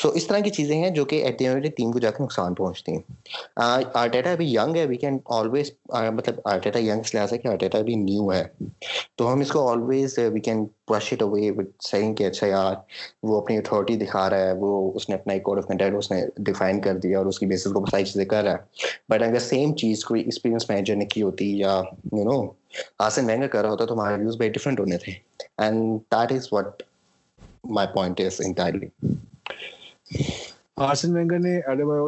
[0.00, 1.38] so اس طرح کی چیزیں ہیں جو کہ ایٹ
[1.76, 3.56] ٹیم کو جا کے نقصان پہنچتی ہیں
[4.02, 5.70] آرٹیٹا ابھی ینگ ہے وی کین آلویز
[6.12, 8.42] مطلب آرٹیٹا ینگ سے اس لحاظ ہے کہ آرٹیٹا ابھی نیو ہے
[9.18, 10.64] تو ہم اس کو always we can
[11.22, 12.74] away with saying کہ اچھا یار
[13.28, 16.10] وہ اپنی اتھارٹی دکھا رہا ہے وہ اس نے اپنا ایک کوڈ آف کنٹیکٹ اس
[16.10, 19.22] نے ڈیفائن کر دیا اور اس کی بیسس کو ساری چیزیں کر رہا ہے بٹ
[19.28, 21.80] اگر سیم چیز کوئی ایکسپیرینس مینیجر نے کی ہوتی یا
[22.16, 22.40] یو نو
[23.06, 25.12] آسن مہنگا کر رہا ہوتا تو ہمارے ویوز بھائی ڈفرینٹ ہونے تھے
[25.64, 26.82] and that is what
[27.78, 28.86] my point is entirely
[30.12, 32.00] خود آ کے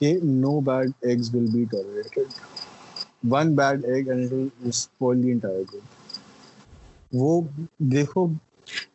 [0.00, 2.34] کہ no bad eggs will be tolerated
[3.32, 4.32] one bad egg and it
[4.62, 7.40] will spoil the entire game وہ
[7.94, 8.26] دیکھو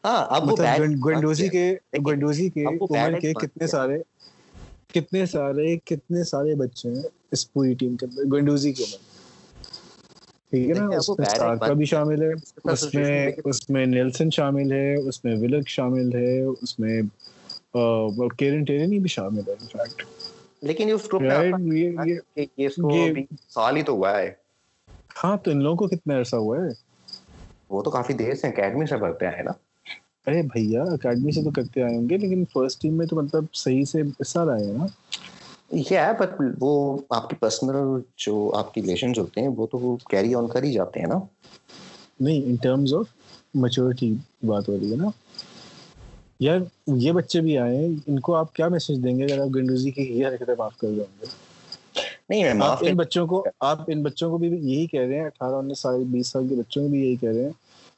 [0.03, 1.69] ہاں اب وہ مطلب گنڈوزی کے
[2.07, 4.01] گنڈوزی کے کمال کے کتنے سارے
[4.93, 7.03] کتنے سارے کتنے سارے بچے ہیں
[7.33, 9.08] اس پوری ٹیم کے اندر گنڈوزی کے اندر
[10.51, 13.69] ٹھیک ہے ہے ہے ہے ہے ہے نا اس اس اس اس اس اس اس
[13.69, 17.07] میں میں میں میں میں میں بھی بھی شامل شامل شامل شامل نیلسن
[17.75, 20.03] ولک کیرن انفیکٹ
[20.67, 20.93] لیکن یہ
[22.57, 24.13] یہ گروپ کو سال ہی تو ہوا
[25.23, 26.69] ہاں تو ان لوگوں کو کتنا عرصہ ہوا ہے
[27.69, 29.51] وہ تو کافی دیر سے سے اکیڈمی کرتے آئے نا
[30.27, 33.53] ارے بھیا اکیڈمی سے تو کرتے آئے ہوں گے لیکن فرسٹ ٹیم میں تو مطلب
[33.65, 34.01] صحیح سے
[34.33, 34.85] سال آئے ہیں نا
[35.71, 36.75] یہ ہے بٹ وہ
[37.15, 40.71] آپ کی پرسنل جو آپ کی ریلیشنز ہوتے ہیں وہ تو کیری آن کر ہی
[40.73, 41.19] جاتے ہیں نا
[42.19, 43.05] نہیں ان ٹرمز آف
[43.63, 44.11] میچورٹی
[44.47, 45.09] بات ہو رہی ہے نا
[46.39, 46.59] یار
[46.97, 49.91] یہ بچے بھی آئے ہیں ان کو آپ کیا میسج دیں گے اگر آپ گنڈوزی
[49.91, 54.29] کی یہ حرکتیں معاف کر جاؤں گے نہیں آپ ان بچوں کو آپ ان بچوں
[54.31, 57.05] کو بھی یہی کہہ رہے ہیں اٹھارہ انیس سال بیس سال کے بچوں کو بھی
[57.05, 57.51] یہی کہہ رہے ہیں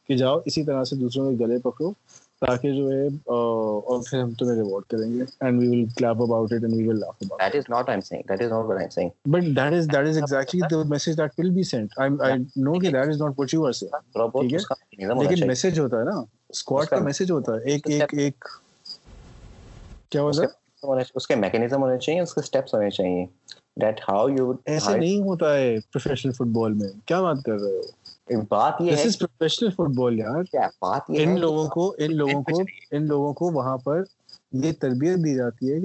[0.07, 1.91] کہ جاؤ اسی طرح سے دوسروں کے گلے پکڑو
[2.45, 6.53] تاکہ جو ہے اور پھر ہم تمہیں ریوارڈ کریں گے and we will clap about
[6.53, 8.65] it and we will laugh about that is not I am saying that is not
[8.65, 11.63] what I am saying but that is that is exactly the message that will be
[11.71, 15.47] sent I I know کہ that is not what you are saying ٹھیک ہے لیکن
[15.47, 16.19] message ہوتا ہے نا
[16.49, 18.45] squad کا message ہوتا ہے ایک ایک ایک
[20.09, 23.25] کیا ہوتا ہے اس کے میکینزم ہونے چاہیے اس کے سٹیپس ہونے چاہیے
[23.81, 27.75] دیٹ ہاؤ یو ایسے نہیں ہوتا ہے پروفیشنل فٹ بال میں کیا بات کر رہے
[27.77, 27.81] ہو
[28.31, 28.91] یہ
[34.79, 35.79] تربیت دی جاتی ہے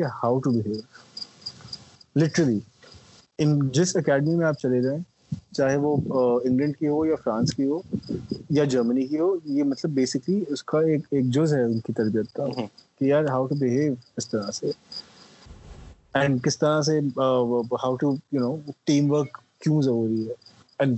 [8.65, 12.47] جرمنی کی ہو یہ مطلب بیسکلی اس کا ایک جز ہے ان کی تربیت کا
[12.57, 18.15] کہ یار ہاؤ ٹو بہیو اس طرح سے اینڈ اینڈ کس طرح سے how to
[18.33, 18.57] you know
[19.11, 20.35] teamwork کیوں ضروری ہے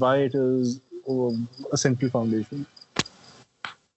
[0.00, 0.76] why it is
[1.09, 2.62] central foundation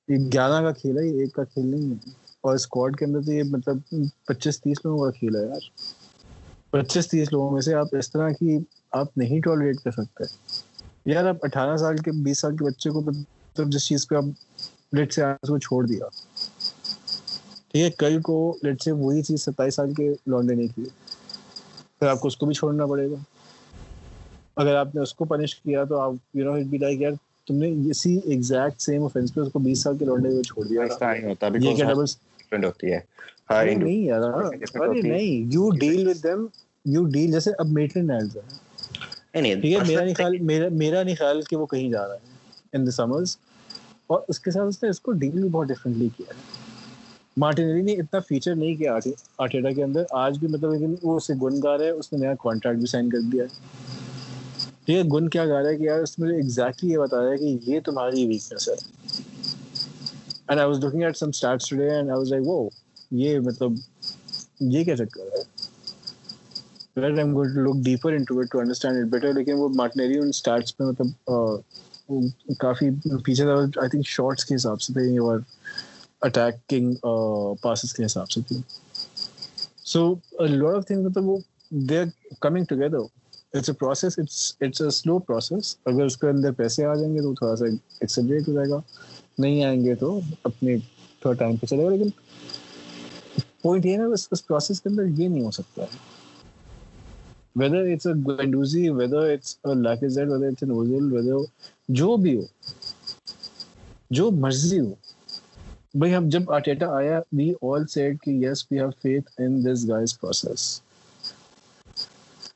[0.08, 2.12] یہ گیارہ کا کھیل ہے یہ ایک کا کھیل نہیں ہے
[2.48, 3.80] اور اسکواڈ کے اندر تو یہ مطلب
[4.28, 5.70] پچیس تیس لوگوں کا کھیل ہے یار
[6.72, 8.58] پچیس تیس لوگوں میں سے آپ اس طرح کی
[9.00, 10.24] آپ نہیں ٹالریٹ کر سکتے
[11.12, 14.94] یار آپ اٹھارہ سال کے بیس سال کے بچے کو مطلب جس چیز پہ آپ
[14.96, 16.06] لٹ سے آئیں کو چھوڑ دیا
[17.68, 20.84] ٹھیک ہے کل کو لٹ سے وہی چیز ستائیس سال کے لون لینے کی
[22.00, 23.16] پھر آپ کو اس کو بھی چھوڑنا پڑے گا
[24.60, 27.12] اگر آپ نے اس کو پنش کیا تو آپ you know it be like یار
[27.48, 30.66] تم نے اسی ایگزیکٹ سیم افنس پہ اس کو 20 سال کے لونڈے میں چھوڑ
[30.68, 33.00] دیا ایسا نہیں ہوتا بیکاز یہ ڈبلز ڈیفرنٹ ہوتی ہے
[33.50, 36.48] ہاں نہیں یار ارے نہیں you deal with them
[36.96, 41.16] you deal جیسے اب میٹرن نائلز ہے ٹھیک ہے میرا نہیں خیال میرا میرا نہیں
[41.20, 43.36] خیال کہ وہ کہیں جا رہا ہے ان دی سمرز
[44.14, 46.60] اور اس کے ساتھ اس نے اس کو ڈیل بھی بہت ڈفرینٹلی کیا ہے
[47.42, 48.98] مارٹینری نے اتنا فیچر نہیں کیا
[49.46, 52.78] آٹیڈا کے اندر آج بھی مطلب وہ اسے گن گا رہے اس نے نیا کانٹریکٹ
[52.80, 54.00] بھی سائن کر دیا ہے
[55.14, 57.60] گن کیا گا رہا رہا ہے ہے
[63.46, 63.68] بتا
[65.20, 65.40] کہ
[73.14, 74.56] مطلب کے
[78.06, 78.40] حساب سے
[83.54, 87.14] it's a process it's it's a slow process اگر اس کے اندر پیسے آ جائیں
[87.14, 88.80] گے تو تھوڑا سا ایکسلریٹ ہو جائے گا
[89.40, 90.20] نہیں آئیں گے تو
[90.50, 90.76] اپنے
[91.22, 92.10] تھوڑا ٹائم پہ چلے گا لیکن
[93.62, 96.00] پوائنٹ یہ نا بس اس پروسیس کے اندر یہ نہیں ہو سکتا ہے
[97.62, 99.74] whether it's a Guendouzi whether it's a
[100.04, 101.44] Lacazette whether it's an Ozil whether
[102.02, 102.46] جو بھی ہو
[104.20, 104.94] جو مرضی ہو
[106.00, 109.88] بھائی ہم جب آٹیٹا آیا وی آل سیڈ کہ yes we have faith in this
[109.90, 110.70] guys process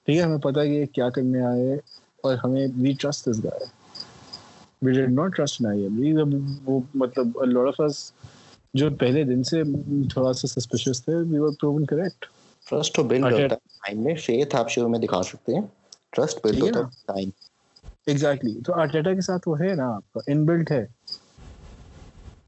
[0.06, 1.73] ٹھیک ہے ہمیں پتا کہ کیا کرنے آئے
[2.23, 3.65] اور ہمیں we trust this guy
[4.86, 6.11] we did not trust Nai we
[6.65, 7.95] وہ مطلب لوڈ آف اس
[8.80, 9.61] جو پہلے دن سے
[10.14, 12.26] تھوڑا سا سسپیشس تھے we were proven correct
[12.69, 15.61] trust تو بلڈ ہوتا ہے ٹائم میں فیتھ آپ شروع میں دکھا سکتے ہیں
[16.15, 17.30] ٹرسٹ بلڈ ہوتا ہے ٹائم
[18.06, 20.84] ایگزیکٹلی تو آرٹیٹا کے ساتھ وہ ہے نا آپ کا ان بلڈ ہے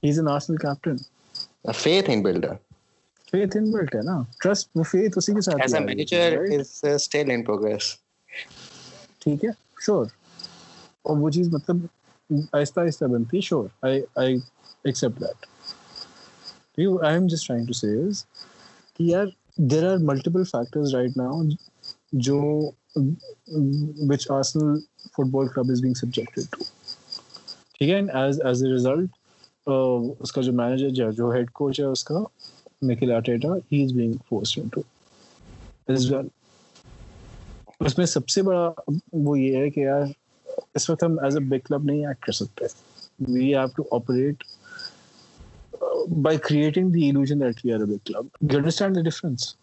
[0.03, 0.97] he is in Arsenal captain
[1.83, 2.53] faith in builder
[3.31, 6.75] faith in built ہے نا ٹرسٹ وہ فیتھ اسی کے ساتھ as a manager is
[7.03, 7.93] still in progress
[9.23, 9.49] ٹھیک ہے
[9.85, 10.05] شور
[11.09, 11.85] اور وہ چیز مطلب
[12.53, 14.35] آہستہ آہستہ بنتی ہے sure I I
[14.83, 18.23] accept that you I am just trying to see is
[18.97, 19.25] کہ یار
[19.71, 21.41] there are multiple factors right now
[22.27, 22.39] جو
[24.09, 24.75] which Arsenal
[25.31, 26.63] football club is being subjected to
[27.77, 29.09] ٹھیک ہے and as as a result
[30.19, 32.19] اس کا جو manager جو head coach ہے اس کا
[32.85, 34.81] نکل Arteta he is being forced into
[35.91, 36.27] is well
[37.85, 38.69] اس میں سب سے بڑا
[39.13, 40.01] وہ یہ ہے کہ یار
[40.75, 42.65] اس وقت ہم ایز اے بگ کلب نہیں ایکٹ کر سکتے
[43.31, 44.43] we have to operate
[46.23, 49.53] by creating the illusion that we are a big club you understand the difference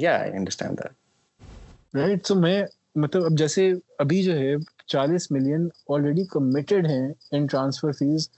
[0.00, 2.62] یا I understand that right so میں
[3.02, 4.54] مطلب اب جیسے ابھی جو ہے
[4.92, 8.28] چالیس ملین آلریڈی کمیٹڈ ہیں ان ٹرانسفر فیس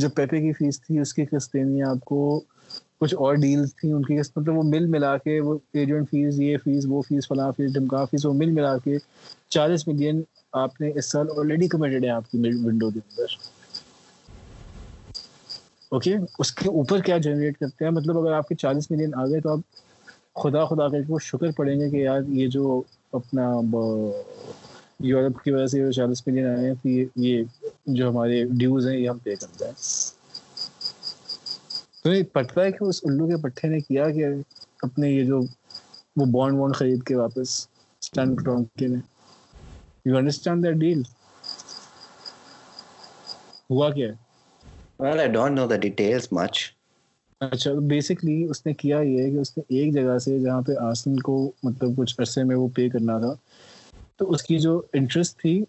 [0.00, 2.26] جو پیپے کی فیس تھی اس کی قسطیں دینی ہے آپ کو
[3.00, 6.56] کچھ اور ڈیلز تھیں ان کی مطلب وہ مل ملا کے وہ ایجنٹ فیس یہ
[6.64, 8.96] فیس وہ فیس فلاں فیس ڈمکا فیس وہ مل ملا کے
[9.54, 10.22] چالیس ملین
[10.62, 13.34] آپ نے اس سال آلریڈی کمیٹیڈ ہے آپ کی ونڈو کے اندر
[15.94, 19.26] اوکے اس کے اوپر کیا جنریٹ کرتے ہیں مطلب اگر آپ کے چالیس ملین آ
[19.26, 22.80] گئے تو آپ خدا خدا کر کے وہ شکر پڑیں گے کہ یار یہ جو
[23.20, 23.50] اپنا
[25.08, 27.42] یورپ کی وجہ سے چالیس ملین آئے ہیں تو یہ
[27.86, 30.14] جو ہمارے ڈیوز ہیں یہ ہم پے کرتے ہیں
[32.06, 34.26] تمہیں پٹتا پتہ ہے کہ اس الو کے پٹھے نے کیا کہ
[34.86, 35.40] اپنے یہ جو
[47.88, 51.96] بیسکلی اچھا، اس نے کیا یہ کہ ایک جگہ سے جہاں پہ آسن کو مطلب
[51.96, 53.34] کچھ عرصے میں وہ پے کرنا تھا
[54.18, 55.60] تو اس کی جو انٹرسٹ تھی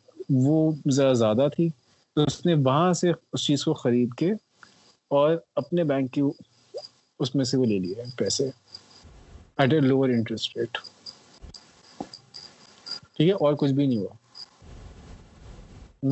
[0.45, 0.61] وہ
[1.01, 1.69] زیادہ تھی
[2.15, 4.34] تو اس نے وہاں سے اس چیز کو خرید کے
[5.16, 6.22] اور اپنے بینک کی
[7.20, 10.78] اس میں سے وہ لے لیے پیسے at a lower interest rate
[12.00, 14.14] ٹھیک ہے اور کچھ بھی نہیں ہوا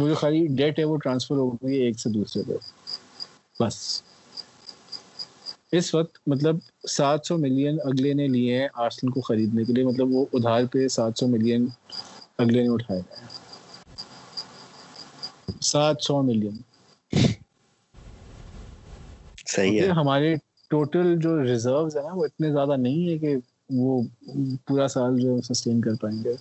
[0.01, 2.53] مجھے خالی ڈیٹ ہے وہ ٹرانسفر ہو گئی ایک سے دوسرے پہ
[3.59, 3.75] بس
[5.77, 6.57] اس وقت مطلب
[6.89, 10.65] سات سو ملین اگلے نے لیے ہیں آرسن کو خریدنے کے لیے مطلب وہ ادھار
[10.73, 11.67] پہ سات سو ملین
[12.43, 13.27] اگلے نے اٹھائے ہیں
[15.71, 16.57] سات سو ملین
[19.55, 20.35] صحیح ہے ہمارے
[20.69, 23.35] ٹوٹل جو ریزرو ہے وہ اتنے زیادہ نہیں ہے کہ
[23.81, 24.01] وہ
[24.67, 26.33] پورا سال جو سسٹین کر پائیں گے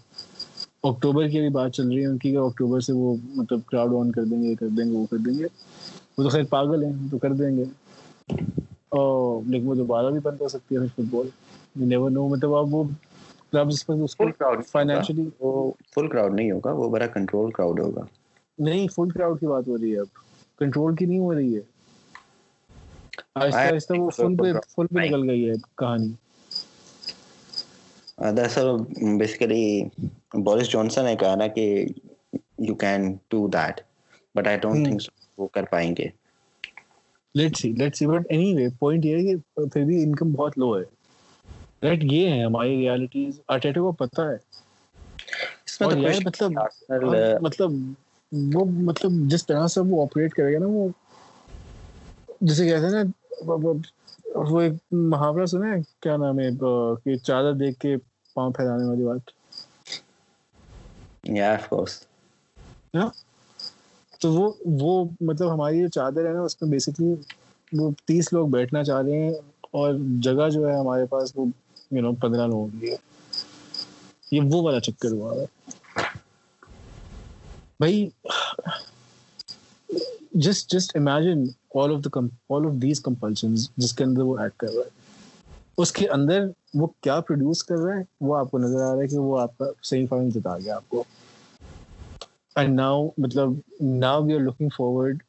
[0.88, 4.10] اکتوبر کی بھی بات چل رہی ہے ان کی اکتوبر سے وہ مطلب کراؤڈ آن
[4.16, 5.44] کر دیں گے کر دیں گے وہ کر دیں گے
[6.16, 7.64] وہ تو خیر پاگل ہیں تو کر دیں گے
[8.98, 11.02] اور لیکن وہ دوبارہ بھی بند ہو سکتی ہے
[12.14, 12.54] مطلب
[19.50, 20.06] اب
[20.58, 21.60] کنٹرول کی نہیں ہو رہی ہے
[23.14, 24.16] مطلب
[49.30, 50.66] جس طرح سے وہ وہ آپریٹ کرے گا نا
[52.40, 53.54] جسے کہتے ہیں نا
[54.50, 55.70] وہ ایک محاورہ سنے
[56.02, 56.48] کیا نام ہے
[57.04, 57.96] کہ چادر دیکھ کے
[58.34, 59.30] پاؤں پھیلانے والی بات
[64.20, 64.50] تو وہ
[64.80, 67.14] وہ مطلب ہماری جو چادر ہے نا اس میں بیسکلی
[67.80, 69.32] وہ تیس لوگ بیٹھنا چاہ رہے ہیں
[69.80, 71.46] اور جگہ جو ہے ہمارے پاس وہ
[71.92, 72.96] یو نو پندرہ لوگوں کی ہے
[74.30, 75.44] یہ وہ والا چکر ہوا ہے
[77.80, 78.08] بھائی
[80.44, 81.44] just just imagine
[81.82, 82.20] all of the
[82.56, 85.02] all of these compulsion جس کے اندر وہ ایڈ کر رہا ہے
[85.82, 86.44] اس کے اندر
[86.80, 89.38] وہ کیا پروڈیوس کر رہا ہے وہ آپ کو نظر آ رہا ہے کہ وہ
[89.40, 91.02] آپ کا سیمی فائنل جتا گیا آپ کو
[92.56, 93.54] اینڈ ناؤ مطلب
[94.04, 95.22] now we are looking forward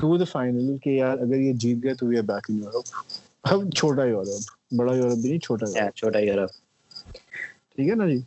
[0.00, 3.52] to the final کہ یار اگر یہ جیت گئے تو we are back in Europe
[3.52, 8.20] اب چھوٹا یورپ بڑا یورپ بھی نہیں چھوٹا چھوٹا یورپ ٹھیک ہے نا جی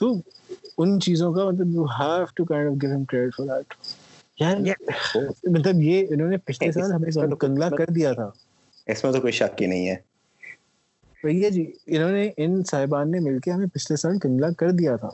[0.00, 0.12] تو
[0.82, 3.74] ان چیزوں کا مطلب you have to kind of give him credit for that
[4.40, 4.56] یار
[5.50, 8.28] مطلب یہ انہوں نے پچھلے سال ہمیں کنگلا کر دیا تھا
[8.92, 9.96] اس میں تو کوئی شک ہی نہیں ہے
[11.24, 14.94] بھیا جی انہوں نے ان صاحبان نے مل کے ہمیں پچھلے سال کنگلا کر دیا
[15.02, 15.08] تھا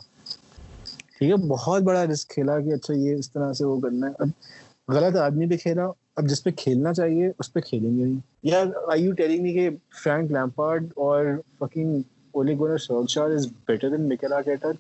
[1.19, 4.13] ٹھیک ہے بہت بڑا رسک کھیلا کہ اچھا یہ اس طرح سے وہ کرنا ہے
[4.23, 5.87] اب غلط آدمی بھی کھیلا
[6.21, 8.19] اب جس پہ کھیلنا چاہیے اس پہ کھیلیں گے نہیں
[8.49, 9.69] یار آئی یو ٹیلنگ می کہ
[10.03, 11.27] فرینک لیمپارڈ اور
[11.59, 12.01] fucking
[12.37, 14.73] Ole Gunnar Solskjaer is better than Mikel cater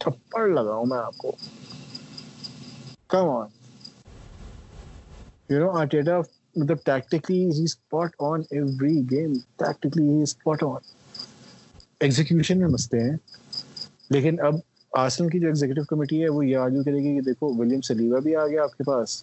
[0.00, 1.32] تھپڑ لگاؤں میں آپ کو
[3.10, 3.46] come on
[5.50, 6.14] you know Arteta
[6.56, 9.32] مطلب tactically tactically he he spot spot on on every game
[12.04, 13.16] execution میں مستے ہیں
[14.12, 14.54] لیکن اب
[15.02, 18.18] آسن کی جو ایگزیکٹو کمیٹی ہے وہ یہ آرگیو کرے گی کہ دیکھو ولیم سلیوا
[18.24, 19.22] بھی آ گیا آپ کے پاس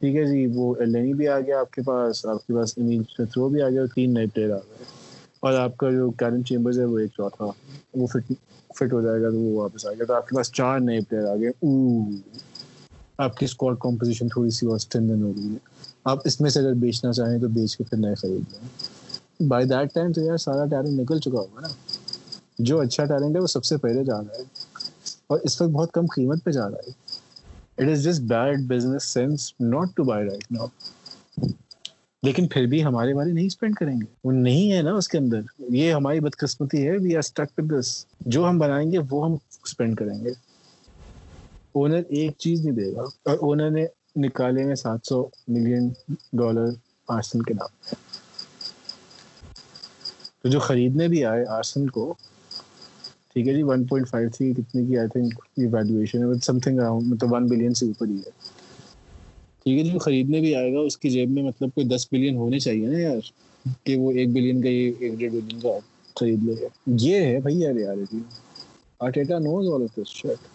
[0.00, 2.98] ٹھیک ہے جی وہ ایلینی بھی آ گیا آپ کے پاس آپ کے پاس امی
[3.16, 4.84] تھرو بھی آ گیا اور تین نئے پلیئر آ گئے
[5.44, 7.50] اور آپ کا جو کیرن چیمبرز ہے وہ ایک چوتھا
[8.00, 8.32] وہ فٹ
[8.78, 11.00] فٹ ہو جائے گا تو وہ واپس آ گیا تو آپ کے پاس چار نئے
[11.08, 12.42] پلیئر آ گئے
[13.24, 15.58] آپ کی اسکواڈ کمپوزیشن تھوڑی سی اور ہو گئی ہے
[16.12, 19.66] آپ اس میں سے اگر بیچنا چاہیں تو بیچ کے پھر نئے خرید لیں بائی
[19.66, 21.68] دیٹ ٹائم تو یار سارا ٹیلنٹ نکل چکا ہوگا نا
[22.58, 24.82] جو اچھا ٹیلنٹ ہے وہ سب سے پہلے جا رہا ہے
[25.30, 29.08] اور اس وقت بہت کم قیمت پہ جا رہا ہے it is just bad business
[29.12, 31.46] sense not to buy right now
[32.22, 35.18] لیکن پھر بھی ہمارے والے نہیں اسپینڈ کریں گے وہ نہیں ہے نا اس کے
[35.18, 35.40] اندر
[35.74, 37.62] یہ ہماری بدقسمتی ہے وی آر
[38.26, 39.34] جو ہم بنائیں گے وہ ہم
[39.64, 40.32] اسپینڈ کریں گے
[41.78, 43.84] اونر ایک چیز نہیں دے گا اور اونر نے
[44.24, 45.18] نکالے میں سات سو
[45.56, 45.88] ملین
[46.40, 46.68] ڈالر
[47.16, 47.92] آرسن کے نام
[50.42, 52.06] تو جو خریدنے بھی آئے آرسن کو
[53.32, 56.58] ٹھیک ہے جی ون پوائنٹ فائیو تھی کتنے کی آئی تھنک یہ ویلویشن ہے سم
[56.66, 58.30] تھنگ اراؤنڈ مطلب ون بلین سے اوپر ہی ہے
[59.64, 62.36] ٹھیک ہے جی خریدنے بھی آئے گا اس کی جیب میں مطلب کوئی دس بلین
[62.44, 63.32] ہونے چاہیے نا یار
[63.84, 65.78] کہ وہ ایک بلین کا یہ ایک ڈیڑھ بلین کا
[66.20, 66.74] خرید لے گا
[67.06, 68.12] یہ ہے بھائی ابھی
[69.20, 70.54] knows all of no shirt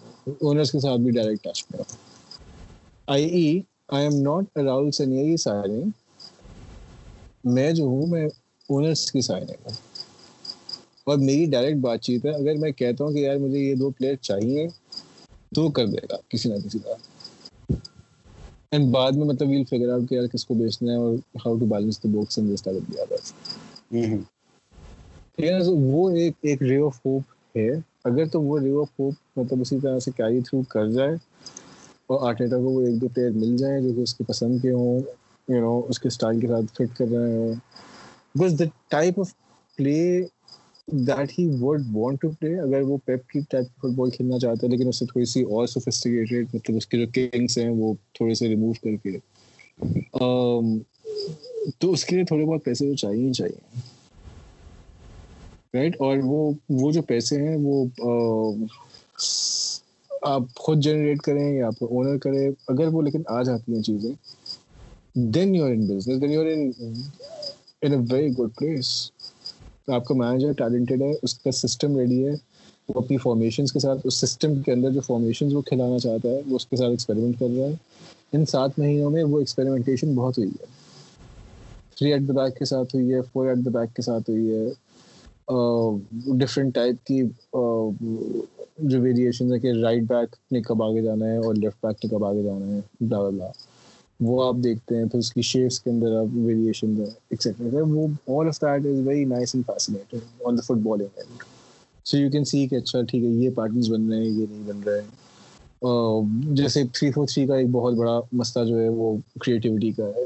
[0.25, 1.83] owners کے ساتھ بھی ڈائریکٹ ٹچ میں
[3.13, 3.59] I E
[3.95, 5.89] I M not راہل سنیا کی سائننگ
[7.53, 9.73] میں جو ہوں میں اونرس کی سائننگ ہوں
[11.09, 13.89] اور میری ڈائریکٹ بات چیت ہے اگر میں کہتا ہوں کہ یار مجھے یہ دو
[13.97, 14.67] پلیئر چاہیے
[15.55, 17.75] تو کر دے گا کسی نہ کسی طرح
[18.73, 21.15] اینڈ بعد میں مطلب ویل فگر آؤٹ کہ یار کس کو بیچنا ہے اور
[21.45, 23.97] how to balance the books in this type
[25.49, 27.67] of وہ ایک ایک رے آف ہوپ ہے
[28.09, 31.13] اگر تو وہ آف ہوپ مطلب اسی طرح سے کیری تھرو کر جائے
[32.09, 34.71] اور آرٹیٹا کو وہ ایک دو پلیئر مل جائیں جو کہ اس کی پسند کے
[34.71, 34.99] ہوں
[35.49, 37.53] یو نو اس کے اسٹائل کے ساتھ فٹ کر رہے ہوں
[38.37, 39.33] because the type of
[39.77, 39.99] play
[41.07, 44.65] that he would want to play اگر وہ پیپ کی ٹائپ فٹ بال کھیلنا چاہتا
[44.67, 47.93] ہے لیکن اس سے تھوڑی سی اور سوفسٹیکیٹیڈ مطلب اس کے جو کنگس ہیں وہ
[48.17, 49.17] تھوڑے سے ریموو کر کے
[50.23, 50.77] um،
[51.79, 53.79] تو اس کے لیے تھوڑے بہت پیسے تو چاہیے ہی چاہیے
[55.73, 56.49] رائٹ اور وہ
[56.79, 57.83] وہ جو پیسے ہیں وہ
[60.29, 64.11] آپ خود جنریٹ کریں یا آپ اونر کریں اگر وہ لیکن آ جاتی ہیں چیزیں
[65.33, 66.69] then are in business then are in
[67.83, 68.89] a very good place
[69.95, 72.33] آپ کا مینیجر ٹیلنٹیڈ ہے اس کا سسٹم ریڈی ہے
[72.89, 76.41] وہ اپنی فارمیشنس کے ساتھ اس سسٹم کے اندر جو فارمیشنز وہ کھلانا چاہتا ہے
[76.49, 80.37] وہ اس کے ساتھ ایکسپیریمنٹ کر رہا ہے ان سات مہینوں میں وہ ایکسپیریمنٹیشن بہت
[80.37, 80.65] ہوئی ہے
[81.97, 84.53] تھری ایٹ دا بیک کے ساتھ ہوئی ہے فور ایٹ دا بیک کے ساتھ ہوئی
[84.53, 84.69] ہے
[85.51, 87.21] ڈفرنٹ ٹائپ کی
[88.89, 92.09] جو ویریشن ہے کہ رائٹ بیک نے کب آگے جانا ہے اور لیفٹ بیک نے
[92.11, 93.47] کب آگے جانا ہے بلا بلا
[94.29, 96.93] وہ آپ دیکھتے ہیں پھر اس کی شیپس کے اندر آپ ویریشن
[97.75, 98.07] وہ
[98.41, 100.15] all of that is very nice and
[100.45, 101.05] on the football
[102.07, 104.63] so you can see کہ اچھا ٹھیک ہے یہ پارٹنس بن رہے ہیں یہ نہیں
[104.67, 109.15] بن رہے ہیں جیسے تھری فور تھری کا ایک بہت بڑا مسئلہ جو ہے وہ
[109.45, 110.25] کریٹیوٹی کا ہے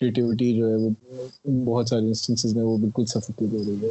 [0.00, 3.90] کریٹیوٹی جو ہے وہ بہت سارے انسٹنسز میں وہ بالکل سفر کی رہی ہے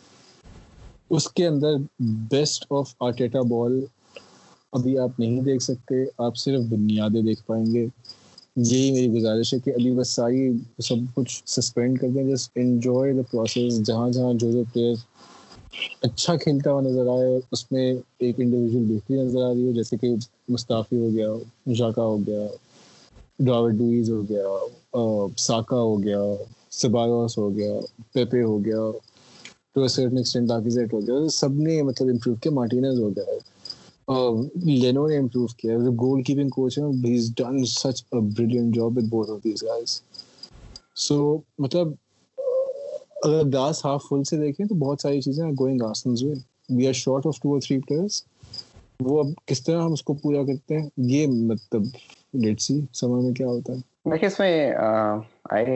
[1.15, 1.73] اس کے اندر
[2.31, 3.79] بیسٹ آف آرٹیٹا بال
[4.77, 5.95] ابھی آپ نہیں دیکھ سکتے
[6.27, 10.47] آپ صرف بنیادیں دیکھ پائیں گے یہی میری گزارش ہے کہ ابھی بس ساری
[10.87, 14.93] سب کچھ سسپینڈ کر دیں جس انجوائے دا پروسیس جہاں جہاں جو جو پلیئر
[16.07, 17.85] اچھا کھیلتا ہوا نظر آئے اس میں
[18.25, 20.15] ایک انڈیویژل بہتری نظر آ رہی ہو جیسے کہ
[20.49, 21.29] مستعفی ہو گیا
[21.79, 22.47] جاکا ہو گیا
[23.43, 26.21] ڈراوڈ ڈویز ہو گیا ساکا ہو گیا
[26.81, 27.79] سباروس ہو گیا
[28.13, 28.91] پیپے ہو گیا
[29.75, 34.15] ٹو سرٹن ایکسٹینٹ داغی زیڈ ہو گیا سب نے مطلب امپروو کیا مارٹینز ہو گیا
[34.81, 38.75] لینو نے امپروو کیا جو گول کیپنگ کوچ ہے he is done such a brilliant
[38.75, 40.01] job with both of these guys
[41.07, 41.15] so
[41.65, 41.93] مطلب
[43.25, 46.87] اگر گلاس ہاف فل سے دیکھیں تو بہت ساری چیزیں ہیں گوئنگ آسنز ہوئے we
[46.87, 48.21] are short of two or three players
[49.05, 51.83] وہ اب کس طرح ہم اس کو پورا کرتے ہیں یہ مطلب
[52.43, 55.75] ڈیٹ سی سمر میں کیا ہوتا ہے دیکھیے اس میں I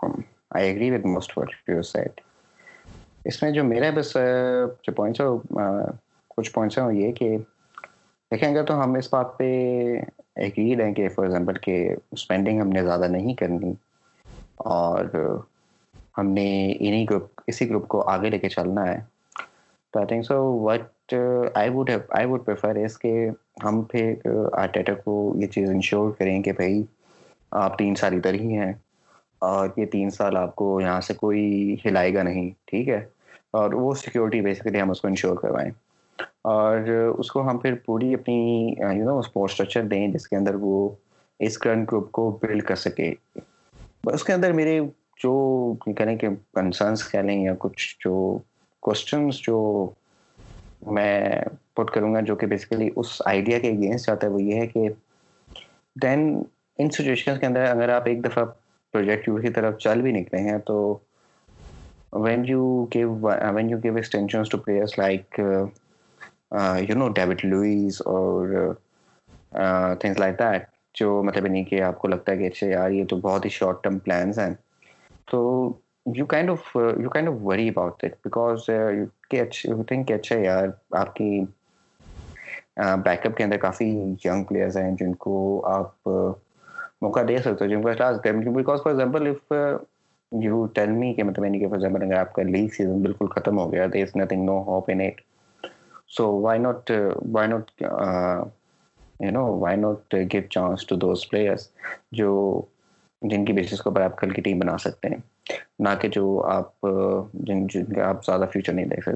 [0.00, 2.20] I agree with most what you said
[3.28, 4.12] اس میں جو میرا بس
[4.86, 5.56] جو پوائنٹس ہیں
[6.36, 7.28] کچھ پوائنٹس ہیں وہ یہ کہ
[8.30, 9.44] دیکھیں گے تو ہم اس بات پہ
[10.44, 11.72] ایگریڈ ہیں کہ فار ایگزامپل کہ
[12.12, 13.72] اسپینڈنگ ہم نے زیادہ نہیں کرنی
[14.74, 15.04] اور
[16.18, 16.46] ہم نے
[16.78, 18.96] انہیں گروپ اسی گروپ کو آگے لے کے چلنا ہے
[19.92, 21.14] تو I think so what
[21.54, 23.14] I would I would prefer اس کے
[23.64, 24.12] ہم پھر
[24.62, 26.82] آرٹیٹا کو یہ چیز انشور کریں کہ بھائی
[27.64, 28.72] آپ تین سال ادھر ہی ہیں
[29.52, 33.04] اور یہ تین سال آپ کو یہاں سے کوئی ہلائے گا نہیں ٹھیک ہے
[33.56, 35.70] اور وہ سیکیورٹی بیسیکلی ہم اس کو انشور کروائیں
[36.54, 36.88] اور
[37.18, 38.34] اس کو ہم پھر پوری اپنی
[38.96, 40.72] یو نو اسپورٹ اسٹرکچر دیں جس کے اندر وہ
[41.46, 43.10] اس کرنٹ گروپ کو بلڈ کر سکے
[44.12, 44.78] اس کے اندر میرے
[45.22, 45.32] جو
[45.86, 48.14] کہیں کہ کنسرنس کہہ لیں یا کچھ جو
[48.88, 49.58] کوشچنس جو
[50.98, 51.10] میں
[51.76, 54.66] پٹ کروں گا جو کہ بیسیکلی اس آئیڈیا کے اگینسٹ جاتا ہے وہ یہ ہے
[54.74, 54.88] کہ
[56.02, 56.30] دین
[56.78, 58.44] ان سچویشنس کے اندر اگر آپ ایک دفعہ
[58.92, 60.76] پروجیکٹ کی طرف چل بھی نکلے ہیں تو
[62.12, 65.66] when you give uh, when you give extensions to players like uh,
[66.52, 68.70] uh, you know David Luiz or
[69.52, 70.68] uh, uh things like that
[70.98, 73.50] جو مطلب نہیں کہ آپ کو لگتا ہے کہ اچھا یار یہ تو بہت ہی
[73.50, 74.52] شارٹ ٹرم پلانس ہیں
[75.30, 75.40] تو
[76.16, 78.68] you kind of you kind of worry about that because
[79.30, 80.66] you think کہ اچھا یار
[81.00, 81.28] آپ کی
[83.04, 83.88] بیک اپ کے اندر کافی
[84.24, 85.34] ینگ پلیئرز ہیں جن کو
[85.72, 86.08] آپ
[87.02, 87.88] موقع دے سکتے ہو جن کو
[88.58, 89.52] بیکاز فار ایگزامپل اف
[90.30, 93.54] کہ کہ کہ مطلب یعنی اگر آپ آپ آپ آپ کا لیگ سیزن بالکل ختم
[93.58, 95.14] ہو گیا جو
[96.88, 98.04] uh,
[100.90, 100.96] uh, uh,
[102.12, 102.28] جو
[103.22, 103.80] جن جن جن کی کی بیسس
[104.20, 105.18] کل ٹیم بنا سکتے سکتے ہیں
[105.84, 106.20] نہ کے کے
[107.92, 109.08] زیادہ فیوچر نہیں دیکھ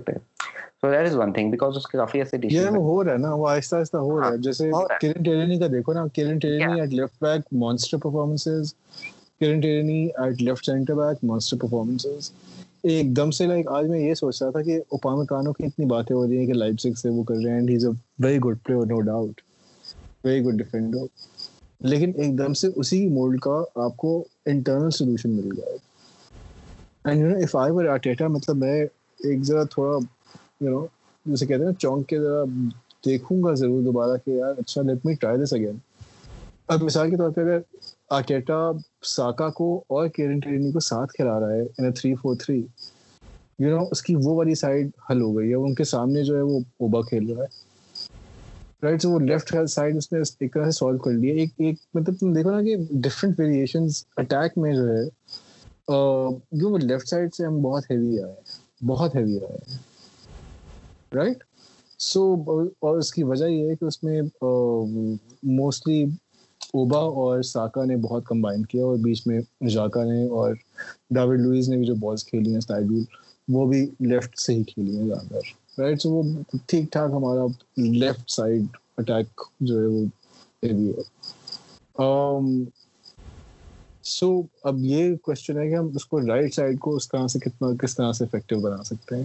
[1.63, 3.31] اس کافی ایسے ہو ہو رہا رہا ہے ہاں، ہے نا
[3.93, 4.65] نا وہ جیسے
[5.61, 5.91] کا دیکھو
[9.41, 12.31] Kieran Tierney at left centre back master performances
[12.95, 15.85] ایک دم سے لائک آج میں یہ سوچ رہا تھا کہ اوپام کانوں کی اتنی
[15.93, 17.85] باتیں ہو رہی ہیں کہ لائف سکس سے وہ کر رہے ہیں and he is
[17.87, 17.91] a
[18.27, 19.41] very good player no doubt
[20.25, 21.07] very good defender
[21.91, 24.13] لیکن ایک دم سے اسی مولڈ کا آپ کو
[24.55, 25.77] انٹرنل سولوشن مل جائے
[27.05, 29.99] and you know if I were Arteta مطلب میں ایک ذرا تھوڑا
[30.65, 30.85] یو نو
[31.25, 32.45] جیسے کہتے ہیں نا چونک کے ذرا
[33.07, 35.79] دیکھوں گا ضرور دوبارہ کہ یار اچھا let me try this again
[36.75, 37.59] اب مثال کے طور پہ اگر
[38.21, 38.71] آٹا
[39.09, 42.61] ساکا کو اور کیرن ٹرینی کو ساتھ کھلا رہا ہے in three four three
[43.59, 46.37] you know اس کی وہ والی سائڈ حل ہو گئی ہے ان کے سامنے جو
[46.37, 47.69] ہے وہ اوبا کھیل رہا ہے
[48.83, 51.77] رائٹ سے وہ لیفٹ سائڈ اس نے ایک طرح سے سالو کر لیا ایک ایک
[51.95, 55.05] مطلب تم دیکھو نا کہ ڈفرینٹ ویریشنز اٹیک میں جو ہے
[56.61, 59.79] جو وہ لیفٹ سائڈ سے ہم بہت ہیوی آئے ہیں بہت ہیوی آئے ہیں
[61.15, 61.43] رائٹ
[62.03, 62.33] سو
[62.87, 64.21] اور اس کی وجہ یہ ہے کہ اس میں
[65.57, 66.05] موسٹلی
[66.75, 69.41] اوبا اور ساکا نے بہت کمبائن کیا اور بیچ میں
[69.75, 70.55] جاکا نے اور
[71.15, 73.03] ڈاوڈ لوئز نے بھی جو بالس کھیلی ہیں اسٹائڈول
[73.55, 73.81] وہ بھی
[74.11, 75.27] لیفٹ سے ہی کھیلی ہیں زیادہ
[75.77, 76.23] تر رائٹ سو وہ
[76.69, 77.47] ٹھیک ٹھاک ہمارا
[78.01, 79.41] لیفٹ سائڈ اٹیک
[79.71, 80.05] جو ہے وہ
[80.61, 82.03] بھی ہے
[84.11, 84.33] سو
[84.69, 87.69] اب یہ کوشچن ہے کہ ہم اس کو رائٹ سائڈ کو اس طرح سے کتنا
[87.83, 89.25] کس طرح سے افیکٹو بنا سکتے ہیں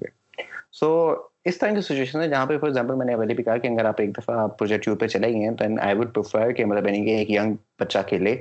[0.00, 0.08] گے
[0.72, 1.14] سو
[1.48, 6.52] اس طرح کی سچویشن جہاں پہ ابھی بھی کہا کہ آپ ایک دفعہ چلیں پریفر
[6.56, 8.36] کہ مطلب یعنی کہ ایک ینگ بچہ کھیلے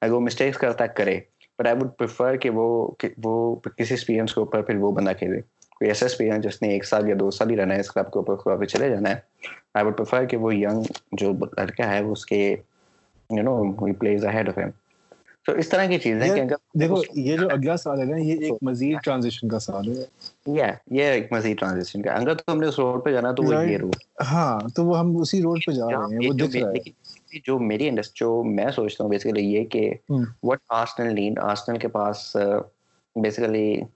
[0.00, 1.18] اگر وہ مسٹیکس کرتا کرے
[1.58, 2.68] بٹ آئی پریفر کہ وہ
[3.02, 5.40] کسی ایکسپیرینس کے اوپر پھر وہ بندہ کھیلے
[5.78, 7.80] کوئی ایس ایس پی ہیں جس نے ایک سال یا دو سال ہی رہنا ہے
[7.80, 9.18] اس کلب کے اوپر کلب پہ چلے جانا ہے
[9.74, 10.82] آئی وڈ پریفر کہ وہ ینگ
[11.20, 12.40] جو لڑکا ہے وہ اس کے
[13.36, 14.68] you know he please head of him
[15.46, 16.42] تو اس طرح کی چیزیں کہ
[16.80, 20.04] دیکھو یہ جو اگلا سال ہے نا یہ ایک مزید ٹرانزیشن کا سال ہے
[20.58, 23.42] یا یہ ایک مزید ٹرانزیشن کا اگر تو ہم نے اس روڈ پہ جانا تو
[23.42, 23.96] وہ یہ روڈ
[24.30, 27.58] ہاں تو وہ ہم اسی روڈ پہ جا رہے ہیں وہ دکھ رہا ہے جو
[27.58, 32.26] میری انڈسٹری جو میں سوچتا ہوں بیسیکلی یہ کہ واٹ آرسنل نیڈ آرسنل کے پاس
[33.22, 33.86] بیسیکلی uh,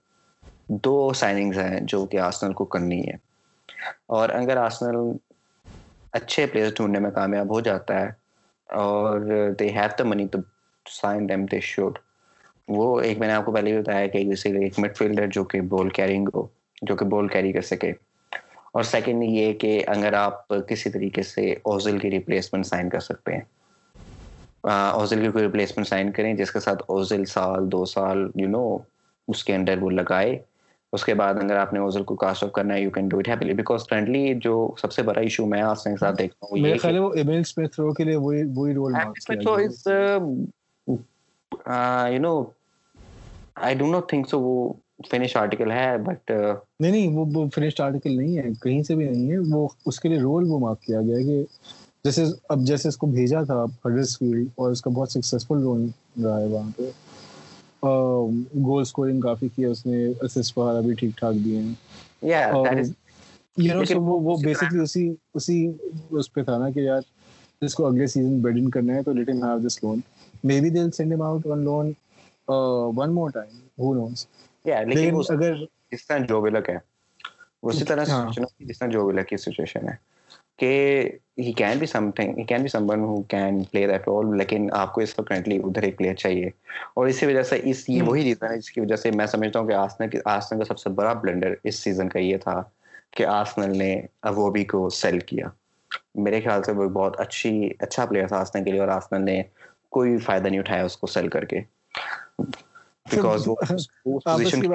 [0.83, 3.15] دو سائننگز ہیں جو کہ آسنل کو کرنی ہے
[4.17, 4.95] اور اگر آسنل
[6.19, 8.09] اچھے پلیئر ڈھونڈنے میں کامیاب ہو جاتا ہے
[8.79, 9.19] اور
[9.59, 10.39] they have the money to
[11.01, 11.97] sign them they should
[12.75, 14.17] وہ ایک میں نے آپ کو پہلے بھی بتایا کہ
[14.47, 16.45] ایک مڈ فیلڈر جو کہ بال کیرینگ ہو
[16.87, 17.91] جو کہ بال کیری کر سکے
[18.73, 23.35] اور سیکنڈ یہ کہ اگر آپ کسی طریقے سے اوزل کی ریپلیسمنٹ سائن کر سکتے
[23.37, 23.41] ہیں
[24.89, 28.67] اوزل کی کوئی ریپلیسمنٹ سائن کریں جس کے ساتھ اوزل سال دو سال یو نو
[29.27, 30.37] اس کے اندر وہ لگائے
[30.93, 33.17] اس کے بعد اگر آپ نے اوزل کو کاسٹ آف کرنا ہے you can do
[33.17, 36.61] it happily because currently جو سب سے بڑا ایشو میں آج کے ساتھ دیکھتا ہوں
[36.61, 39.87] میرے خیال ہے وہ ایمیل سمیت رو کے لیے وہی وہی رول مارک کیا اس
[42.13, 42.33] you know
[43.67, 44.71] I do not think so وہ
[45.11, 49.31] فنش آرٹیکل ہے بٹ نہیں نہیں وہ فنش آرٹیکل نہیں ہے کہیں سے بھی نہیں
[49.31, 51.41] ہے وہ اس کے لیے رول وہ مارک کیا گیا ہے کہ
[52.05, 55.87] جیسے اب جیسے اس کو بھیجا تھا ہڈرس فیلڈ اور اس کا بہت سکسیسفل رول
[56.25, 56.89] رہا ہے وہاں پہ
[57.83, 61.73] گول اسکورنگ کافی کی اس نے اسسٹ وغیرہ بھی ٹھیک ٹھاک دیے ہیں
[62.29, 62.91] یا دیٹ از
[63.57, 65.55] یو نو سو وہ بیسیکلی اسی اسی
[66.19, 67.01] اس پہ تھا نا کہ یار
[67.65, 69.99] اس کو اگلے سیزن بیڈ ان کرنا ہے تو let him have this loan
[70.61, 71.91] maybe they will send him out in loan
[72.97, 74.25] one more time who knows
[74.65, 75.53] یا لیکن اگر
[75.93, 76.77] اس طرح جو ویلک ہے
[77.69, 79.95] اسی طرح سوچنا جس طرح جو ویلک کی سچویشن ہے
[80.59, 80.69] کہ
[81.37, 84.91] he can be something he can be someone who can play that role لیکن آپ
[84.93, 86.47] کو اس وقت کرنٹلی ادھر ایک پلیئر چاہیے
[86.95, 88.09] اور اسی وجہ سے اس یہ hmm.
[88.09, 90.79] وہی ریزن ہے جس کی وجہ سے میں سمجھتا ہوں کہ آسنل آسنل کا سب
[90.79, 92.61] سے بڑا بلنڈر اس سیزن کا یہ تھا
[93.17, 93.93] کہ آسنل نے
[94.33, 95.47] اووبی کو سیل کیا
[96.25, 99.41] میرے خیال سے وہ بہت اچھی اچھا پلیئر تھا آسنل کے لیے اور آسنل نے
[99.97, 101.61] کوئی فائدہ نہیں اٹھایا اس کو سیل کر کے
[103.09, 104.69] جس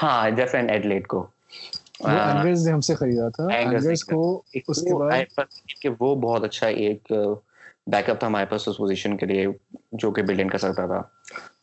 [0.00, 0.28] ہاں
[1.08, 1.26] کو
[2.06, 6.44] نے ہم سے خریدا تھا تھا کو اس اس کے کے بعد کہ وہ بہت
[6.44, 7.10] اچھا ایک
[7.92, 9.46] بیک اپ ہمارے پاس پوزیشن لیے
[10.02, 11.00] جو کہ کہ کہ کہ بلڈ کر سکتا تھا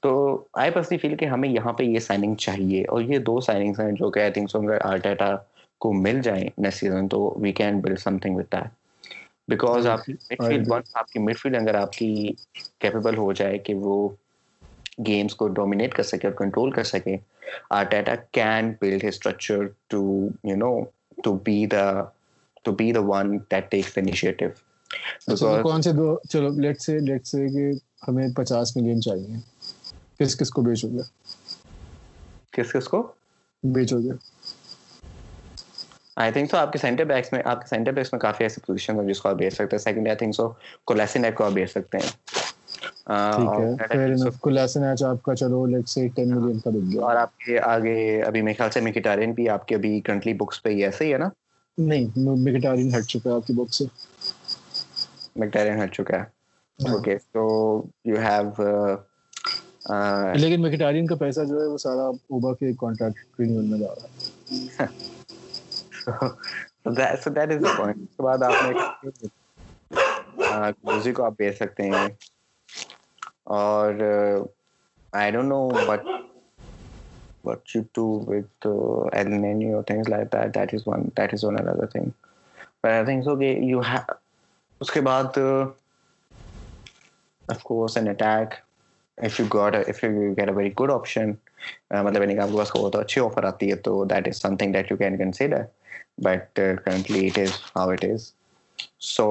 [0.01, 3.79] تو تو آئی آئی فیل ہمیں یہاں پہ یہ یہ سائننگ چاہیے اور دو سائننگس
[3.79, 5.35] ہیں جو تھنک سو اگر اگر آرٹیٹا
[5.81, 7.07] کو مل جائیں next season
[7.41, 7.81] we can
[8.21, 9.11] something with that
[9.49, 9.99] because آپ
[10.39, 12.35] آپ آپ کی کی mid midfield field one
[12.79, 14.07] capable ہو جائے وہ
[15.07, 17.15] گیمس کو ڈومینیٹ کر سکے اور کنٹرول کر سکے
[18.33, 20.75] can build structure to to to you know
[21.31, 21.91] be be the
[22.65, 23.69] the the one that
[30.17, 30.53] takes کس
[32.79, 33.01] کس کو
[33.63, 34.15] بیچو گے
[43.13, 43.75] اور
[47.15, 50.69] آپ کے آگے ابھی میرے خیال سے مکیٹارین بھی آپ کے ابھی کرنٹلی بکس پہ
[50.85, 51.29] ایسے ہی ہے نا
[51.77, 53.85] نہیں مکیٹارین ہٹ چکا ہے آپ کی بک سے
[55.35, 56.25] مکیٹارین ہٹ چکا ہے
[56.93, 57.41] اوکے تو
[58.05, 58.45] یو ہیو
[60.39, 64.05] لیکن مکیٹارین کا پیسہ جو ہے وہ سارا اوبا کے کانٹریکٹ پریمیم میں جا رہا
[64.79, 64.85] ہے
[67.23, 68.71] سو دیٹ از دی پوائنٹ اس کے بعد آپ نے
[70.83, 72.07] میوزک کو آپ بیچ سکتے ہیں
[73.53, 73.93] اور
[75.17, 76.07] I know but
[77.45, 78.41] very
[90.79, 91.33] good option
[92.01, 94.55] مطلب آپ کے پاس اچھی آفر آتی ہے تو that is some
[96.29, 96.59] it
[97.37, 98.31] is how it is
[99.15, 99.29] so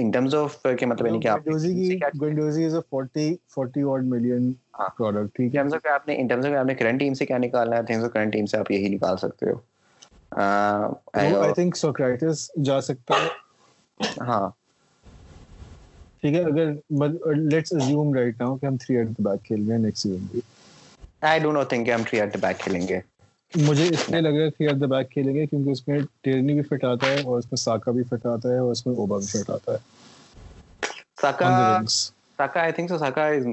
[0.00, 4.52] in terms of کے مطلب یعنی کہ آپ گنڈوزی از اے 40 40 اور ملین
[4.96, 7.14] پروڈکٹ ٹھیک ہے ہم سب کہ آپ نے ان ٹرمز آف آپ نے کرنٹ ٹیم
[7.20, 9.56] سے کیا نکالنا ہے تھنگ سو کرنٹ ٹیم سے آپ یہی نکال سکتے ہو
[10.40, 14.48] ائی آئی تھنک سوکریٹس جا سکتا ہے ہاں
[16.20, 19.76] ٹھیک ہے اگر لیٹس ازیوم رائٹ ناؤ کہ ہم 3 ایٹ دی بیک کھیل رہے
[19.76, 20.40] ہیں نیکسٹ سیزن بھی
[21.30, 23.00] آئی ڈونٹ نو تھنک کہ ہم 3 ایٹ دی بیک کھیلیں گے
[23.56, 24.30] مجھے اس اس اس اس میں میں
[24.66, 26.76] میں میں ہے ہے ہے ایٹ دا بیک کیونکہ ٹیرنی بھی بھی بھی
[28.02, 29.20] فٹ فٹ آتا آتا اور اور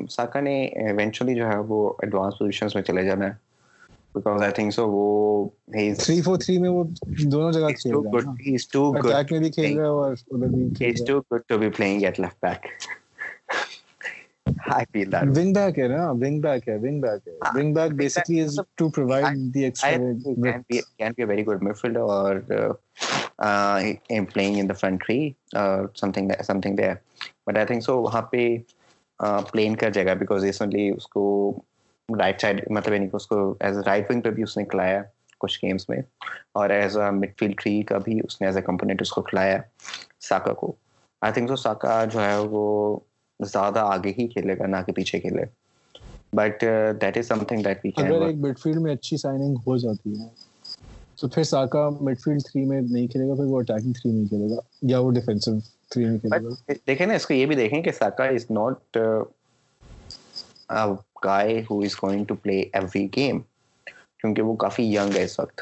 [0.10, 0.40] ساکا
[1.28, 3.30] اوبا چلے جانا
[12.42, 12.60] ہے
[14.52, 15.08] بھی
[35.62, 35.98] گیمس میں
[36.54, 36.70] اور
[43.50, 45.44] زیادہ آگے ہی کھیلے گا نہ کہ پیچھے کھیلے
[46.36, 46.64] but
[47.02, 50.20] that is something that we can اگر ایک مڈ فیلڈ میں اچھی سائننگ ہو جاتی
[50.22, 50.28] ہے
[51.22, 54.28] تو پھر ساکا مڈ فیلڈ 3 میں نہیں کھیلے گا پھر وہ اٹیکنگ 3 میں
[54.30, 54.60] کھیلے گا
[54.92, 55.52] یا وہ ڈیفنسو
[56.00, 58.98] 3 میں کھیلے گا دیکھیں نا اس کو یہ بھی دیکھیں کہ Saka is not
[60.70, 60.86] a
[61.26, 63.40] guy who is going to play every game
[64.22, 65.62] کیونکہ وہ کافی ینگ ہے اس وقت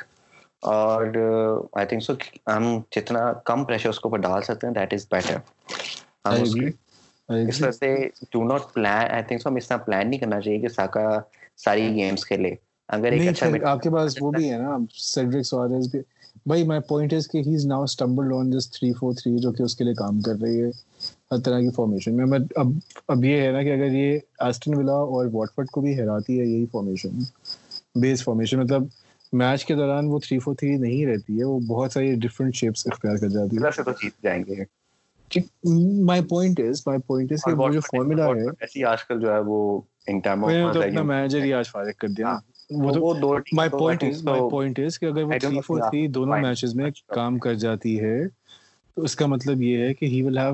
[0.73, 1.05] اور
[1.73, 2.13] آئی تھنک سو
[2.55, 5.35] ہم جتنا کم پریشر اس کو ڈال سکتے ہیں دیٹ از بیٹر
[6.27, 6.43] ہم
[7.29, 8.79] بھی ہراتی
[26.39, 27.17] ہے یہی فارمیشن
[27.99, 28.83] بیس فارمیشن مطلب
[29.33, 32.87] میچ کے دوران وہ تھری فور تھری نہیں رہتی ہے وہ بہت ساری ڈفرینٹ شیپس
[32.91, 34.63] اختیار کر جاتی ہے
[35.35, 36.27] کام
[47.39, 48.19] کر جاتی ہے
[48.97, 50.51] اس کا مطلب یہ uh,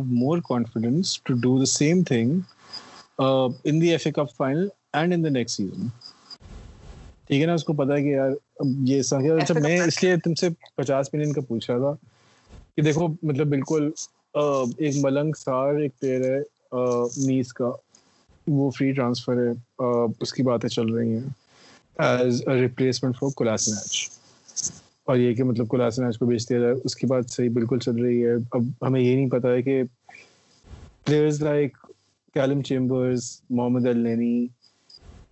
[10.23, 11.93] تم سے پچاس ملین کا پوچھ رہا تھا
[12.75, 13.89] کہ دیکھو مطلب بالکل
[14.37, 17.69] ایک ملنگ سار ایک پلیئر ہے نیس کا
[18.47, 19.51] وہ فری ٹرانسفر ہے
[20.23, 23.47] اس کی باتیں چل رہی ہیں ایز ریپلیسمنٹ فار
[25.09, 27.79] اور یہ کہ مطلب کلاس میچ کو بیچ دیا جائے اس کی بات صحیح بالکل
[27.79, 29.81] چل رہی ہے اب ہمیں یہ نہیں پتا ہے کہ
[31.05, 31.77] players like
[32.33, 34.45] Calum Chambers Mohamed Elneny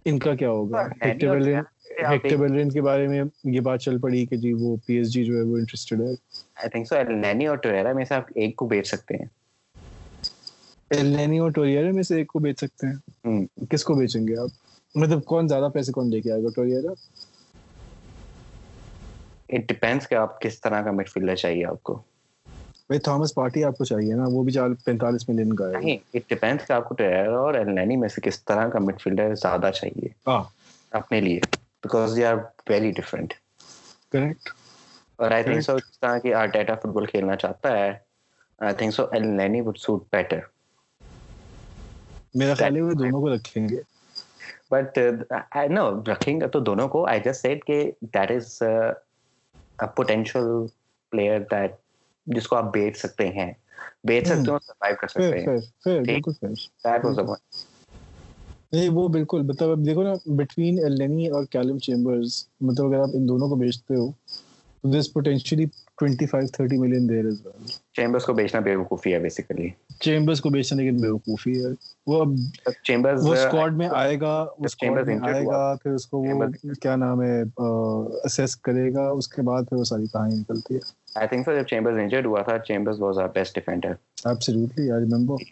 [0.09, 0.87] ان کا کیا ہوگا
[2.09, 5.23] ہیکٹر بیلرین کے بارے میں یہ بات چل پڑی کہ جی وہ پی ایس جی
[5.25, 6.15] جو ہے ہے وہ وہ انٹرسٹڈ آئی
[6.69, 7.11] تھنک سو اور اور
[7.57, 8.05] ٹوریرا
[8.57, 8.97] ٹوریرا
[11.55, 12.31] ٹوریرا میں میں سے سے آپ آپ آپ آپ آپ ایک ایک کو کو کو
[12.31, 12.97] کو کو بیچ بیچ سکتے سکتے ہیں
[13.27, 14.35] ہیں کس کس بیچیں گے
[14.95, 16.41] مطلب کون کون زیادہ پیسے لے کے آئے
[16.83, 16.91] گا
[19.55, 20.15] اٹ ڈیپینڈس کہ
[20.63, 21.75] طرح کا مڈ فیلڈر چاہیے چاہیے
[22.87, 23.59] بھائی تھامس پارٹی
[24.15, 24.53] نا بھی
[24.85, 27.53] پینتالیس ملین کا ہے اٹ ڈیپینڈس کہ آپ کو ٹوریرا اور
[27.99, 30.07] میں سے کس طرح کا مڈ فیلڈر زیادہ چاہیے
[30.97, 31.39] اپنے لیے
[31.83, 32.35] because they are
[32.69, 34.49] very correct
[35.17, 37.89] اور I I I think think so سو طرح آرٹیٹا فٹ بال کھیلنا چاہتا ہے
[38.71, 40.39] ہے ایل لینی وڈ سوٹ بیٹر
[42.41, 43.81] میرا خیال وہ دونوں دونوں کو کو کو رکھیں رکھیں گے گے
[44.71, 44.97] بٹ
[45.69, 45.91] نو
[46.53, 48.59] تو جسٹ کہ that that is
[49.95, 50.47] potential
[51.11, 51.39] player
[52.35, 53.51] جس آپ بیچ سکتے ہیں
[58.73, 62.35] نہیں وہ بالکل مطلب اب دیکھو نا بٹوین النی اور کیلم چیمبرز
[62.69, 64.11] مطلب اگر آپ ان دونوں کو بیچتے ہو
[64.81, 65.65] تو this potentially
[66.03, 69.67] 25 30 million there is well Chambers کو بیچنا بیوقوفی ہے بیسیکلی
[70.03, 71.69] چیمبرز کو بیچنا لیکن بیوقوفی ہے
[72.11, 72.31] وہ اب
[72.83, 74.33] چیمبرز وہ سکواڈ uh, میں آئے گا
[74.65, 76.47] اس چیمبرز میں آئے گا پھر اس کو وہ
[76.81, 80.79] کیا نام ہے اسیس کرے گا اس کے بعد پھر وہ ساری کہانی نکلتی ہے
[81.19, 83.93] آئی تھنک سو جب چیمبرز انجرڈ ہوا تھا Chambers was our best defender
[84.33, 85.43] absolutely I remember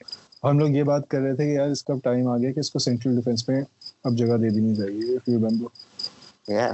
[0.44, 2.60] ہم لوگ یہ بات کر رہے تھے کہ یار اس کا ٹائم آ گیا کہ
[2.60, 3.62] اس کو سینٹرل ڈیفینس میں
[4.06, 5.68] اب جگہ دے دینی چاہیے فیو بمبو
[6.54, 6.68] یا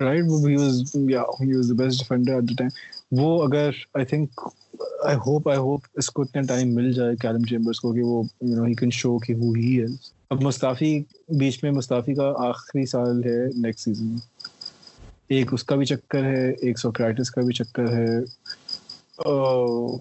[0.00, 0.78] رائٹ وہ ہی واز
[1.08, 2.68] یا he was the best defender at the time
[3.20, 4.40] وہ اگر I think
[5.08, 8.22] I hope I hope اس کو اتنا ٹائم مل جائے کیلم چیمبرز کو کہ وہ
[8.40, 9.90] you know he can show کہ ہو ہی از
[10.30, 10.92] اب مصطفی
[11.38, 14.46] بیچ میں مصطفی کا آخری سال ہے نیکسٹ سیزن میں
[15.36, 18.06] ایک اس کا بھی چکر ہے ایک سوکرائٹس کا بھی چکر ہے
[19.28, 19.92] آئی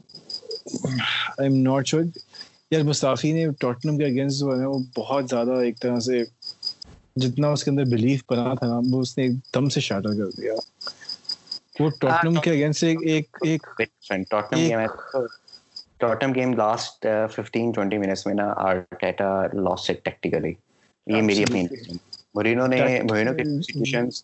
[1.47, 2.03] ایم ناٹ شیور
[2.71, 6.23] یار مستعفی نے ٹاٹنم کے اگینسٹ جو ہے وہ بہت زیادہ ایک طرح سے
[7.23, 10.13] جتنا اس کے اندر بلیف بنا تھا نا وہ اس نے ایک دم سے شارٹر
[10.17, 10.53] کر دیا
[11.79, 12.99] وہ ٹاٹنم ہاں، کے اگینسٹ ایک
[13.47, 14.85] ایک ایک ٹاٹنم گیم ہے
[15.99, 20.53] ٹاٹنم گیم لاسٹ 15 20 منٹس میں نا آرٹیٹا لاسٹ اٹ ٹیکٹیکلی
[21.15, 21.65] یہ میری اپنی
[22.35, 24.23] مورینو نے مورینو کے سٹیوشنز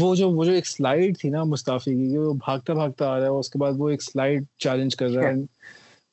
[0.00, 3.24] وہ جو وہ جو ایک سلائڈ تھی نا مستعفی کی وہ بھاگتا بھاگتا آ رہا
[3.24, 5.32] ہے اس کے بعد وہ ایک سلائڈ چیلنج کر رہا ہے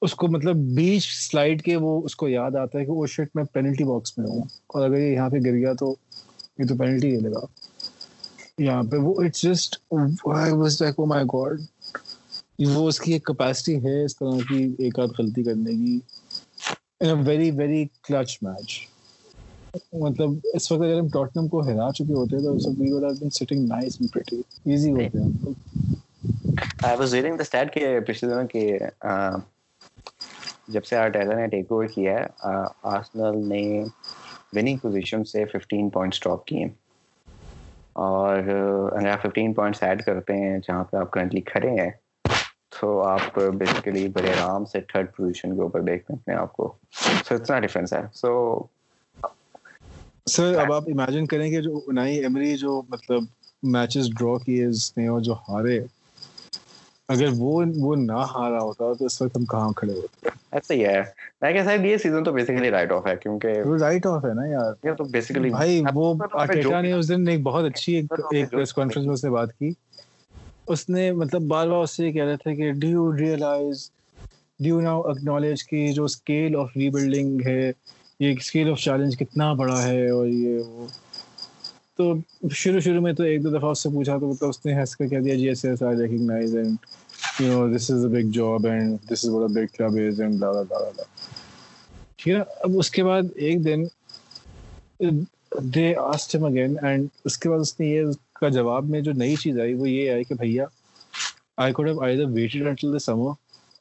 [0.06, 3.12] اس کو مطلب بیچ سلائڈ کے وہ اس کو یاد آتا ہے کہ وہ oh
[3.14, 4.41] شٹ میں پینلٹی باکس میں ہوں
[4.74, 5.94] اور اگر یہ یہاں پہ گر گیا تو
[6.60, 7.45] یہ تو پینلٹی لے گا
[8.64, 9.78] یہاں پہ وہ it's just
[10.26, 11.62] was like oh my God
[12.76, 15.99] وہ اس کی ایک کیپیسٹی ہے اس طرح کی ایک آدھ غلطی کرنے کی
[16.99, 18.80] in a very very clutch match
[19.93, 23.03] مطلب اس وقت اگر ہم ٹاٹنم کو ہرا چکے ہوتے تو اس وقت we would
[23.03, 24.41] have been sitting nice and pretty
[24.72, 25.53] easy ہوتے ہیں
[26.88, 28.77] I was reading the stat کہ پچھلے دنوں کے
[30.76, 32.26] جب سے آرٹیلا نے ٹیک اوور کیا ہے
[32.95, 33.61] آرسنل نے
[34.56, 36.69] وننگ پوزیشن سے 15 پوائنٹس ڈراپ کیے ہیں
[38.07, 41.89] اور اگر آپ ففٹین پوائنٹس ایڈ کرتے ہیں جہاں پہ آپ کرنٹلی کھڑے ہیں
[42.80, 46.72] تو آپ بیسیکلی بڑے آرام سے تھرڈ پوزیشن کے اوپر دیکھتے ہیں آپ کو
[47.27, 48.31] سو اتنا ڈفرینس ہے سو
[50.32, 53.24] سر اب آپ امیجن کریں کہ جو انائی ایمری جو مطلب
[53.72, 55.80] میچز ڈرا کیے اس نے اور جو ہارے
[57.16, 60.30] اگر وہ وہ نہ ہارا ہوتا تو اس وقت ہم کہاں کھڑے ہوتے
[60.60, 61.02] ایسا ہی ہے
[61.41, 64.34] میں کہہ سکتا یہ سیزن تو بیسیکلی رائٹ آف ہے کیونکہ وہ رائٹ آف ہے
[64.40, 66.14] نا یار یہ تو بیسیکلی بھائی وہ
[66.44, 68.10] اٹیٹا نے اس دن ایک بہت اچھی ایک
[68.52, 69.72] پریس کانفرنس میں اس نے بات کی
[70.74, 73.90] اس نے مطلب بار بار اس سے کہہ رہا تھا کہ do you realise
[74.60, 77.72] do you now acknowledge کی جو اسکیل آف ری بلڈنگ ہے
[78.22, 80.85] یہ اسکیل آف چیلنج کتنا بڑا ہے اور یہ وہ
[81.98, 82.14] تو
[82.56, 85.07] شروع شروع میں تو ایک دو دفعہ اس سے پوچھا تو اس نے ہنس کر
[85.14, 88.65] کہہ دیا جی yes yes I recognise and you know this is a big job
[88.72, 91.03] and this is what a big club is and la la la la
[92.18, 93.84] ٹھیک ہے اب اس کے بعد ایک دن
[95.76, 99.11] دے آسٹ ہم اگین اینڈ اس کے بعد اس نے یہ کا جواب میں جو
[99.23, 100.65] نئی چیز آئی وہ یہ آئی کہ بھیا
[101.65, 103.31] I could have I the waited until the summer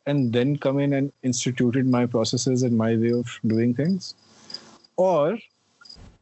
[0.07, 0.95] and then come and
[1.29, 4.13] instituted my processes and my way of doing things
[5.07, 5.33] اور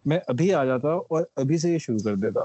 [0.09, 2.41] میں ابھی آ جاتا اور ابھی سے یہ شروع کر دیتا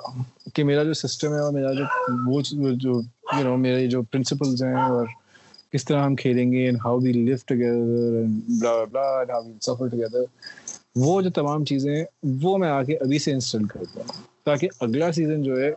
[0.55, 2.41] کہ میرا جو سسٹم ہے اور میرا جو وہ
[2.71, 5.05] جو یو نو میرے جو پرنسپلز ہیں اور
[5.73, 8.99] کس طرح ہم کھیلیں گے and how we live together
[9.65, 10.25] suffer together
[11.03, 12.03] وہ جو تمام چیزیں ہیں
[12.41, 15.71] وہ میں آ کے ابھی سے انسٹال کرتا ہوں تاکہ اگلا سیزن جو ہے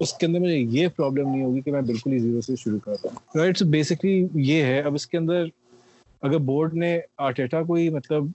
[0.00, 2.78] اس کے اندر مجھے یہ پرابلم نہیں ہوگی کہ میں بالکل ہی زیرو سے شروع
[2.84, 5.44] کرتا ہوں سو بیسکلی یہ ہے اب اس کے اندر
[6.28, 6.98] اگر بورڈ نے
[7.66, 8.30] کو ہی مطلب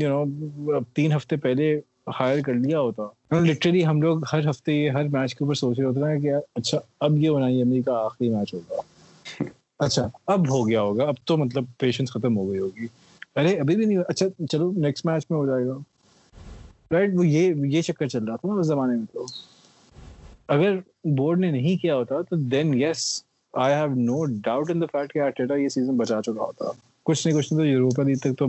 [0.00, 1.74] یو نو اب تین ہفتے پہلے
[2.20, 3.06] ہائر کر لیا ہوتا
[3.46, 6.32] لٹرلی ہاں۔ ہم لوگ ہر ہفتے ہر میچ کے اوپر سوچ رہے ہوتے ہیں کہ
[6.58, 8.80] اچھا اب یہ ہونا یہ امریکہ آخری میچ ہوگا
[9.86, 12.86] اچھا اب ہو گیا ہوگا اب تو مطلب پیشنس ختم ہو گئی ہوگی
[13.40, 15.76] ارے ابھی بھی نہیں اچھا چلو نیکسٹ میچ میں ہو جائے گا
[16.92, 19.26] رائٹ وہ یہ یہ چکر چل رہا تھا نا اس زمانے میں تو
[20.56, 20.78] اگر
[21.16, 23.04] بورڈ نے نہیں کیا ہوتا تو then yes
[23.64, 26.70] I have no doubt in the fact کہ آرٹیٹا یہ سیزن بچا چکا ہوتا
[27.06, 27.48] کچھ کچھ
[28.38, 28.44] تو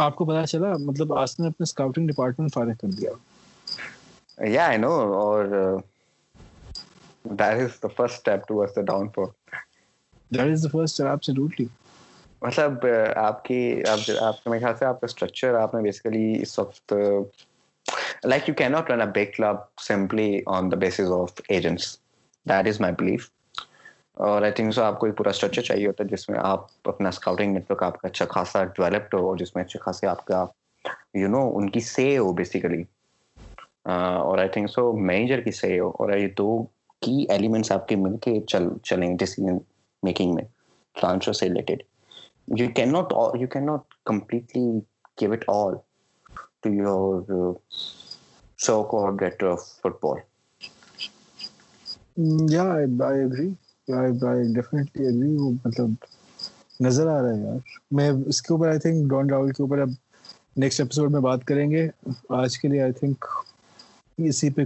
[0.00, 1.08] آپ کو پتا چلا مطلب
[7.80, 8.28] ٹو فرسٹ
[12.42, 12.86] مطلب
[13.16, 13.58] آپ کی
[13.88, 14.12] آپ کے
[14.60, 16.94] خیال سے آپ کا اسٹرکچر آپ نے بیسیکلی اس وقت
[18.24, 18.72] like you can
[19.14, 19.56] big club
[19.88, 21.96] simply on the basis of agents
[22.48, 23.28] that is my belief
[24.28, 26.64] اور آئی تھنک سو آپ کو ایک پورا اسٹرکچر چاہیے ہوتا ہے جس میں آپ
[26.94, 30.06] اپنا اسکاؤٹنگ نیٹ ورک آپ کا اچھا خاصا ڈیولپڈ ہو اور جس میں اچھے خاصے
[30.06, 30.44] آپ کا
[31.20, 32.82] یو نو ان کی سی ہو بیسیکلی
[33.94, 36.62] اور آئی تھنک سو مینیجر کی سے ہو اور یہ دو
[37.04, 39.58] کی ایلیمنٹس آپ کے مل کے چل چلیں ڈیسیزن
[40.10, 40.44] میکنگ میں
[41.00, 41.82] ٹرانسفر سے ریلیٹڈ
[42.48, 42.82] میں اس
[58.42, 58.66] کے اوپر
[60.44, 61.82] ڈان کے بات کریں گے
[62.28, 62.84] آج کے لیے
[64.28, 64.62] اسی پہ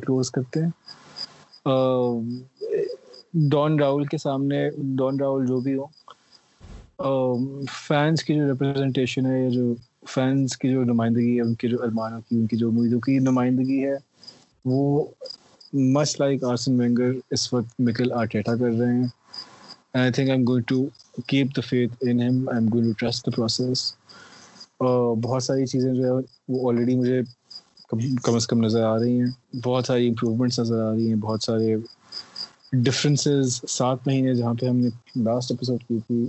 [3.51, 5.89] ڈون راہل کے سامنے ڈون راہل جو بھی ہوں
[7.87, 9.65] فینس کی جو ریپرزنٹیشن ہے یا جو
[10.09, 13.19] فینس کی جو نمائندگی ہے ان کی جو ارمانوں کی ان کی جو امیدوں کی
[13.19, 13.97] نمائندگی ہے
[14.69, 15.05] وہ
[15.95, 19.07] مس لائک آرسن وینگر اس وقت مکل آرٹیٹا کر رہے ہیں
[19.93, 20.83] I I think am going to
[21.29, 23.83] keep the faith in him I am going to trust the process
[25.25, 27.21] بہت ساری چیزیں جو ہے وہ آلریڈی مجھے
[28.23, 31.43] کم از کم نظر آ رہی ہیں بہت ساری امپرومنٹس نظر آ رہی ہیں بہت
[31.45, 31.75] سارے
[32.85, 34.89] ڈفرینسز سات مہینے جہاں پہ ہم نے
[35.25, 36.25] لاسٹ اپیسوڈ کی تھی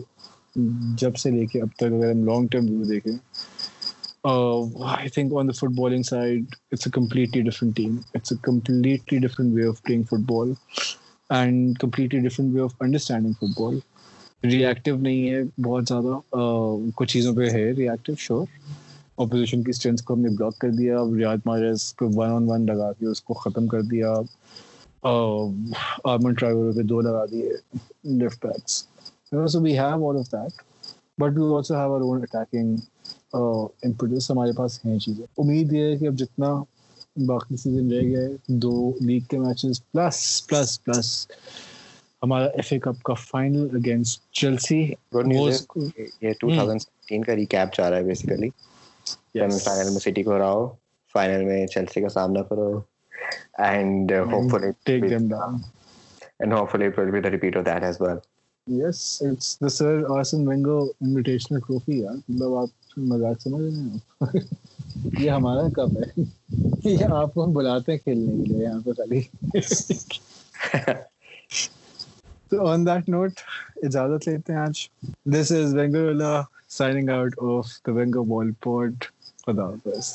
[1.02, 3.16] جب سے لے کے اب تک اگر ہم لانگ ٹرم ویو دیکھیں
[4.94, 9.54] I think on the footballing side it's a completely different team it's a completely different
[9.56, 10.54] way of playing football
[11.40, 13.80] and completely different way of understanding football
[14.52, 16.20] reactive نہیں ہے بہت زیادہ
[16.96, 18.46] کچھ چیزوں پہ ہے ریئیکٹیو شور
[19.26, 22.66] اپوزیشن کی اسٹرینتھ کو ہم نے بلاک کر دیا ریاض مارز کو ون آن ون
[22.66, 24.14] لگا دیا اس کو ختم کر دیا
[25.10, 27.50] آرمن ٹرائیور پہ دو لگا دیے
[28.20, 28.84] left backs
[29.32, 30.52] You know, so we have all of that,
[31.18, 32.82] but we also have our own attacking
[33.34, 34.28] uh, impetus.
[34.28, 34.34] So,
[35.38, 36.68] we have to
[37.28, 38.72] باقی سیزن رہ گئے دو
[39.06, 40.18] لیگ کے میچز پلس
[40.48, 41.08] پلس پلس
[42.24, 47.24] ہمارا ایف اے کپ کا final against Chelsea یہ 2016 hmm.
[47.26, 48.50] کا recap چاہ رہا ہے بیسیکلی
[49.08, 50.68] سیمی فائنل میں سٹی کو ہراؤ
[51.14, 52.70] فائنل میں چلسی کا سامنا کرو
[53.72, 54.12] and
[54.52, 55.58] hopefully take them down
[56.40, 58.18] and hopefully will be the repeat of that as well
[58.76, 60.48] yes it's the sir آسن
[61.04, 62.70] انویٹیشنل ٹرافی یار مطلب آپ
[63.10, 63.90] مذاق سمجھ رہے ہیں
[65.06, 66.08] یہ یہ ہمارا کپ ہے
[67.20, 69.20] آپ کو ہم بلاتے ہیں کھیلنے کے لیے یہاں پہ خالی
[72.50, 73.34] تو آن دیٹ نوٹ
[73.84, 74.78] اجازت لیتے ہیں آج
[75.36, 76.42] this is بینگولا
[76.78, 77.92] signing out of the
[78.34, 78.98] ball port
[79.46, 80.06] خدا حافظ